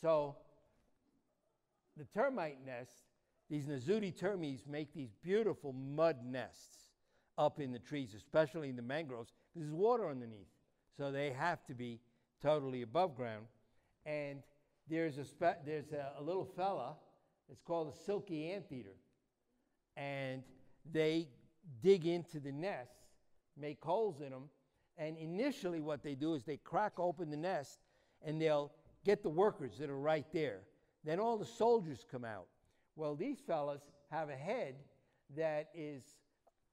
So 0.01 0.37
the 1.97 2.05
termite 2.05 2.65
nest, 2.65 2.93
these 3.51 3.67
Nasutitermes 3.67 4.67
make 4.67 4.93
these 4.95 5.13
beautiful 5.23 5.73
mud 5.73 6.25
nests 6.25 6.91
up 7.39 7.61
in 7.61 7.73
the 7.73 7.79
trees, 7.79 8.15
especially 8.15 8.69
in 8.69 8.77
the 8.77 8.83
mangroves, 8.83 9.33
because 9.53 9.69
there's 9.69 9.79
water 9.79 10.09
underneath. 10.09 10.49
So 10.97 11.11
they 11.11 11.31
have 11.31 11.65
to 11.67 11.75
be 11.75 12.01
totally 12.43 12.83
above 12.83 13.17
ground. 13.17 13.47
And 14.05 14.43
there's 14.89 15.19
a, 15.19 15.25
spe- 15.25 15.65
there's 15.65 15.93
a, 15.93 16.13
a 16.19 16.23
little 16.23 16.45
fella, 16.45 16.97
it's 17.51 17.63
called 17.63 17.93
a 17.93 18.05
silky 18.05 18.51
anteater. 18.51 18.97
And 19.97 20.43
they 20.91 21.29
dig 21.83 22.07
into 22.07 22.41
the 22.41 22.53
nests, 22.53 22.97
make 23.57 23.83
holes 23.83 24.21
in 24.21 24.31
them, 24.31 24.49
and 24.99 25.17
initially 25.17 25.81
what 25.81 26.03
they 26.03 26.15
do 26.15 26.35
is 26.35 26.45
they 26.45 26.59
crack 26.59 26.95
open 26.99 27.31
the 27.31 27.37
nest 27.37 27.79
and 28.23 28.41
they'll 28.41 28.73
get 29.05 29.23
the 29.23 29.29
workers 29.29 29.79
that 29.79 29.91
are 29.91 29.99
right 29.99 30.27
there. 30.33 30.61
Then 31.05 31.19
all 31.19 31.37
the 31.37 31.47
soldiers 31.47 32.05
come 32.11 32.25
out. 32.25 32.47
Well, 32.95 33.15
these 33.15 33.39
fellas 33.47 33.81
have 34.11 34.29
a 34.29 34.37
head 34.37 34.77
that 35.37 35.71
is 35.75 36.03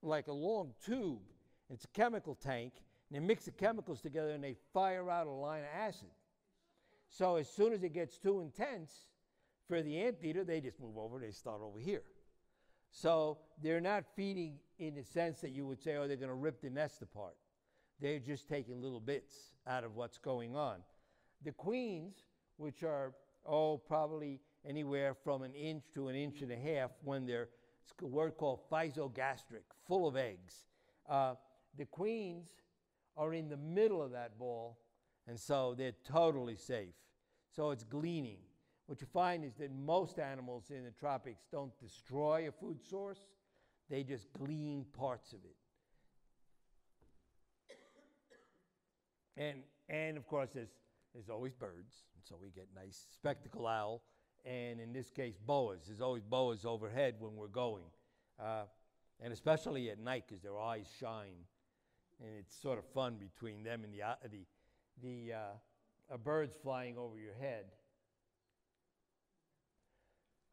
like 0.02 0.28
a 0.28 0.34
long 0.34 0.74
tube. 0.86 1.20
It's 1.72 1.86
a 1.86 1.90
chemical 1.90 2.36
tank, 2.36 2.74
and 3.10 3.22
they 3.22 3.26
mix 3.26 3.46
the 3.46 3.52
chemicals 3.52 4.02
together 4.02 4.32
and 4.32 4.44
they 4.44 4.56
fire 4.74 5.10
out 5.10 5.28
a 5.28 5.32
line 5.32 5.62
of 5.62 5.70
acid. 5.76 6.10
So 7.10 7.38
as 7.38 7.50
soon 7.50 7.74
as 7.74 7.84
it 7.84 7.94
gets 7.94 8.18
too 8.18 8.42
intense 8.42 8.92
for 9.68 9.82
the 9.82 10.00
anteater, 10.00 10.44
they 10.44 10.62
just 10.62 10.80
move 10.80 10.98
over, 10.98 11.20
they 11.20 11.32
start 11.32 11.62
over 11.62 11.80
here. 11.80 12.04
So 12.92 13.38
they're 13.62 13.82
not 13.82 14.04
feeding 14.16 14.60
in 14.80 14.96
the 14.96 15.04
sense 15.04 15.42
that 15.42 15.52
you 15.52 15.66
would 15.68 15.82
say, 15.82 15.98
oh, 15.98 16.08
they're 16.08 16.18
going 16.18 16.30
to 16.30 16.36
rip 16.36 16.62
the 16.62 16.70
nest 16.70 17.02
apart. 17.02 17.36
They're 18.00 18.20
just 18.20 18.48
taking 18.48 18.82
little 18.82 19.00
bits 19.00 19.34
out 19.68 19.84
of 19.84 19.96
what's 19.96 20.18
going 20.18 20.56
on. 20.56 20.78
The 21.44 21.52
queens, 21.52 22.16
which 22.58 22.84
are, 22.84 23.14
oh, 23.46 23.78
probably 23.78 24.40
anywhere 24.68 25.14
from 25.14 25.44
an 25.44 25.54
inch 25.54 25.84
to 25.94 26.08
an 26.08 26.16
inch 26.16 26.42
and 26.42 26.52
a 26.52 26.58
half 26.58 26.92
when 27.04 27.26
they're, 27.26 27.50
it's 27.84 27.94
a 28.02 28.06
word 28.06 28.38
called 28.38 28.62
physogastric, 28.72 29.66
full 29.88 30.08
of 30.08 30.16
eggs. 30.16 30.66
Uh, 31.08 31.36
the 31.80 31.86
queens 31.86 32.50
are 33.16 33.34
in 33.34 33.48
the 33.48 33.58
middle 33.58 34.02
of 34.02 34.12
that 34.12 34.38
ball, 34.38 34.78
and 35.28 35.40
so 35.40 35.74
they're 35.76 35.94
totally 36.06 36.58
safe. 36.58 36.94
So 37.56 37.72
it's 37.72 37.86
gleaning. 37.86 38.40
What 38.86 39.00
you 39.00 39.08
find 39.14 39.46
is 39.46 39.56
that 39.56 39.72
most 39.72 40.20
animals 40.20 40.72
in 40.72 40.84
the 40.84 40.92
tropics 40.92 41.46
don't 41.52 41.72
destroy 41.80 42.50
a 42.50 42.52
food 42.52 42.84
source, 42.84 43.20
they 43.90 44.04
just 44.04 44.28
glean 44.34 44.86
parts 44.92 45.32
of 45.32 45.40
it. 45.46 45.56
And, 49.38 49.60
and 49.88 50.18
of 50.18 50.28
course, 50.28 50.50
there's, 50.54 50.74
there's 51.14 51.30
always 51.30 51.54
birds, 51.54 51.94
so 52.28 52.36
we 52.42 52.50
get 52.50 52.68
nice 52.76 53.06
spectacle 53.14 53.68
owl, 53.68 54.04
and 54.44 54.82
in 54.82 54.92
this 54.92 55.10
case, 55.12 55.36
boas. 55.46 55.80
There's 55.88 56.02
always 56.02 56.24
boas 56.24 56.66
overhead 56.66 57.16
when 57.20 57.38
we're 57.38 57.48
going, 57.48 57.86
uh, 58.38 58.64
and 59.22 59.32
especially 59.32 59.90
at 59.92 60.00
night 60.00 60.26
because 60.28 60.44
their 60.44 60.60
eyes 60.60 60.88
shine, 61.00 61.46
and 62.20 62.30
it's 62.40 62.56
sort 62.56 62.78
of 62.78 62.86
fun 62.94 63.18
between 63.18 63.64
them 63.64 63.84
and 63.84 63.94
the, 63.94 64.02
uh, 64.02 64.16
the, 64.32 64.46
the 65.02 65.34
uh, 65.34 66.18
birds 66.18 66.56
flying 66.62 66.98
over 66.98 67.18
your 67.18 67.36
head. 67.36 67.66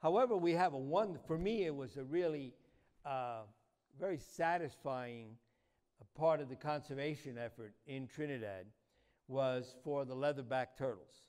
However, 0.02 0.36
we 0.36 0.52
have 0.52 0.74
a 0.74 0.78
one, 0.78 1.18
for 1.26 1.38
me, 1.38 1.64
it 1.64 1.74
was 1.74 1.96
a 1.96 2.04
really 2.04 2.54
uh, 3.04 3.42
very 3.98 4.18
satisfying 4.18 5.36
part 6.16 6.40
of 6.40 6.48
the 6.48 6.56
conservation 6.56 7.36
effort 7.38 7.74
in 7.86 8.06
Trinidad 8.06 8.66
was 9.28 9.74
for 9.84 10.04
the 10.04 10.14
leatherback 10.14 10.68
turtles. 10.78 11.22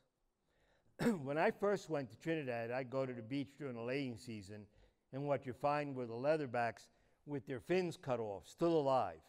when 1.23 1.38
I 1.38 1.51
first 1.51 1.89
went 1.89 2.09
to 2.09 2.17
Trinidad, 2.17 2.71
I'd 2.71 2.89
go 2.89 3.05
to 3.05 3.13
the 3.13 3.21
beach 3.21 3.49
during 3.57 3.75
the 3.75 3.81
laying 3.81 4.17
season, 4.17 4.65
and 5.13 5.23
what 5.23 5.45
you 5.45 5.53
find 5.53 5.95
were 5.95 6.05
the 6.05 6.13
leatherbacks 6.13 6.88
with 7.25 7.45
their 7.45 7.59
fins 7.59 7.97
cut 7.97 8.19
off, 8.19 8.47
still 8.47 8.79
alive, 8.79 9.19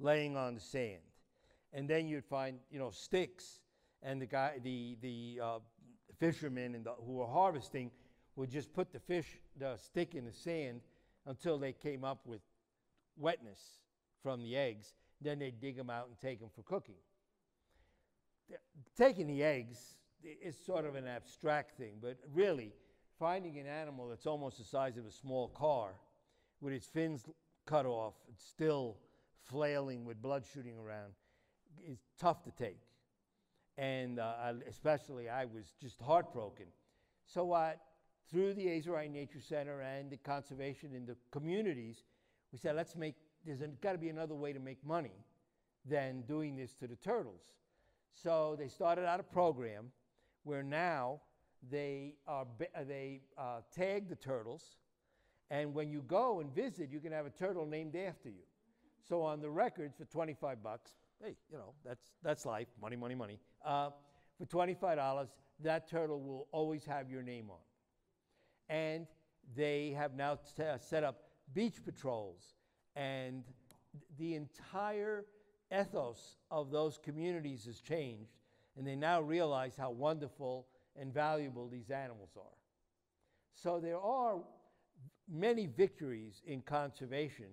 laying 0.00 0.36
on 0.36 0.54
the 0.54 0.60
sand. 0.60 1.02
And 1.72 1.88
then 1.88 2.06
you'd 2.06 2.24
find, 2.24 2.58
you 2.70 2.78
know, 2.78 2.90
sticks, 2.90 3.60
and 4.02 4.20
the 4.20 4.26
guy, 4.26 4.52
the 4.62 4.96
the 5.00 5.40
uh, 5.42 5.58
fishermen 6.18 6.74
and 6.74 6.84
the, 6.84 6.92
who 7.04 7.14
were 7.14 7.26
harvesting 7.26 7.90
would 8.36 8.50
just 8.50 8.72
put 8.72 8.92
the 8.92 8.98
fish, 8.98 9.38
the 9.58 9.76
stick 9.76 10.14
in 10.14 10.24
the 10.24 10.32
sand 10.32 10.80
until 11.26 11.58
they 11.58 11.72
came 11.72 12.04
up 12.04 12.20
with 12.26 12.40
wetness 13.16 13.60
from 14.22 14.42
the 14.42 14.56
eggs. 14.56 14.94
Then 15.20 15.38
they'd 15.38 15.60
dig 15.60 15.76
them 15.76 15.90
out 15.90 16.08
and 16.08 16.18
take 16.18 16.40
them 16.40 16.50
for 16.54 16.62
cooking. 16.62 16.96
Taking 18.96 19.26
the 19.26 19.42
eggs 19.42 19.94
is 20.22 20.56
sort 20.64 20.84
of 20.84 20.94
an 20.96 21.06
abstract 21.06 21.76
thing, 21.76 21.94
but 22.00 22.18
really, 22.32 22.72
finding 23.18 23.58
an 23.58 23.66
animal 23.66 24.08
that's 24.08 24.26
almost 24.26 24.58
the 24.58 24.64
size 24.64 24.96
of 24.96 25.06
a 25.06 25.10
small 25.10 25.48
car 25.48 25.92
with 26.60 26.72
its 26.72 26.86
fins 26.86 27.24
cut 27.66 27.86
off, 27.86 28.14
it's 28.28 28.44
still 28.44 28.96
flailing 29.48 30.04
with 30.04 30.20
blood 30.20 30.44
shooting 30.52 30.78
around, 30.78 31.12
is 31.86 31.98
tough 32.18 32.42
to 32.44 32.50
take. 32.50 32.80
And 33.76 34.20
uh, 34.20 34.52
especially, 34.68 35.28
I 35.28 35.44
was 35.44 35.74
just 35.80 36.00
heartbroken. 36.00 36.66
So 37.26 37.44
what? 37.44 37.80
Through 38.30 38.54
the 38.54 38.76
Asa 38.76 38.90
Wright 38.90 39.10
Nature 39.10 39.40
Center 39.40 39.80
and 39.80 40.10
the 40.10 40.16
conservation 40.16 40.94
in 40.94 41.06
the 41.06 41.16
communities, 41.30 42.04
we 42.52 42.58
said, 42.58 42.76
let's 42.76 42.96
make, 42.96 43.16
there's 43.44 43.60
got 43.80 43.92
to 43.92 43.98
be 43.98 44.08
another 44.08 44.34
way 44.34 44.52
to 44.52 44.60
make 44.60 44.84
money 44.84 45.12
than 45.84 46.22
doing 46.22 46.56
this 46.56 46.72
to 46.74 46.86
the 46.86 46.96
turtles. 46.96 47.42
So 48.12 48.56
they 48.58 48.68
started 48.68 49.06
out 49.06 49.20
a 49.20 49.24
program 49.24 49.90
where 50.44 50.62
now 50.62 51.20
they, 51.70 52.14
are, 52.26 52.46
uh, 52.74 52.84
they 52.86 53.22
uh, 53.36 53.60
tag 53.74 54.08
the 54.08 54.16
turtles, 54.16 54.76
and 55.50 55.74
when 55.74 55.90
you 55.90 56.02
go 56.06 56.40
and 56.40 56.54
visit, 56.54 56.90
you 56.90 57.00
can 57.00 57.12
have 57.12 57.26
a 57.26 57.30
turtle 57.30 57.66
named 57.66 57.96
after 57.96 58.28
you. 58.28 58.44
So 59.06 59.22
on 59.22 59.40
the 59.40 59.50
records 59.50 59.96
for 59.96 60.04
25 60.04 60.62
bucks, 60.62 60.92
hey, 61.22 61.36
you 61.50 61.58
know, 61.58 61.74
that's, 61.84 62.12
that's 62.22 62.46
life, 62.46 62.68
money, 62.80 62.96
money, 62.96 63.14
money. 63.14 63.38
Uh, 63.64 63.90
for 64.38 64.46
$25, 64.46 65.28
that 65.62 65.88
turtle 65.88 66.20
will 66.20 66.48
always 66.52 66.84
have 66.84 67.10
your 67.10 67.22
name 67.22 67.50
on. 67.50 67.58
And 68.68 69.06
they 69.54 69.94
have 69.96 70.14
now 70.14 70.38
uh, 70.58 70.78
set 70.78 71.04
up 71.04 71.24
beach 71.52 71.84
patrols, 71.84 72.54
and 72.96 73.44
th- 73.44 74.04
the 74.18 74.34
entire 74.34 75.26
ethos 75.72 76.36
of 76.50 76.70
those 76.70 76.98
communities 77.02 77.66
has 77.66 77.80
changed, 77.80 78.32
and 78.76 78.86
they 78.86 78.96
now 78.96 79.20
realize 79.20 79.76
how 79.76 79.90
wonderful 79.90 80.66
and 80.96 81.12
valuable 81.12 81.68
these 81.68 81.90
animals 81.90 82.30
are. 82.36 82.56
So 83.54 83.80
there 83.80 84.00
are 84.00 84.38
many 85.30 85.66
victories 85.66 86.42
in 86.46 86.62
conservation. 86.62 87.46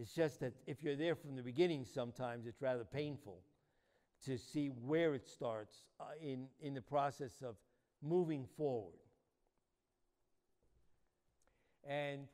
It's 0.00 0.14
just 0.14 0.38
that 0.40 0.52
if 0.66 0.80
you're 0.80 0.96
there 0.96 1.16
from 1.16 1.34
the 1.34 1.42
beginning, 1.42 1.84
sometimes 1.84 2.46
it's 2.46 2.62
rather 2.62 2.84
painful 2.84 3.40
to 4.26 4.38
see 4.38 4.68
where 4.68 5.14
it 5.14 5.26
starts 5.26 5.76
uh, 5.98 6.04
in, 6.22 6.46
in 6.60 6.74
the 6.74 6.80
process 6.80 7.42
of 7.42 7.56
moving 8.00 8.46
forward. 8.56 8.94
And 11.84 12.28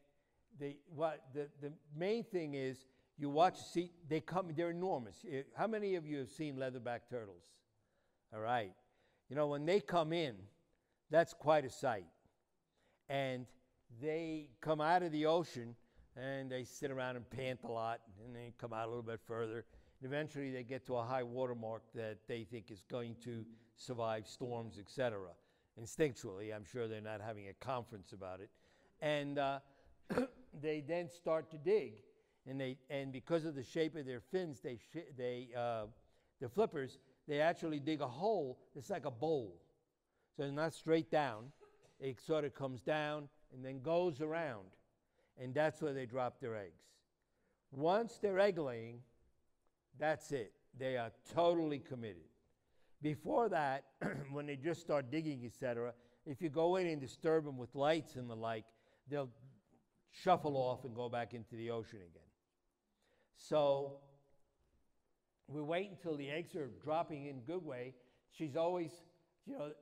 the, 0.60 0.76
what, 0.94 1.22
the, 1.32 1.48
the 1.62 1.72
main 1.96 2.24
thing 2.24 2.52
is 2.52 2.84
you 3.16 3.30
watch, 3.30 3.58
see, 3.58 3.92
they 4.08 4.20
come, 4.20 4.50
they're 4.54 4.70
enormous. 4.70 5.24
Eh, 5.30 5.42
How 5.56 5.66
many 5.66 5.94
of 5.94 6.06
you 6.06 6.18
have 6.18 6.30
seen 6.30 6.56
leatherback 6.56 7.00
turtles? 7.08 7.44
All 8.34 8.40
right. 8.40 8.72
You 9.30 9.36
know, 9.36 9.46
when 9.46 9.64
they 9.64 9.80
come 9.80 10.12
in, 10.12 10.34
that's 11.10 11.32
quite 11.32 11.64
a 11.64 11.70
sight. 11.70 12.06
And 13.08 13.46
they 14.02 14.50
come 14.60 14.82
out 14.82 15.02
of 15.02 15.12
the 15.12 15.26
ocean 15.26 15.76
and 16.16 16.50
they 16.50 16.64
sit 16.64 16.90
around 16.90 17.16
and 17.16 17.28
pant 17.28 17.60
a 17.64 17.70
lot 17.70 18.00
and 18.24 18.34
they 18.34 18.52
come 18.58 18.72
out 18.72 18.86
a 18.86 18.88
little 18.88 19.02
bit 19.02 19.20
further. 19.26 19.64
And 20.00 20.12
eventually 20.12 20.50
they 20.50 20.62
get 20.62 20.86
to 20.86 20.96
a 20.96 21.02
high 21.02 21.22
water 21.22 21.54
mark 21.54 21.82
that 21.94 22.18
they 22.28 22.44
think 22.44 22.70
is 22.70 22.82
going 22.90 23.16
to 23.24 23.44
survive 23.76 24.26
storms, 24.26 24.78
etc. 24.78 25.18
Instinctually, 25.80 26.54
I'm 26.54 26.64
sure 26.64 26.86
they're 26.86 27.00
not 27.00 27.20
having 27.20 27.48
a 27.48 27.54
conference 27.54 28.12
about 28.12 28.40
it. 28.40 28.50
And 29.00 29.38
uh, 29.38 29.58
they 30.62 30.84
then 30.86 31.08
start 31.08 31.50
to 31.50 31.58
dig. 31.58 31.94
And, 32.46 32.60
they, 32.60 32.76
and 32.90 33.10
because 33.10 33.44
of 33.44 33.54
the 33.54 33.64
shape 33.64 33.96
of 33.96 34.06
their 34.06 34.20
fins, 34.20 34.60
they, 34.60 34.76
sh- 34.76 35.08
they, 35.16 35.48
uh, 35.56 35.86
the 36.40 36.48
flippers, 36.48 36.98
they 37.26 37.40
actually 37.40 37.80
dig 37.80 38.02
a 38.02 38.06
hole 38.06 38.58
that's 38.74 38.90
like 38.90 39.06
a 39.06 39.10
bowl. 39.10 39.60
So 40.36 40.44
it's 40.44 40.52
not 40.52 40.74
straight 40.74 41.10
down. 41.10 41.46
It 41.98 42.20
sort 42.20 42.44
of 42.44 42.54
comes 42.54 42.82
down 42.82 43.28
and 43.52 43.64
then 43.64 43.80
goes 43.80 44.20
around. 44.20 44.66
And 45.40 45.54
that's 45.54 45.82
where 45.82 45.92
they 45.92 46.06
drop 46.06 46.40
their 46.40 46.56
eggs. 46.56 46.82
Once 47.72 48.18
they're 48.22 48.38
egg 48.38 48.58
laying, 48.58 49.00
that's 49.98 50.30
it. 50.32 50.52
They 50.78 50.96
are 50.96 51.10
totally 51.34 51.78
committed. 51.78 52.22
Before 53.02 53.48
that, 53.48 53.84
when 54.32 54.46
they 54.46 54.56
just 54.56 54.80
start 54.80 55.10
digging, 55.10 55.44
etc., 55.44 55.92
if 56.26 56.40
you 56.40 56.48
go 56.48 56.76
in 56.76 56.86
and 56.86 57.00
disturb 57.00 57.44
them 57.44 57.58
with 57.58 57.74
lights 57.74 58.16
and 58.16 58.30
the 58.30 58.36
like, 58.36 58.64
they'll 59.10 59.28
shuffle 60.10 60.56
off 60.56 60.84
and 60.84 60.94
go 60.94 61.08
back 61.08 61.34
into 61.34 61.56
the 61.56 61.70
ocean 61.70 61.98
again. 61.98 62.22
So 63.36 63.98
we 65.48 65.60
wait 65.60 65.90
until 65.90 66.16
the 66.16 66.30
eggs 66.30 66.54
are 66.56 66.70
dropping 66.82 67.26
in 67.26 67.40
good 67.40 67.64
way. 67.64 67.94
She's 68.30 68.56
always, 68.56 68.90
you 69.46 69.58
know, 69.58 69.72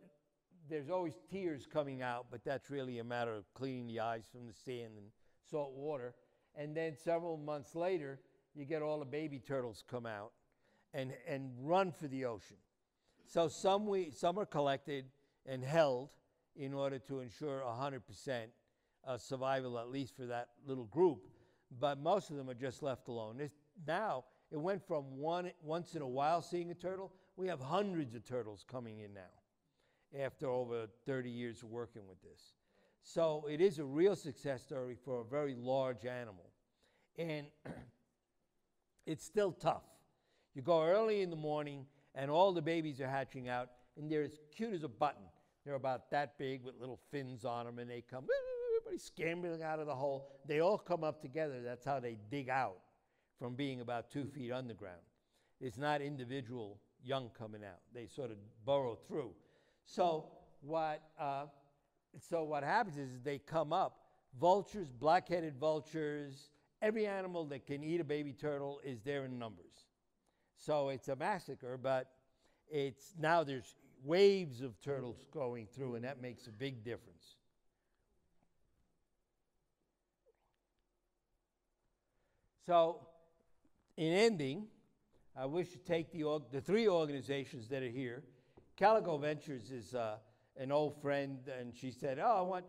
there's 0.69 0.91
always 0.91 1.15
tears 1.31 1.67
coming 1.71 2.03
out, 2.03 2.27
but 2.31 2.45
that's 2.45 2.71
really 2.71 2.99
a 2.99 3.05
matter 3.05 3.35
of 3.35 3.45
cleaning 3.55 3.87
the 3.87 4.01
eyes 4.01 4.25
from 4.31 4.47
the 4.47 4.53
sand 4.53 4.93
and 4.97 5.07
salt 5.53 5.73
water. 5.77 6.15
And 6.57 6.77
then 6.77 6.97
several 6.97 7.37
months 7.37 7.77
later, 7.77 8.19
you 8.55 8.65
get 8.65 8.83
all 8.83 8.99
the 8.99 9.05
baby 9.05 9.39
turtles 9.39 9.85
come 9.89 10.07
out 10.07 10.33
and, 10.93 11.13
and 11.29 11.53
run 11.61 11.93
for 11.93 12.09
the 12.09 12.25
ocean. 12.25 12.57
So 13.27 13.49
some, 13.49 13.87
we, 13.87 14.11
some 14.11 14.39
are 14.39 14.47
collected 14.47 15.05
and 15.47 15.63
held 15.63 16.11
in 16.57 16.75
order 16.75 16.99
to 16.99 17.21
ensure 17.21 17.61
100% 17.61 18.47
uh, 19.07 19.19
survival, 19.19 19.79
at 19.79 19.89
least 19.91 20.17
for 20.17 20.27
that 20.27 20.49
little 20.67 20.85
group. 20.85 21.29
But 21.81 21.99
most 21.99 22.31
of 22.31 22.37
them 22.37 22.51
are 22.51 22.55
just 22.55 22.83
left 22.83 23.09
alone. 23.09 23.39
This, 23.39 23.53
now, 23.87 24.25
it 24.51 24.59
went 24.61 24.87
from 24.87 25.17
one 25.17 25.51
once 25.63 25.95
in 25.95 26.03
a 26.03 26.09
while 26.09 26.43
seeing 26.43 26.71
a 26.71 26.75
turtle. 26.75 27.13
We 27.37 27.49
have 27.49 27.61
hundreds 27.61 28.15
of 28.15 28.25
turtles 28.25 28.65
coming 28.71 28.99
in 29.01 29.15
now 29.15 30.23
after 30.23 30.47
over 30.47 30.89
30 31.07 31.31
years 31.31 31.63
of 31.63 31.71
working 31.71 32.03
with 32.07 32.21
this. 32.23 32.53
So 33.03 33.47
it 33.51 33.61
is 33.61 33.79
a 33.79 33.85
real 33.85 34.17
success 34.17 34.63
story 34.63 34.97
for 35.05 35.21
a 35.21 35.25
very 35.25 35.55
large 35.55 36.07
animal. 36.07 36.51
And 37.19 37.47
it's 39.07 39.25
still 39.25 39.53
tough. 39.53 39.83
You 40.55 40.63
go 40.63 40.83
early 40.83 41.23
in 41.23 41.31
the 41.31 41.37
morning, 41.37 41.87
and 42.15 42.31
all 42.31 42.53
the 42.53 42.63
babies 42.63 43.01
are 43.01 43.09
hatching 43.09 43.49
out, 43.49 43.71
and 43.97 44.11
they're 44.11 44.23
as 44.23 44.39
cute 44.55 44.75
as 44.75 44.83
a 44.83 44.89
button. 44.89 45.25
They're 45.65 45.75
about 45.75 46.11
that 46.11 46.39
big 46.39 46.63
with 46.63 46.75
little 46.79 47.01
fins 47.11 47.45
on 47.45 47.67
them, 47.67 47.79
and 47.79 47.91
they 47.91 48.03
come, 48.03 48.27
everybody 48.71 48.99
scrambling 48.99 49.63
out 49.63 49.79
of 49.79 49.87
the 49.87 49.95
hole. 49.95 50.29
They 50.47 50.61
all 50.61 50.79
come 50.79 51.05
up 51.05 51.23
together. 51.23 51.63
That's 51.63 51.85
how 51.85 52.01
they 52.01 52.19
dig 52.31 52.49
out 52.49 52.79
from 53.39 53.55
being 53.55 53.81
about 53.81 54.11
two 54.11 54.27
feet 54.27 54.53
underground. 54.53 55.01
It's 55.61 55.79
not 55.79 56.03
individual 56.03 56.79
young 57.03 57.31
coming 57.37 57.63
out. 57.65 57.81
They 57.95 58.07
sort 58.07 58.31
of 58.31 58.37
burrow 58.65 58.99
through. 59.09 59.33
So 59.85 60.27
what, 60.61 61.03
uh, 61.19 61.47
so 62.21 62.45
what 62.45 62.63
happens 62.63 62.97
is 62.97 63.21
they 63.23 63.39
come 63.39 63.73
up. 63.73 63.99
Vultures, 64.41 64.91
black-headed 64.91 65.57
vultures, 65.59 66.51
every 66.81 67.07
animal 67.07 67.45
that 67.47 67.67
can 67.67 67.83
eat 67.83 68.01
a 68.01 68.05
baby 68.05 68.33
turtle 68.33 68.81
is 68.85 69.01
there 69.03 69.25
in 69.25 69.39
numbers. 69.39 69.85
So 70.57 70.91
it's 70.91 71.09
a 71.09 71.17
massacre, 71.17 71.77
but 71.77 72.11
it's 72.71 73.15
now 73.19 73.45
there's 73.45 73.75
waves 74.05 74.63
of 74.63 74.81
turtles 74.81 75.25
going 75.33 75.67
through, 75.67 75.97
and 75.97 76.05
that 76.05 76.21
makes 76.21 76.47
a 76.47 76.53
big 76.53 76.85
difference. 76.85 77.37
So, 82.65 83.01
in 83.97 84.13
ending, 84.13 84.67
I 85.37 85.47
wish 85.47 85.71
to 85.71 85.79
take 85.79 86.13
the, 86.13 86.41
the 86.53 86.61
three 86.61 86.89
organizations 86.89 87.69
that 87.69 87.83
are 87.83 87.89
here. 87.89 88.23
Caligo 88.79 89.21
Ventures 89.21 89.71
is 89.71 89.95
uh, 89.95 90.17
an 90.57 90.73
old 90.73 91.01
friend, 91.01 91.39
and 91.59 91.75
she 91.75 91.91
said, 91.91 92.19
"Oh, 92.19 92.37
I 92.39 92.41
want, 92.43 92.65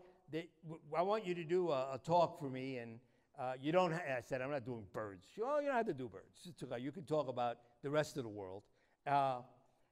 I 0.98 1.02
want 1.02 1.26
you 1.26 1.36
to 1.36 1.44
do 1.44 1.72
a, 1.72 1.94
a 1.94 2.00
talk 2.04 2.40
for 2.40 2.50
me." 2.50 2.78
And 2.78 3.00
uh, 3.40 3.54
you 3.62 3.72
don't. 3.72 3.92
Ha-, 3.92 4.18
I 4.18 4.22
said, 4.22 4.42
"I'm 4.42 4.52
not 4.52 4.66
doing 4.66 4.86
birds." 4.94 5.26
She, 5.34 5.42
"Oh, 5.42 5.60
you 5.60 5.68
don't 5.68 5.76
have 5.76 5.88
to 5.88 5.94
do 5.94 6.10
birds. 6.10 6.52
You 6.80 6.92
can 6.92 7.04
talk 7.04 7.28
about 7.28 7.58
the 7.82 7.90
rest 7.90 8.18
of 8.18 8.24
the 8.24 8.30
world." 8.30 8.64
Uh, 9.06 9.40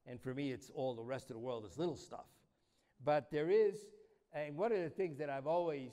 and 0.08 0.20
for 0.20 0.34
me, 0.34 0.52
it's 0.52 0.72
all 0.74 0.96
the 0.96 1.04
rest 1.04 1.30
of 1.30 1.36
the 1.36 1.40
world 1.40 1.66
is 1.66 1.78
little 1.78 1.98
stuff. 1.98 2.26
But 3.04 3.32
there 3.32 3.50
is, 3.50 3.86
and 4.34 4.56
one 4.56 4.72
of 4.72 4.80
the 4.80 4.90
things 4.90 5.18
that 5.20 5.30
I've 5.30 5.48
always 5.48 5.92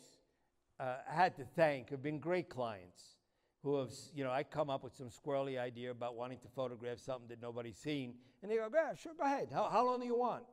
uh, 0.81 0.97
had 1.07 1.37
to 1.37 1.45
thank 1.45 1.91
have 1.91 2.03
been 2.03 2.19
great 2.19 2.49
clients 2.49 3.17
who 3.63 3.77
have, 3.79 3.91
you 4.15 4.25
know, 4.25 4.31
I 4.31 4.45
come 4.45 4.71
up 4.71 4.85
with 4.85 4.95
some 4.95 5.11
squirrely 5.11 5.59
idea 5.59 5.91
about 5.91 6.15
wanting 6.15 6.39
to 6.39 6.49
photograph 6.49 6.99
something 7.01 7.29
that 7.29 7.43
nobody's 7.43 7.77
seen, 7.77 8.15
and 8.43 8.51
they 8.51 8.57
go, 8.57 8.69
yeah, 8.73 8.95
sure, 8.95 9.13
go 9.19 9.25
ahead. 9.25 9.49
How, 9.53 9.69
how 9.71 9.85
long 9.85 10.01
do 10.01 10.07
you 10.07 10.17
want? 10.17 10.45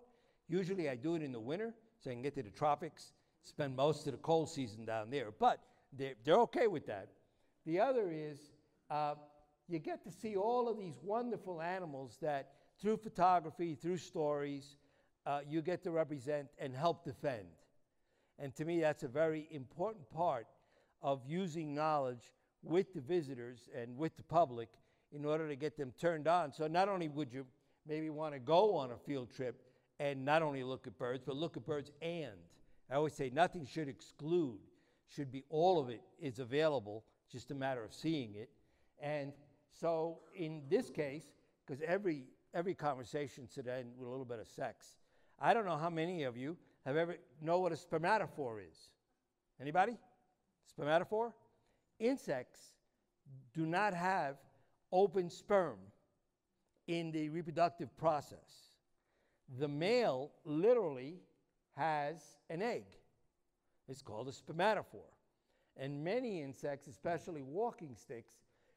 Usually 0.48 0.89
I 0.89 0.96
do 0.96 1.16
it 1.16 1.22
in 1.22 1.32
the 1.32 1.39
winter 1.39 1.74
so 2.00 2.10
I 2.10 2.14
can 2.14 2.22
get 2.22 2.36
to 2.36 2.43
the 2.43 2.50
tropics, 2.50 3.14
spend 3.43 3.76
most 3.76 4.06
of 4.08 4.14
the 4.14 4.20
cold 4.20 4.50
season 4.50 4.86
down 4.86 5.10
there, 5.10 5.32
but 5.39 5.60
they're, 5.93 6.14
they're 6.24 6.39
okay 6.41 6.68
with 6.68 6.86
that. 6.88 7.10
The 7.66 7.80
other 7.80 8.12
is 8.12 8.38
uh, 8.89 9.16
you 9.68 9.80
get 9.80 10.04
to 10.04 10.12
see 10.12 10.36
all 10.36 10.70
of 10.70 10.78
these 10.78 11.00
wonderful 11.02 11.62
animals 11.62 12.18
that 12.22 12.52
through 12.80 12.98
photography, 12.98 13.76
through 13.76 13.98
stories, 13.98 14.78
uh, 15.26 15.39
you 15.48 15.62
get 15.62 15.84
to 15.84 15.91
represent 15.91 16.48
and 16.60 16.76
help 16.76 17.04
defend. 17.04 17.48
And 18.38 18.54
to 18.56 18.66
me, 18.66 18.82
that's 18.82 19.04
a 19.04 19.08
very 19.08 19.48
important 19.50 20.10
part 20.10 20.46
of 21.02 21.22
using 21.28 21.74
knowledge 21.74 22.34
with 22.62 22.93
the 22.93 23.02
visitors 23.02 23.70
and 23.76 23.98
with 23.98 24.18
the 24.18 24.24
public 24.24 24.70
in 25.12 25.26
order 25.26 25.48
to 25.48 25.56
get 25.56 25.78
them 25.78 25.93
turned 26.00 26.28
on. 26.28 26.52
So 26.52 26.68
not 26.68 26.89
only 26.89 27.08
would 27.08 27.32
you 27.32 27.46
maybe 27.88 28.10
want 28.10 28.34
to 28.34 28.39
go 28.39 28.76
on 28.76 28.91
a 28.91 28.98
field 28.98 29.30
trip 29.34 29.62
and 30.00 30.26
not 30.26 30.41
only 30.41 30.64
look 30.64 30.88
at 30.88 30.98
birds, 30.98 31.24
but 31.26 31.36
look 31.36 31.58
at 31.58 31.66
birds 31.66 31.91
and. 32.02 32.32
I 32.91 32.96
always 32.96 33.14
say 33.14 33.32
nothing 33.34 33.66
should 33.66 33.88
exclude, 33.88 34.60
should 35.08 35.32
be 35.32 35.43
all 35.50 35.80
of 35.80 35.89
it 35.89 36.02
is 36.20 36.39
available, 36.39 37.04
just 37.32 37.52
a 37.52 37.56
matter 37.56 37.84
of 37.84 37.93
seeing 37.93 38.36
it. 38.36 38.50
And 39.02 39.34
so 39.72 40.20
in 40.36 40.62
this 40.70 40.89
case, 40.89 41.24
because 41.66 41.82
every 41.86 42.26
every 42.56 42.74
conversation 42.74 43.48
end 43.58 43.91
with 43.98 44.08
a 44.08 44.10
little 44.10 44.26
bit 44.26 44.39
of 44.39 44.48
sex. 44.48 44.96
I 45.39 45.54
don't 45.54 45.66
know 45.66 45.76
how 45.76 45.89
many 45.89 46.24
of 46.24 46.38
you 46.38 46.56
have 46.86 46.96
ever 46.96 47.18
know 47.41 47.60
what 47.60 47.74
a 47.74 47.76
spermatophore 47.76 48.62
is. 48.62 48.78
Anybody? 49.60 49.98
Spermatophore? 50.80 51.34
Insects 52.00 52.60
do 53.54 53.66
not 53.66 53.93
have 53.93 54.38
open 54.91 55.30
sperm 55.30 55.78
in 56.88 57.12
the 57.12 57.30
reproductive 57.30 57.96
process. 57.98 58.64
The 59.60 59.68
male 59.68 60.32
literally 60.43 61.22
has 61.76 62.22
an 62.50 62.62
egg. 62.62 62.86
It's 63.88 64.02
called 64.02 64.28
a 64.28 64.32
spermatophore. 64.32 65.14
And 65.78 66.04
many 66.04 66.41
insects, 66.41 66.88
especially 66.88 67.41
walking 67.41 67.96
sticks, 67.96 68.34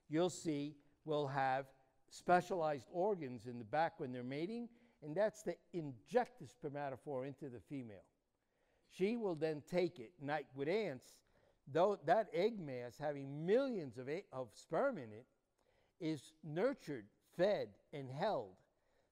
you'll 0.09 0.31
see 0.31 0.75
will 1.05 1.27
have 1.27 1.67
specialized 2.11 2.87
organs 2.93 3.47
in 3.47 3.59
the 3.59 3.65
back 3.65 4.01
when 4.01 4.13
they're 4.13 4.23
mating, 4.23 4.69
and 5.03 5.15
that's 5.15 5.43
to 5.43 5.55
inject 5.73 6.41
the 6.41 6.47
spermatophore 6.47 7.27
into 7.27 7.49
the 7.49 7.61
female. 7.61 8.05
She 8.91 9.17
will 9.17 9.35
then 9.35 9.63
take 9.71 10.01
it. 10.01 10.13
Like 10.23 10.47
with 10.55 10.69
ants, 10.69 11.15
though 11.71 11.99
that 12.07 12.29
egg 12.33 12.59
mass 12.59 12.97
having 12.99 13.47
millions 13.47 13.99
of, 13.99 14.09
of 14.33 14.49
sperm 14.55 14.99
in 14.99 15.13
it 15.13 15.27
is 16.01 16.33
nurtured 16.43 17.05
fed, 17.37 17.69
and 17.93 18.11
held 18.11 18.57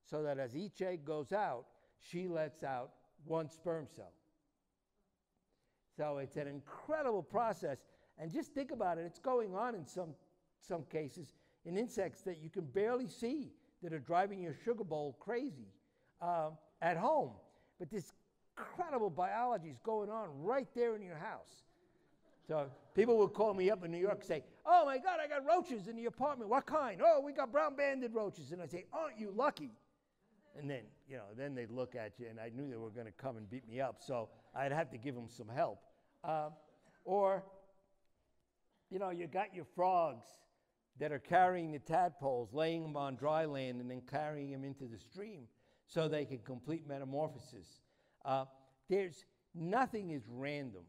so 0.09 0.23
that 0.23 0.39
as 0.39 0.57
each 0.57 0.83
egg 0.83 1.05
goes 1.05 1.33
out, 1.33 1.65
she 1.99 2.29
lets 2.29 2.63
out 2.63 2.91
one 3.25 3.51
sperm 3.51 3.87
cell. 3.95 4.13
So 5.97 6.19
it's 6.19 6.37
an 6.37 6.47
incredible 6.47 7.23
process. 7.23 7.79
And 8.19 8.33
just 8.33 8.53
think 8.53 8.71
about 8.71 8.99
it, 8.99 9.05
it's 9.07 9.19
going 9.19 9.55
on 9.55 9.75
in 9.75 9.87
some, 9.87 10.15
some 10.61 10.83
cases 10.85 11.35
in 11.65 11.77
insects 11.77 12.23
that 12.23 12.39
you 12.39 12.49
can 12.49 12.65
barely 12.65 13.09
see 13.09 13.51
that 13.83 13.93
are 13.93 13.99
driving 13.99 14.41
your 14.41 14.55
sugar 14.65 14.85
bowl 14.85 15.17
crazy 15.21 15.69
uh, 16.23 16.51
at 16.81 16.97
home. 16.97 17.31
But 17.79 17.91
this 17.91 18.13
incredible 18.57 19.11
biology 19.11 19.69
is 19.69 19.79
going 19.83 20.09
on 20.09 20.29
right 20.43 20.69
there 20.75 20.97
in 20.97 21.03
your 21.03 21.17
house. 21.17 21.65
So 22.47 22.69
people 22.95 23.19
would 23.19 23.35
call 23.35 23.55
me 23.55 23.71
up 23.71 23.85
in 23.85 23.91
New 23.91 23.99
York 23.99 24.19
and 24.21 24.25
say, 24.25 24.45
Oh 24.65 24.85
my 24.85 24.99
God, 24.99 25.19
I 25.23 25.27
got 25.27 25.45
roaches 25.45 25.89
in 25.89 25.97
the 25.97 26.07
apartment. 26.07 26.49
What 26.49 26.65
kind? 26.65 27.01
Oh, 27.05 27.21
we 27.21 27.33
got 27.33 27.51
brown 27.51 27.75
banded 27.75 28.15
roaches. 28.15 28.53
And 28.53 28.63
I 28.63 28.67
say, 28.67 28.85
Aren't 28.93 29.19
you 29.19 29.33
lucky? 29.37 29.71
And 30.59 30.71
then, 30.71 30.83
you 31.09 31.17
know, 31.17 31.25
then 31.37 31.55
they'd 31.55 31.71
look 31.71 31.95
at 31.95 32.19
you, 32.19 32.27
and 32.29 32.41
I 32.41 32.51
knew 32.55 32.69
they 32.69 32.77
were 32.77 32.91
going 32.91 33.07
to 33.07 33.13
come 33.13 33.37
and 33.37 33.49
beat 33.49 33.69
me 33.69 33.81
up. 33.81 33.97
So 34.01 34.31
I'd 34.55 34.73
have 34.73 34.91
to 34.91 34.99
give 34.99 35.15
them 35.15 35.29
some 35.29 35.49
help. 35.49 35.81
Uh, 36.25 36.49
or, 37.05 37.45
you 38.91 38.99
know, 38.99 39.11
you 39.11 39.27
got 39.27 39.55
your 39.55 39.67
frogs 39.75 40.27
that 40.99 41.13
are 41.13 41.19
carrying 41.19 41.73
the 41.73 41.79
tadpoles, 41.79 42.55
laying 42.55 42.83
them 42.83 42.97
on 42.97 43.17
dry 43.17 43.45
land, 43.45 43.81
and 43.81 43.91
then 43.91 44.03
carrying 44.11 44.51
them 44.51 44.65
into 44.65 44.87
the 44.87 44.99
stream 44.99 45.43
so 45.87 46.09
they 46.09 46.25
can 46.25 46.39
complete 46.39 46.87
metamorphosis. 46.87 47.81
Uh, 48.25 48.45
there's 48.89 49.25
nothing 49.55 50.11
is 50.11 50.23
random. 50.29 50.85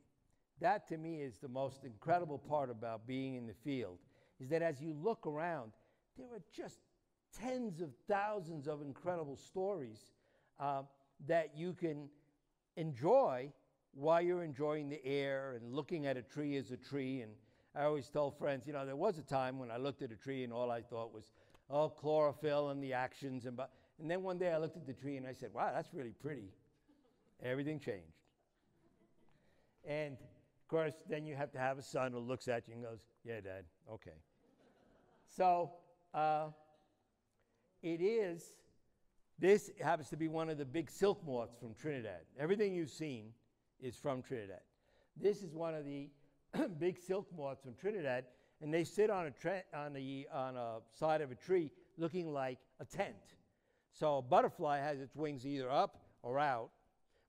That 0.59 0.87
to 0.87 0.97
me 0.97 1.21
is 1.21 1.37
the 1.37 1.49
most 1.49 1.83
incredible 1.83 2.39
part 2.39 2.71
about 2.71 3.05
being 3.05 3.35
in 3.35 3.45
the 3.45 3.53
field, 3.53 3.99
is 4.39 4.49
that 4.49 4.61
as 4.61 4.81
you 4.81 4.93
look 4.93 5.27
around, 5.27 5.71
there 6.17 6.27
are 6.27 6.41
just 6.55 6.79
tens 7.33 7.81
of 7.81 7.89
thousands 8.07 8.67
of 8.67 8.81
incredible 8.81 9.35
stories 9.35 10.11
uh, 10.59 10.81
that 11.27 11.51
you 11.55 11.73
can 11.73 12.09
enjoy 12.75 13.51
while 13.93 14.21
you're 14.21 14.43
enjoying 14.43 14.89
the 14.89 15.03
air 15.05 15.53
and 15.59 15.73
looking 15.73 16.05
at 16.05 16.17
a 16.17 16.21
tree 16.21 16.55
as 16.57 16.71
a 16.71 16.77
tree. 16.77 17.21
And 17.21 17.31
I 17.75 17.83
always 17.83 18.07
tell 18.09 18.31
friends, 18.31 18.67
you 18.67 18.73
know, 18.73 18.85
there 18.85 18.95
was 18.95 19.17
a 19.17 19.23
time 19.23 19.59
when 19.59 19.71
I 19.71 19.77
looked 19.77 20.01
at 20.01 20.11
a 20.11 20.15
tree 20.15 20.43
and 20.43 20.53
all 20.53 20.69
I 20.69 20.81
thought 20.81 21.13
was, 21.13 21.31
oh, 21.69 21.89
chlorophyll 21.89 22.69
and 22.69 22.81
the 22.81 22.93
actions. 22.93 23.45
And, 23.45 23.57
bu- 23.57 23.63
and 23.99 24.09
then 24.09 24.21
one 24.21 24.37
day 24.37 24.51
I 24.51 24.57
looked 24.57 24.77
at 24.77 24.85
the 24.85 24.93
tree 24.93 25.17
and 25.17 25.25
I 25.25 25.33
said, 25.33 25.49
wow, 25.53 25.71
that's 25.73 25.93
really 25.93 26.13
pretty. 26.21 26.51
Everything 27.43 27.79
changed. 27.79 28.13
And 29.85 30.13
of 30.13 30.67
course, 30.67 30.93
then 31.09 31.25
you 31.25 31.35
have 31.35 31.51
to 31.53 31.59
have 31.59 31.77
a 31.77 31.81
son 31.81 32.11
who 32.11 32.19
looks 32.19 32.47
at 32.47 32.67
you 32.67 32.73
and 32.73 32.83
goes, 32.83 32.99
yeah, 33.23 33.39
dad, 33.39 33.63
okay. 33.91 34.17
So, 35.27 35.71
uh, 36.13 36.47
it 37.81 38.01
is, 38.01 38.53
this 39.39 39.69
happens 39.81 40.09
to 40.09 40.17
be 40.17 40.27
one 40.27 40.49
of 40.49 40.57
the 40.57 40.65
big 40.65 40.89
silk 40.89 41.21
moths 41.25 41.55
from 41.57 41.73
Trinidad. 41.75 42.21
Everything 42.39 42.73
you've 42.73 42.89
seen 42.89 43.33
is 43.79 43.95
from 43.95 44.21
Trinidad. 44.21 44.61
This 45.15 45.43
is 45.43 45.53
one 45.53 45.73
of 45.75 45.85
the 45.85 46.09
big 46.79 46.97
silk 46.97 47.27
moths 47.37 47.61
from 47.61 47.75
Trinidad, 47.75 48.25
and 48.61 48.73
they 48.73 48.83
sit 48.83 49.09
on 49.09 49.27
a, 49.27 49.63
on, 49.75 49.93
the, 49.93 50.27
on 50.33 50.55
a 50.57 50.77
side 50.91 51.21
of 51.21 51.31
a 51.31 51.35
tree 51.35 51.71
looking 51.97 52.33
like 52.33 52.57
a 52.79 52.85
tent. 52.85 53.15
So 53.93 54.17
a 54.17 54.21
butterfly 54.21 54.79
has 54.79 54.99
its 54.99 55.15
wings 55.15 55.45
either 55.45 55.69
up 55.69 55.97
or 56.23 56.39
out. 56.39 56.69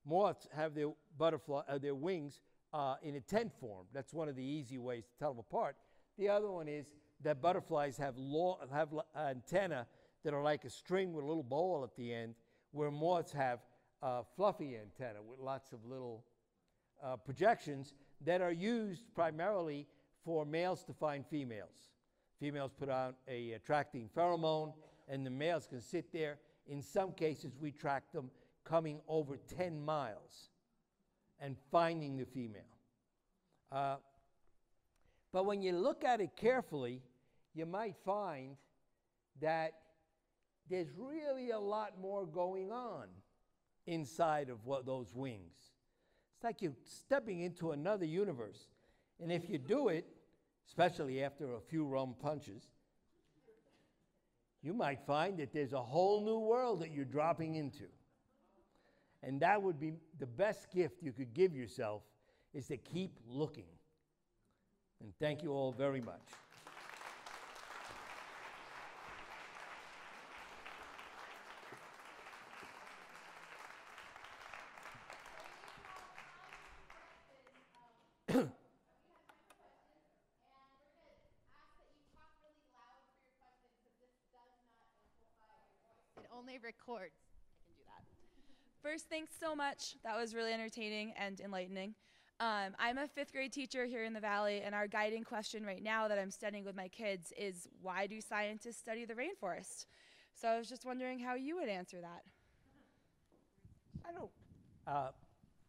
Moths 0.05 0.47
have 0.55 0.73
their 0.73 0.91
butterfly, 1.17 1.61
uh, 1.67 1.77
their 1.77 1.95
wings 1.95 2.41
uh, 2.73 2.95
in 3.03 3.15
a 3.15 3.21
tent 3.21 3.51
form. 3.59 3.85
That's 3.93 4.13
one 4.13 4.29
of 4.29 4.35
the 4.35 4.43
easy 4.43 4.77
ways 4.77 5.05
to 5.05 5.19
tell 5.19 5.31
them 5.31 5.39
apart. 5.39 5.75
The 6.17 6.29
other 6.29 6.49
one 6.49 6.67
is 6.67 6.87
that 7.23 7.41
butterflies 7.41 7.97
have, 7.97 8.15
have 8.71 8.89
antenna 9.15 9.87
that 10.23 10.33
are 10.33 10.43
like 10.43 10.65
a 10.65 10.69
string 10.69 11.13
with 11.13 11.23
a 11.23 11.27
little 11.27 11.43
bowl 11.43 11.81
at 11.83 11.95
the 11.95 12.13
end, 12.13 12.35
where 12.71 12.91
moths 12.91 13.31
have 13.31 13.59
uh, 14.01 14.21
fluffy 14.35 14.77
antenna 14.77 15.21
with 15.21 15.39
lots 15.39 15.71
of 15.71 15.85
little 15.85 16.23
uh, 17.03 17.15
projections 17.15 17.93
that 18.25 18.41
are 18.41 18.51
used 18.51 19.03
primarily 19.15 19.87
for 20.23 20.45
males 20.45 20.83
to 20.83 20.93
find 20.93 21.25
females. 21.25 21.91
Females 22.39 22.71
put 22.77 22.89
out 22.89 23.15
a 23.27 23.53
attracting 23.53 24.09
pheromone, 24.15 24.73
and 25.07 25.25
the 25.25 25.29
males 25.29 25.67
can 25.67 25.81
sit 25.81 26.11
there. 26.11 26.37
In 26.67 26.81
some 26.81 27.11
cases, 27.11 27.53
we 27.59 27.71
track 27.71 28.11
them 28.13 28.29
coming 28.63 29.01
over 29.07 29.37
10 29.57 29.83
miles 29.83 30.49
and 31.39 31.55
finding 31.71 32.17
the 32.17 32.25
female. 32.25 32.61
Uh, 33.71 33.95
but 35.31 35.45
when 35.45 35.61
you 35.61 35.73
look 35.73 36.03
at 36.03 36.21
it 36.21 36.35
carefully, 36.35 37.01
you 37.53 37.65
might 37.65 37.95
find 38.05 38.55
that 39.41 39.73
there's 40.69 40.89
really 40.97 41.51
a 41.51 41.59
lot 41.59 41.99
more 41.99 42.25
going 42.25 42.71
on 42.71 43.07
inside 43.87 44.49
of 44.49 44.65
what 44.65 44.85
those 44.85 45.13
wings. 45.13 45.71
It's 46.35 46.43
like 46.43 46.61
you're 46.61 46.73
stepping 46.83 47.41
into 47.41 47.71
another 47.71 48.05
universe. 48.05 48.67
And 49.21 49.31
if 49.31 49.49
you 49.49 49.57
do 49.57 49.89
it, 49.89 50.05
especially 50.67 51.23
after 51.23 51.55
a 51.55 51.59
few 51.59 51.85
rum 51.85 52.15
punches, 52.21 52.63
you 54.61 54.73
might 54.73 54.99
find 55.05 55.37
that 55.39 55.53
there's 55.53 55.73
a 55.73 55.81
whole 55.81 56.23
new 56.23 56.39
world 56.39 56.81
that 56.81 56.91
you're 56.91 57.05
dropping 57.05 57.55
into. 57.55 57.85
And 59.23 59.41
that 59.41 59.61
would 59.61 59.79
be 59.79 59.93
the 60.19 60.27
best 60.27 60.71
gift 60.71 61.01
you 61.01 61.11
could 61.11 61.33
give 61.33 61.55
yourself 61.55 62.03
is 62.53 62.67
to 62.67 62.77
keep 62.77 63.11
looking. 63.27 63.65
And 65.01 65.13
thank 65.19 65.43
you 65.43 65.51
all 65.51 65.71
very 65.71 66.01
much. 66.01 66.21
I 86.65 87.61
can 87.65 87.75
do 87.75 87.83
that. 87.85 88.03
First, 88.81 89.09
thanks 89.09 89.33
so 89.39 89.55
much. 89.55 89.95
That 90.03 90.15
was 90.17 90.35
really 90.35 90.53
entertaining 90.53 91.13
and 91.17 91.39
enlightening. 91.39 91.95
Um, 92.39 92.73
I'm 92.79 92.97
a 92.97 93.07
fifth 93.07 93.33
grade 93.33 93.51
teacher 93.51 93.85
here 93.85 94.05
in 94.05 94.13
the 94.13 94.19
Valley, 94.21 94.61
and 94.63 94.73
our 94.73 94.87
guiding 94.87 95.23
question 95.23 95.65
right 95.65 95.83
now 95.83 96.07
that 96.07 96.17
I'm 96.17 96.31
studying 96.31 96.63
with 96.63 96.75
my 96.75 96.87
kids 96.87 97.33
is 97.37 97.67
why 97.81 98.07
do 98.07 98.21
scientists 98.21 98.77
study 98.77 99.03
the 99.03 99.13
rainforest? 99.13 99.87
So 100.35 100.47
I 100.47 100.57
was 100.57 100.69
just 100.69 100.85
wondering 100.85 101.19
how 101.19 101.35
you 101.35 101.57
would 101.57 101.67
answer 101.67 101.99
that. 101.99 102.23
I 104.07 104.13
don't. 104.13 104.31
Uh, 104.87 105.09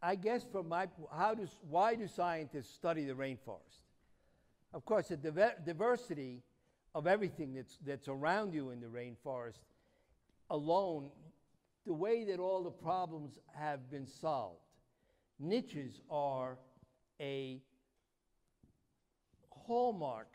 I 0.03 0.14
guess 0.14 0.45
from 0.51 0.68
my 0.68 0.86
how 1.12 1.34
does 1.34 1.51
why 1.68 1.97
do 1.97 2.07
scientists 2.07 2.72
study 2.72 3.05
the 3.05 3.14
rainforest? 3.14 3.82
Of 4.72 4.84
course, 4.84 5.09
the 5.09 5.16
diver- 5.16 5.57
diversity 5.66 6.43
of 6.95 7.09
everything 7.09 7.55
that's 7.55 7.78
that's 7.84 8.07
around 8.07 8.55
you 8.55 8.70
in 8.70 8.80
the 8.80 8.86
rainforest 8.86 9.59
alone, 10.51 11.11
the 11.86 11.94
way 11.94 12.24
that 12.24 12.38
all 12.38 12.62
the 12.62 12.70
problems 12.70 13.38
have 13.55 13.90
been 13.90 14.07
solved. 14.07 14.61
Niches 15.38 16.01
are 16.11 16.59
a 17.20 17.62
hallmark 19.51 20.28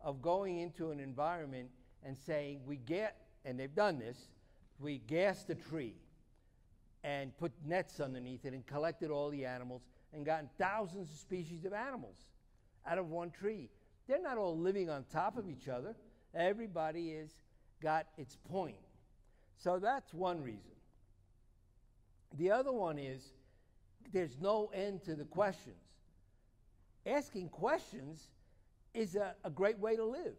of 0.00 0.22
going 0.22 0.58
into 0.58 0.90
an 0.90 1.00
environment 1.00 1.68
and 2.04 2.16
saying, 2.16 2.60
we 2.66 2.76
get, 2.76 3.16
and 3.44 3.58
they've 3.58 3.74
done 3.74 3.98
this, 3.98 4.28
we 4.78 4.98
gassed 4.98 5.48
the 5.48 5.54
tree 5.54 5.96
and 7.02 7.36
put 7.38 7.52
nets 7.66 8.00
underneath 8.00 8.44
it 8.44 8.52
and 8.52 8.66
collected 8.66 9.10
all 9.10 9.30
the 9.30 9.44
animals 9.44 9.82
and 10.12 10.24
gotten 10.24 10.48
thousands 10.58 11.10
of 11.10 11.16
species 11.16 11.64
of 11.64 11.72
animals 11.72 12.16
out 12.86 12.98
of 12.98 13.08
one 13.08 13.30
tree. 13.30 13.70
They're 14.06 14.20
not 14.20 14.38
all 14.38 14.56
living 14.56 14.90
on 14.90 15.04
top 15.10 15.36
of 15.36 15.48
each 15.48 15.68
other. 15.68 15.94
Everybody 16.34 17.16
has 17.16 17.30
got 17.82 18.06
its 18.16 18.36
point. 18.50 18.76
So 19.58 19.78
that's 19.78 20.12
one 20.12 20.42
reason. 20.42 20.72
The 22.36 22.50
other 22.50 22.72
one 22.72 22.98
is 22.98 23.32
there's 24.12 24.36
no 24.40 24.70
end 24.74 25.04
to 25.04 25.14
the 25.14 25.24
questions. 25.24 25.76
Asking 27.06 27.48
questions 27.48 28.28
is 28.92 29.14
a, 29.16 29.34
a 29.44 29.50
great 29.50 29.78
way 29.78 29.96
to 29.96 30.04
live. 30.04 30.34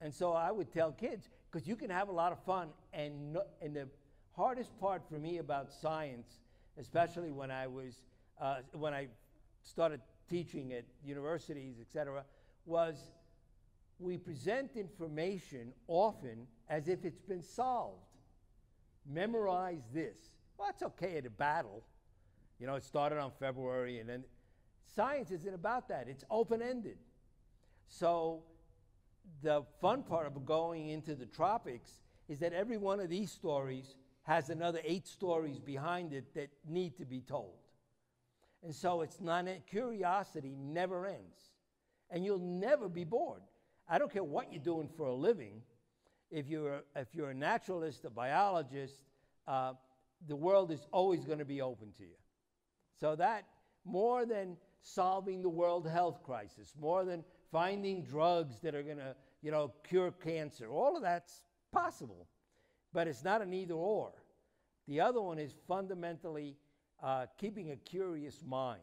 And 0.00 0.14
so 0.14 0.32
I 0.32 0.50
would 0.50 0.72
tell 0.72 0.92
kids, 0.92 1.28
because 1.50 1.66
you 1.66 1.74
can 1.74 1.90
have 1.90 2.08
a 2.08 2.12
lot 2.12 2.32
of 2.32 2.38
fun, 2.44 2.68
and, 2.92 3.32
no, 3.32 3.42
and 3.60 3.74
the 3.74 3.88
hardest 4.36 4.78
part 4.78 5.02
for 5.08 5.18
me 5.18 5.38
about 5.38 5.72
science, 5.72 6.40
especially 6.78 7.32
when 7.32 7.50
I 7.50 7.66
was 7.66 8.02
uh, 8.40 8.58
when 8.72 8.94
I 8.94 9.08
started 9.64 10.00
teaching 10.30 10.72
at 10.72 10.84
universities, 11.04 11.76
et 11.80 11.88
cetera, 11.92 12.24
was 12.66 13.08
we 13.98 14.16
present 14.16 14.76
information 14.76 15.72
often 15.88 16.46
as 16.68 16.88
if 16.88 17.04
it's 17.04 17.20
been 17.20 17.42
solved. 17.42 18.02
Memorize 19.06 19.82
this. 19.92 20.18
Well, 20.56 20.68
it's 20.70 20.82
okay 20.82 21.16
at 21.16 21.26
a 21.26 21.30
battle. 21.30 21.82
You 22.58 22.66
know, 22.66 22.74
it 22.74 22.84
started 22.84 23.18
on 23.18 23.30
February, 23.38 24.00
and 24.00 24.08
then 24.08 24.24
science 24.94 25.30
isn't 25.30 25.54
about 25.54 25.88
that, 25.88 26.08
it's 26.08 26.24
open 26.30 26.60
ended. 26.60 26.98
So 27.88 28.42
the 29.42 29.62
fun 29.80 30.02
part 30.02 30.26
of 30.26 30.44
going 30.44 30.88
into 30.88 31.14
the 31.14 31.26
tropics 31.26 31.90
is 32.28 32.38
that 32.40 32.52
every 32.52 32.76
one 32.76 33.00
of 33.00 33.08
these 33.08 33.30
stories 33.30 33.94
has 34.22 34.50
another 34.50 34.80
eight 34.84 35.06
stories 35.06 35.58
behind 35.58 36.12
it 36.12 36.34
that 36.34 36.50
need 36.68 36.98
to 36.98 37.06
be 37.06 37.20
told. 37.20 37.54
And 38.62 38.74
so 38.74 39.02
it's 39.02 39.20
not 39.20 39.46
curiosity 39.66 40.54
never 40.58 41.06
ends. 41.06 41.52
And 42.10 42.24
you'll 42.24 42.38
never 42.38 42.88
be 42.88 43.04
bored. 43.04 43.42
I 43.88 43.98
don't 43.98 44.12
care 44.12 44.24
what 44.24 44.52
you're 44.52 44.62
doing 44.62 44.88
for 44.96 45.06
a 45.06 45.14
living. 45.14 45.62
If 46.30 46.48
you're 46.48 46.82
if 46.94 47.08
you're 47.14 47.30
a 47.30 47.34
naturalist, 47.34 48.04
a 48.04 48.10
biologist, 48.10 49.02
uh, 49.46 49.72
the 50.26 50.36
world 50.36 50.70
is 50.70 50.86
always 50.92 51.24
going 51.24 51.38
to 51.38 51.44
be 51.44 51.62
open 51.62 51.92
to 51.92 52.02
you. 52.02 52.16
So 53.00 53.16
that 53.16 53.44
more 53.84 54.26
than 54.26 54.56
solving 54.82 55.42
the 55.42 55.48
world 55.48 55.88
health 55.88 56.22
crisis, 56.22 56.74
more 56.78 57.04
than 57.04 57.24
finding 57.50 58.02
drugs 58.02 58.60
that 58.60 58.74
are 58.74 58.82
going 58.82 58.98
to, 58.98 59.14
you 59.42 59.50
know, 59.50 59.72
cure 59.88 60.10
cancer, 60.10 60.68
all 60.68 60.96
of 60.96 61.02
that's 61.02 61.42
possible. 61.72 62.28
But 62.92 63.08
it's 63.08 63.24
not 63.24 63.42
an 63.42 63.52
either 63.52 63.74
or. 63.74 64.12
The 64.86 65.00
other 65.00 65.20
one 65.20 65.38
is 65.38 65.54
fundamentally 65.66 66.56
uh, 67.02 67.26
keeping 67.38 67.70
a 67.70 67.76
curious 67.76 68.42
mind. 68.46 68.80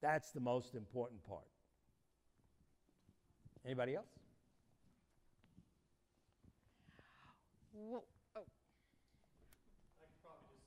That's 0.00 0.30
the 0.32 0.40
most 0.40 0.74
important 0.74 1.24
part. 1.24 1.46
Anybody 3.64 3.94
else? 3.94 4.21
Whoa. 7.90 8.04
Oh. 8.36 8.42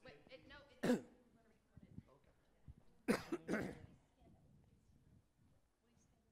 Wait, 0.03 0.13
it, 0.32 0.39
no, 0.49 0.89
it, 0.89 0.99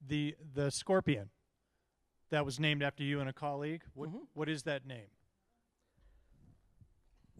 the 0.07 0.35
the 0.53 0.69
scorpion 0.71 1.29
that 2.29 2.45
was 2.45 2.59
named 2.59 2.81
after 2.83 3.03
you 3.03 3.19
and 3.19 3.29
a 3.29 3.33
colleague. 3.33 3.83
What, 3.93 4.09
Mhm. 4.09 4.27
what 4.33 4.49
is 4.49 4.63
that 4.63 4.85
name? 4.85 5.09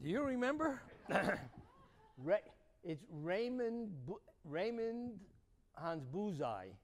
Do 0.02 0.10
you 0.10 0.22
remember? 0.22 0.82
Ra- 2.18 2.38
it's 2.84 3.04
Raymond 3.10 4.06
Bu- 4.06 4.22
Raymond 4.46 5.20
Hans 5.76 6.04
Buzai, 6.14 6.76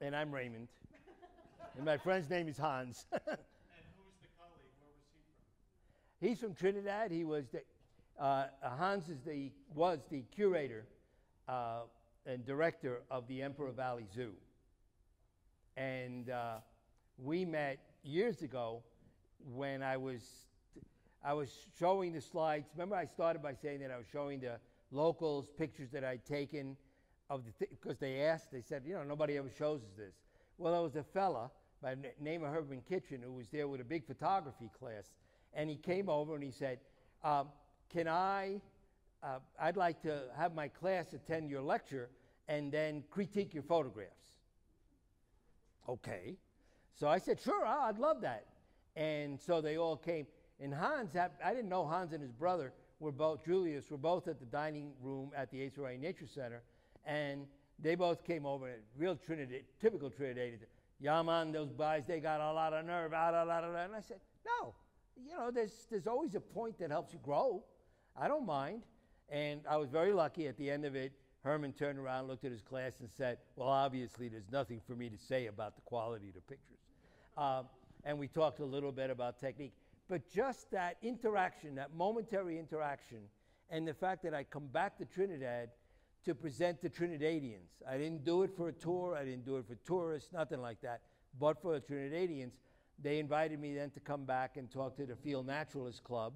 and 0.00 0.14
I'm 0.14 0.32
Raymond, 0.32 0.68
and 1.76 1.84
my 1.84 1.96
friend's 1.96 2.28
name 2.28 2.48
is 2.48 2.58
Hans. 2.58 3.06
And 3.12 3.20
who's 3.96 4.14
the 4.20 4.28
colleague? 4.38 4.70
Where 4.78 4.90
was 4.90 5.06
he 5.12 5.18
from? 5.24 6.13
He's 6.24 6.40
from 6.40 6.54
Trinidad. 6.54 7.10
He 7.10 7.22
was 7.22 7.44
the 7.52 7.60
uh, 8.18 8.46
Hans 8.62 9.10
is 9.10 9.18
the 9.26 9.52
was 9.74 9.98
the 10.10 10.22
curator 10.34 10.86
uh, 11.46 11.80
and 12.24 12.46
director 12.46 13.02
of 13.10 13.28
the 13.28 13.42
Emperor 13.42 13.72
Valley 13.72 14.06
Zoo, 14.14 14.32
and 15.76 16.30
uh, 16.30 16.54
we 17.18 17.44
met 17.44 17.78
years 18.02 18.40
ago 18.40 18.82
when 19.54 19.82
I 19.82 19.98
was 19.98 20.22
I 21.22 21.34
was 21.34 21.50
showing 21.78 22.14
the 22.14 22.22
slides. 22.22 22.68
Remember, 22.74 22.96
I 22.96 23.04
started 23.04 23.42
by 23.42 23.52
saying 23.52 23.80
that 23.80 23.90
I 23.90 23.98
was 23.98 24.06
showing 24.10 24.40
the 24.40 24.56
locals 24.92 25.50
pictures 25.58 25.90
that 25.92 26.04
I'd 26.04 26.24
taken 26.24 26.74
of 27.28 27.42
the 27.44 27.66
because 27.66 27.98
they 27.98 28.22
asked. 28.22 28.50
They 28.50 28.62
said, 28.62 28.84
you 28.86 28.94
know, 28.94 29.04
nobody 29.04 29.36
ever 29.36 29.50
shows 29.58 29.82
us 29.82 29.92
this. 29.94 30.14
Well, 30.56 30.72
there 30.72 30.80
was 30.80 30.96
a 30.96 31.02
fella 31.02 31.50
by 31.82 31.96
the 31.96 32.12
name 32.18 32.44
of 32.44 32.50
Herman 32.50 32.80
Kitchen 32.88 33.20
who 33.22 33.32
was 33.32 33.48
there 33.48 33.68
with 33.68 33.82
a 33.82 33.84
big 33.84 34.06
photography 34.06 34.70
class, 34.78 35.10
and 35.54 35.70
he 35.70 35.76
came 35.76 36.08
over 36.08 36.34
and 36.34 36.42
he 36.42 36.50
said, 36.50 36.78
um, 37.22 37.48
"Can 37.90 38.08
I? 38.08 38.60
Uh, 39.22 39.38
I'd 39.58 39.76
like 39.76 40.02
to 40.02 40.22
have 40.36 40.54
my 40.54 40.68
class 40.68 41.14
attend 41.14 41.48
your 41.48 41.62
lecture 41.62 42.10
and 42.48 42.70
then 42.70 43.04
critique 43.10 43.54
your 43.54 43.62
photographs." 43.62 44.34
Okay. 45.88 46.36
So 46.94 47.08
I 47.08 47.18
said, 47.18 47.40
sure, 47.40 47.66
I'd 47.66 47.98
love 47.98 48.20
that. 48.20 48.46
And 48.96 49.40
so 49.40 49.60
they 49.60 49.76
all 49.76 49.96
came. 49.96 50.26
And 50.60 50.72
Hans, 50.72 51.16
I 51.16 51.52
didn't 51.52 51.68
know 51.68 51.84
Hans 51.84 52.12
and 52.12 52.22
his 52.22 52.30
brother 52.30 52.72
were 53.00 53.12
both, 53.12 53.44
Julius, 53.44 53.90
were 53.90 53.98
both 53.98 54.28
at 54.28 54.38
the 54.38 54.46
dining 54.46 54.92
room 55.02 55.32
at 55.36 55.50
the 55.50 55.66
Asa 55.66 55.80
Wright 55.80 56.00
Nature 56.00 56.28
Center. 56.32 56.62
And 57.04 57.46
they 57.80 57.96
both 57.96 58.24
came 58.24 58.46
over, 58.46 58.70
real 58.96 59.16
Trinidad, 59.16 59.62
typical 59.80 60.10
Trinidadian. 60.10 60.60
Yeah, 61.00 61.20
man, 61.22 61.50
those 61.50 61.72
guys, 61.72 62.04
they 62.06 62.20
got 62.20 62.40
a 62.40 62.52
lot 62.52 62.72
of 62.72 62.86
nerve. 62.86 63.10
Da, 63.10 63.32
da, 63.32 63.44
da, 63.44 63.60
da." 63.60 63.84
And 63.84 63.96
I 63.96 64.00
said, 64.00 64.20
no. 64.46 64.74
You 65.16 65.36
know, 65.36 65.50
there's, 65.50 65.86
there's 65.90 66.06
always 66.06 66.34
a 66.34 66.40
point 66.40 66.78
that 66.78 66.90
helps 66.90 67.12
you 67.12 67.18
grow. 67.22 67.64
I 68.16 68.28
don't 68.28 68.46
mind. 68.46 68.82
And 69.30 69.60
I 69.68 69.76
was 69.76 69.88
very 69.90 70.12
lucky 70.12 70.46
at 70.48 70.56
the 70.56 70.70
end 70.70 70.84
of 70.84 70.94
it. 70.94 71.12
Herman 71.42 71.72
turned 71.72 71.98
around, 71.98 72.28
looked 72.28 72.44
at 72.44 72.52
his 72.52 72.62
class, 72.62 73.00
and 73.00 73.10
said, 73.10 73.38
Well, 73.56 73.68
obviously, 73.68 74.28
there's 74.28 74.50
nothing 74.50 74.80
for 74.86 74.94
me 74.94 75.10
to 75.10 75.18
say 75.18 75.46
about 75.46 75.76
the 75.76 75.82
quality 75.82 76.28
of 76.28 76.34
the 76.34 76.40
pictures. 76.40 76.78
Um, 77.36 77.66
and 78.04 78.18
we 78.18 78.28
talked 78.28 78.60
a 78.60 78.64
little 78.64 78.92
bit 78.92 79.10
about 79.10 79.38
technique. 79.38 79.72
But 80.08 80.30
just 80.30 80.70
that 80.70 80.96
interaction, 81.02 81.74
that 81.76 81.94
momentary 81.94 82.58
interaction, 82.58 83.18
and 83.70 83.86
the 83.88 83.94
fact 83.94 84.22
that 84.22 84.34
I 84.34 84.44
come 84.44 84.66
back 84.66 84.96
to 84.98 85.04
Trinidad 85.04 85.70
to 86.24 86.34
present 86.34 86.80
to 86.82 86.88
Trinidadians. 86.88 87.82
I 87.88 87.98
didn't 87.98 88.24
do 88.24 88.42
it 88.42 88.50
for 88.56 88.68
a 88.68 88.72
tour, 88.72 89.16
I 89.16 89.24
didn't 89.24 89.44
do 89.44 89.56
it 89.56 89.66
for 89.66 89.74
tourists, 89.86 90.32
nothing 90.32 90.60
like 90.60 90.80
that, 90.82 91.02
but 91.38 91.60
for 91.60 91.78
the 91.78 91.80
Trinidadians. 91.80 92.52
They 93.02 93.18
invited 93.18 93.58
me 93.60 93.74
then 93.74 93.90
to 93.90 94.00
come 94.00 94.24
back 94.24 94.56
and 94.56 94.70
talk 94.70 94.96
to 94.96 95.06
the 95.06 95.16
Field 95.16 95.46
Naturalist 95.46 96.04
Club, 96.04 96.34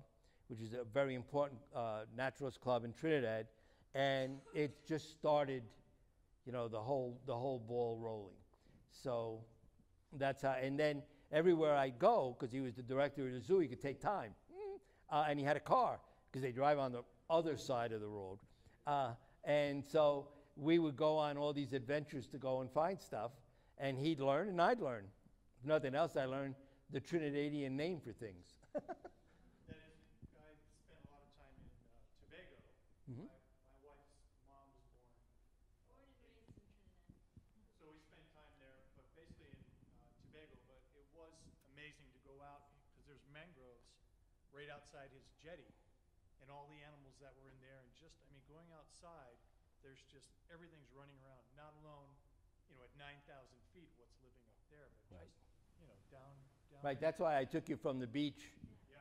which 0.48 0.60
is 0.60 0.72
a 0.72 0.84
very 0.92 1.14
important 1.14 1.60
uh, 1.74 2.00
naturalist 2.16 2.60
club 2.60 2.84
in 2.84 2.92
Trinidad, 2.92 3.46
and 3.94 4.38
it 4.54 4.86
just 4.86 5.10
started, 5.12 5.62
you 6.44 6.52
know, 6.52 6.68
the 6.68 6.80
whole 6.80 7.20
the 7.26 7.34
whole 7.34 7.58
ball 7.58 7.98
rolling. 8.00 8.36
So 8.90 9.40
that's 10.18 10.42
how. 10.42 10.56
And 10.60 10.78
then 10.78 11.02
everywhere 11.32 11.74
I 11.76 11.90
go, 11.90 12.36
because 12.38 12.52
he 12.52 12.60
was 12.60 12.74
the 12.74 12.82
director 12.82 13.26
of 13.26 13.32
the 13.32 13.40
zoo, 13.40 13.60
he 13.60 13.68
could 13.68 13.80
take 13.80 14.00
time, 14.00 14.34
Mm. 14.52 14.80
uh, 15.10 15.26
and 15.28 15.38
he 15.38 15.44
had 15.44 15.56
a 15.56 15.60
car 15.60 16.00
because 16.30 16.42
they 16.42 16.52
drive 16.52 16.78
on 16.78 16.92
the 16.92 17.02
other 17.30 17.56
side 17.56 17.92
of 17.92 18.00
the 18.00 18.08
road, 18.08 18.38
uh, 18.86 19.12
and 19.44 19.84
so 19.86 20.28
we 20.56 20.78
would 20.78 20.96
go 20.96 21.16
on 21.16 21.36
all 21.38 21.52
these 21.52 21.72
adventures 21.72 22.26
to 22.28 22.38
go 22.38 22.60
and 22.62 22.70
find 22.70 23.00
stuff, 23.00 23.30
and 23.78 23.96
he'd 23.98 24.18
learn 24.20 24.48
and 24.48 24.60
I'd 24.60 24.80
learn. 24.80 25.04
If 25.60 25.66
nothing 25.66 25.94
else, 25.94 26.16
I 26.16 26.24
learned 26.26 26.54
the 26.90 27.00
Trinidadian 27.00 27.72
name 27.72 28.00
for 28.00 28.12
things. 28.12 28.46
That 29.66 29.80
is, 29.84 30.00
I 30.36 30.56
spent 30.86 31.00
a 31.04 31.08
lot 31.12 31.20
of 31.20 31.30
time 31.36 31.52
in 31.60 31.68
uh, 31.84 32.00
Tobago. 32.16 32.60
Mhm. 33.08 33.26
My, 33.26 33.38
my 33.68 33.76
wife's 33.84 34.16
mom 34.46 34.68
was 34.72 34.88
born. 35.04 35.20
born 35.88 36.06
in 36.08 36.14
Trinidad, 36.16 36.48
So 37.76 37.90
we 37.92 38.00
spent 38.00 38.24
time 38.32 38.54
there, 38.58 38.84
but 38.96 39.06
basically 39.14 39.52
in 39.52 39.60
uh, 40.00 40.08
Tobago. 40.24 40.56
But 40.66 40.82
it 40.96 41.08
was 41.12 41.34
amazing 41.72 42.10
to 42.12 42.20
go 42.24 42.40
out 42.42 42.64
because 42.90 43.04
there's 43.06 43.24
mangroves 43.32 43.88
right 44.50 44.68
outside 44.72 45.12
his 45.12 45.28
jetty, 45.38 45.68
and 46.40 46.48
all 46.50 46.66
the 46.72 46.80
animals 46.80 47.16
that 47.20 47.36
were 47.36 47.48
in 47.52 47.60
there, 47.60 47.84
and 47.84 47.92
just 47.94 48.16
I 48.24 48.32
mean, 48.32 48.42
going 48.48 48.70
outside, 48.72 49.36
there's 49.84 50.00
just 50.08 50.32
everything's 50.48 50.90
running 50.90 51.16
around. 51.20 51.44
Not 51.54 51.72
alone, 51.78 52.16
you 52.68 52.74
know, 52.76 52.82
at 52.84 52.94
9,000 52.96 53.24
feet, 53.72 53.92
what's 54.00 54.16
living 54.24 54.44
up 54.48 54.60
there, 54.72 54.88
but 55.12 55.20
Right. 55.20 55.28
just 55.28 55.44
you 55.78 55.86
know, 55.86 55.94
down, 56.10 56.34
down. 56.67 56.67
Right, 56.82 57.00
that's 57.00 57.18
why 57.18 57.36
I 57.36 57.44
took 57.44 57.68
you 57.68 57.76
from 57.76 57.98
the 57.98 58.06
beach, 58.06 58.40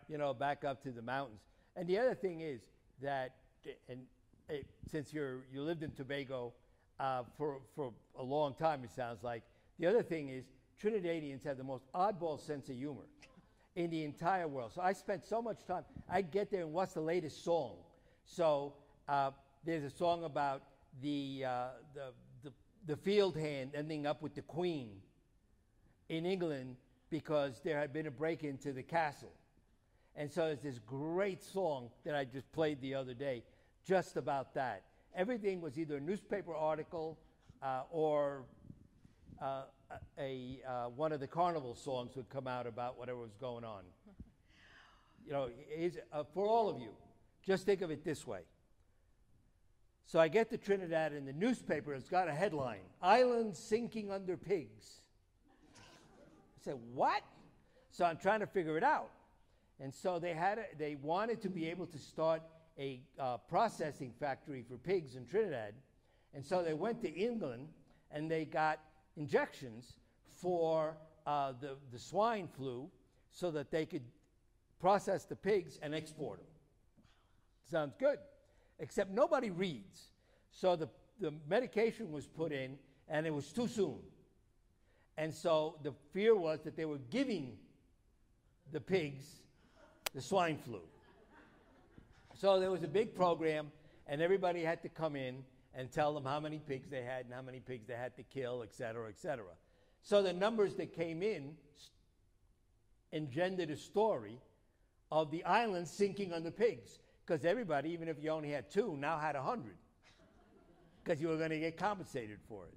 you 0.09 0.17
know, 0.17 0.33
back 0.33 0.63
up 0.63 0.81
to 0.83 0.91
the 0.91 1.01
mountains. 1.01 1.41
And 1.75 1.87
the 1.87 1.99
other 1.99 2.15
thing 2.15 2.41
is 2.41 2.61
that, 3.03 3.35
and 3.87 3.99
eh, 4.49 4.61
since 4.89 5.13
you're 5.13 5.41
you 5.53 5.61
lived 5.61 5.83
in 5.83 5.91
Tobago 5.91 6.53
uh, 6.99 7.23
for 7.37 7.61
for 7.75 7.93
a 8.17 8.23
long 8.23 8.55
time, 8.55 8.83
it 8.83 8.91
sounds 8.91 9.23
like. 9.23 9.43
The 9.79 9.85
other 9.85 10.01
thing 10.01 10.29
is 10.29 10.45
Trinidadians 10.81 11.43
have 11.43 11.57
the 11.57 11.63
most 11.63 11.85
oddball 11.93 12.39
sense 12.39 12.67
of 12.67 12.75
humor 12.75 13.05
in 13.75 13.91
the 13.91 14.03
entire 14.05 14.47
world. 14.47 14.71
So 14.73 14.81
I 14.81 14.93
spent 14.93 15.27
so 15.27 15.39
much 15.39 15.63
time. 15.67 15.83
I 16.09 16.23
get 16.23 16.49
there 16.49 16.61
and 16.61 16.73
what's 16.73 16.93
the 16.93 17.01
latest 17.01 17.43
song? 17.43 17.75
So 18.25 18.73
uh, 19.07 19.31
there's 19.63 19.83
a 19.83 19.95
song 19.95 20.23
about 20.23 20.63
the, 20.99 21.43
uh, 21.45 21.67
the 21.93 22.11
the 22.43 22.53
the 22.87 22.97
field 22.97 23.37
hand 23.37 23.71
ending 23.75 24.07
up 24.07 24.23
with 24.23 24.33
the 24.33 24.41
queen 24.41 24.99
in 26.09 26.25
England 26.25 26.75
because 27.09 27.61
there 27.63 27.79
had 27.79 27.93
been 27.93 28.07
a 28.07 28.11
break 28.11 28.43
into 28.43 28.73
the 28.73 28.83
castle. 28.83 29.33
And 30.15 30.31
so 30.31 30.47
there's 30.47 30.61
this 30.61 30.79
great 30.79 31.43
song 31.43 31.89
that 32.03 32.15
I 32.15 32.25
just 32.25 32.51
played 32.51 32.81
the 32.81 32.95
other 32.95 33.13
day 33.13 33.43
just 33.85 34.17
about 34.17 34.53
that. 34.55 34.83
Everything 35.15 35.61
was 35.61 35.77
either 35.77 35.97
a 35.97 36.01
newspaper 36.01 36.55
article 36.55 37.17
uh, 37.61 37.81
or 37.91 38.43
uh, 39.41 39.63
a, 40.19 40.59
uh, 40.67 40.89
one 40.89 41.11
of 41.11 41.19
the 41.19 41.27
carnival 41.27 41.75
songs 41.75 42.15
would 42.15 42.29
come 42.29 42.47
out 42.47 42.67
about 42.67 42.97
whatever 42.97 43.19
was 43.19 43.35
going 43.39 43.63
on. 43.63 43.83
you 45.25 45.31
know, 45.31 45.49
uh, 46.11 46.23
for 46.33 46.47
all 46.47 46.69
of 46.69 46.79
you, 46.79 46.89
just 47.45 47.65
think 47.65 47.81
of 47.81 47.91
it 47.91 48.03
this 48.03 48.25
way. 48.25 48.41
So 50.05 50.19
I 50.19 50.29
get 50.29 50.49
to 50.51 50.57
Trinidad 50.57 51.11
and 51.11 51.27
the 51.27 51.33
newspaper 51.33 51.93
has 51.93 52.07
got 52.07 52.27
a 52.27 52.33
headline 52.33 52.81
Island 53.01 53.55
sinking 53.55 54.11
under 54.11 54.37
pigs. 54.37 55.01
I 56.57 56.63
said, 56.63 56.75
What? 56.93 57.21
So 57.91 58.05
I'm 58.05 58.17
trying 58.17 58.39
to 58.39 58.47
figure 58.47 58.77
it 58.77 58.83
out. 58.83 59.11
And 59.79 59.93
so 59.93 60.19
they 60.19 60.33
had 60.33 60.57
a, 60.57 60.65
they 60.77 60.95
wanted 60.95 61.41
to 61.43 61.49
be 61.49 61.69
able 61.69 61.85
to 61.87 61.97
start 61.97 62.41
a 62.79 63.01
uh, 63.19 63.37
processing 63.37 64.13
factory 64.19 64.63
for 64.67 64.77
pigs 64.77 65.15
in 65.15 65.25
Trinidad. 65.25 65.73
And 66.33 66.45
so 66.45 66.63
they 66.63 66.73
went 66.73 67.01
to 67.01 67.13
England 67.13 67.67
and 68.11 68.29
they 68.29 68.45
got 68.45 68.79
injections 69.15 69.93
for 70.41 70.97
uh, 71.25 71.53
the, 71.59 71.75
the 71.91 71.99
swine 71.99 72.47
flu 72.47 72.89
so 73.31 73.51
that 73.51 73.71
they 73.71 73.85
could 73.85 74.03
process 74.79 75.25
the 75.25 75.35
pigs 75.35 75.79
and 75.81 75.93
export 75.93 76.39
them. 76.39 76.47
Sounds 77.69 77.95
good. 77.99 78.19
Except 78.79 79.11
nobody 79.11 79.49
reads. 79.49 80.09
So 80.51 80.75
the, 80.75 80.89
the 81.19 81.33
medication 81.47 82.11
was 82.11 82.27
put 82.27 82.51
in 82.51 82.77
and 83.09 83.25
it 83.25 83.33
was 83.33 83.51
too 83.51 83.67
soon. 83.67 83.99
And 85.17 85.33
so 85.33 85.75
the 85.83 85.93
fear 86.13 86.35
was 86.35 86.61
that 86.61 86.75
they 86.75 86.85
were 86.85 86.99
giving 87.09 87.57
the 88.71 88.79
pigs 88.79 89.25
the 90.13 90.21
swine 90.21 90.57
flu. 90.57 90.81
So 92.35 92.59
there 92.59 92.69
was 92.69 92.83
a 92.83 92.87
big 92.87 93.15
program, 93.15 93.71
and 94.05 94.21
everybody 94.21 94.63
had 94.63 94.83
to 94.83 94.89
come 94.89 95.15
in 95.15 95.43
and 95.73 95.91
tell 95.91 96.13
them 96.13 96.23
how 96.23 96.39
many 96.39 96.59
pigs 96.59 96.89
they 96.89 97.01
had 97.01 97.25
and 97.25 97.33
how 97.33 97.41
many 97.41 97.59
pigs 97.59 97.87
they 97.87 97.95
had 97.95 98.15
to 98.17 98.23
kill, 98.23 98.61
et 98.63 98.73
cetera, 98.73 99.09
et 99.09 99.17
cetera. 99.17 99.53
So 100.03 100.21
the 100.21 100.33
numbers 100.33 100.75
that 100.75 100.93
came 100.93 101.23
in 101.23 101.55
engendered 103.11 103.71
a 103.71 103.77
story 103.77 104.39
of 105.11 105.31
the 105.31 105.43
island 105.45 105.87
sinking 105.87 106.33
on 106.33 106.43
the 106.43 106.51
pigs. 106.51 106.99
Because 107.25 107.43
everybody, 107.43 107.89
even 107.89 108.07
if 108.07 108.17
you 108.21 108.29
only 108.29 108.51
had 108.51 108.69
two, 108.69 108.95
now 108.97 109.17
had 109.17 109.35
a 109.35 109.41
hundred. 109.41 109.75
Because 111.03 111.21
you 111.21 111.27
were 111.27 111.37
going 111.37 111.49
to 111.49 111.59
get 111.59 111.77
compensated 111.77 112.39
for 112.47 112.65
it. 112.65 112.73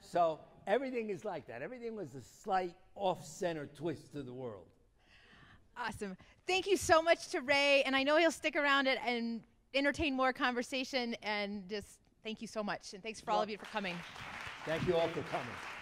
So 0.00 0.40
everything 0.66 1.10
is 1.10 1.24
like 1.24 1.46
that. 1.46 1.62
Everything 1.62 1.96
was 1.96 2.14
a 2.14 2.22
slight 2.42 2.74
off 2.94 3.24
center 3.24 3.66
twist 3.66 4.12
to 4.12 4.22
the 4.22 4.32
world. 4.32 4.66
Awesome. 5.76 6.16
Thank 6.46 6.66
you 6.66 6.76
so 6.76 7.02
much 7.02 7.28
to 7.28 7.40
Ray, 7.40 7.82
and 7.84 7.96
I 7.96 8.02
know 8.02 8.16
he'll 8.16 8.30
stick 8.30 8.54
around 8.54 8.86
and, 8.86 8.98
and 9.06 9.40
entertain 9.74 10.14
more 10.14 10.32
conversation. 10.32 11.16
And 11.22 11.68
just 11.68 11.98
thank 12.22 12.40
you 12.40 12.46
so 12.46 12.62
much, 12.62 12.94
and 12.94 13.02
thanks 13.02 13.20
for 13.20 13.32
all 13.32 13.42
of 13.42 13.50
you 13.50 13.58
for 13.58 13.66
coming. 13.66 13.96
Thank 14.64 14.86
you 14.86 14.94
all 14.94 15.08
for 15.08 15.22
coming. 15.22 15.73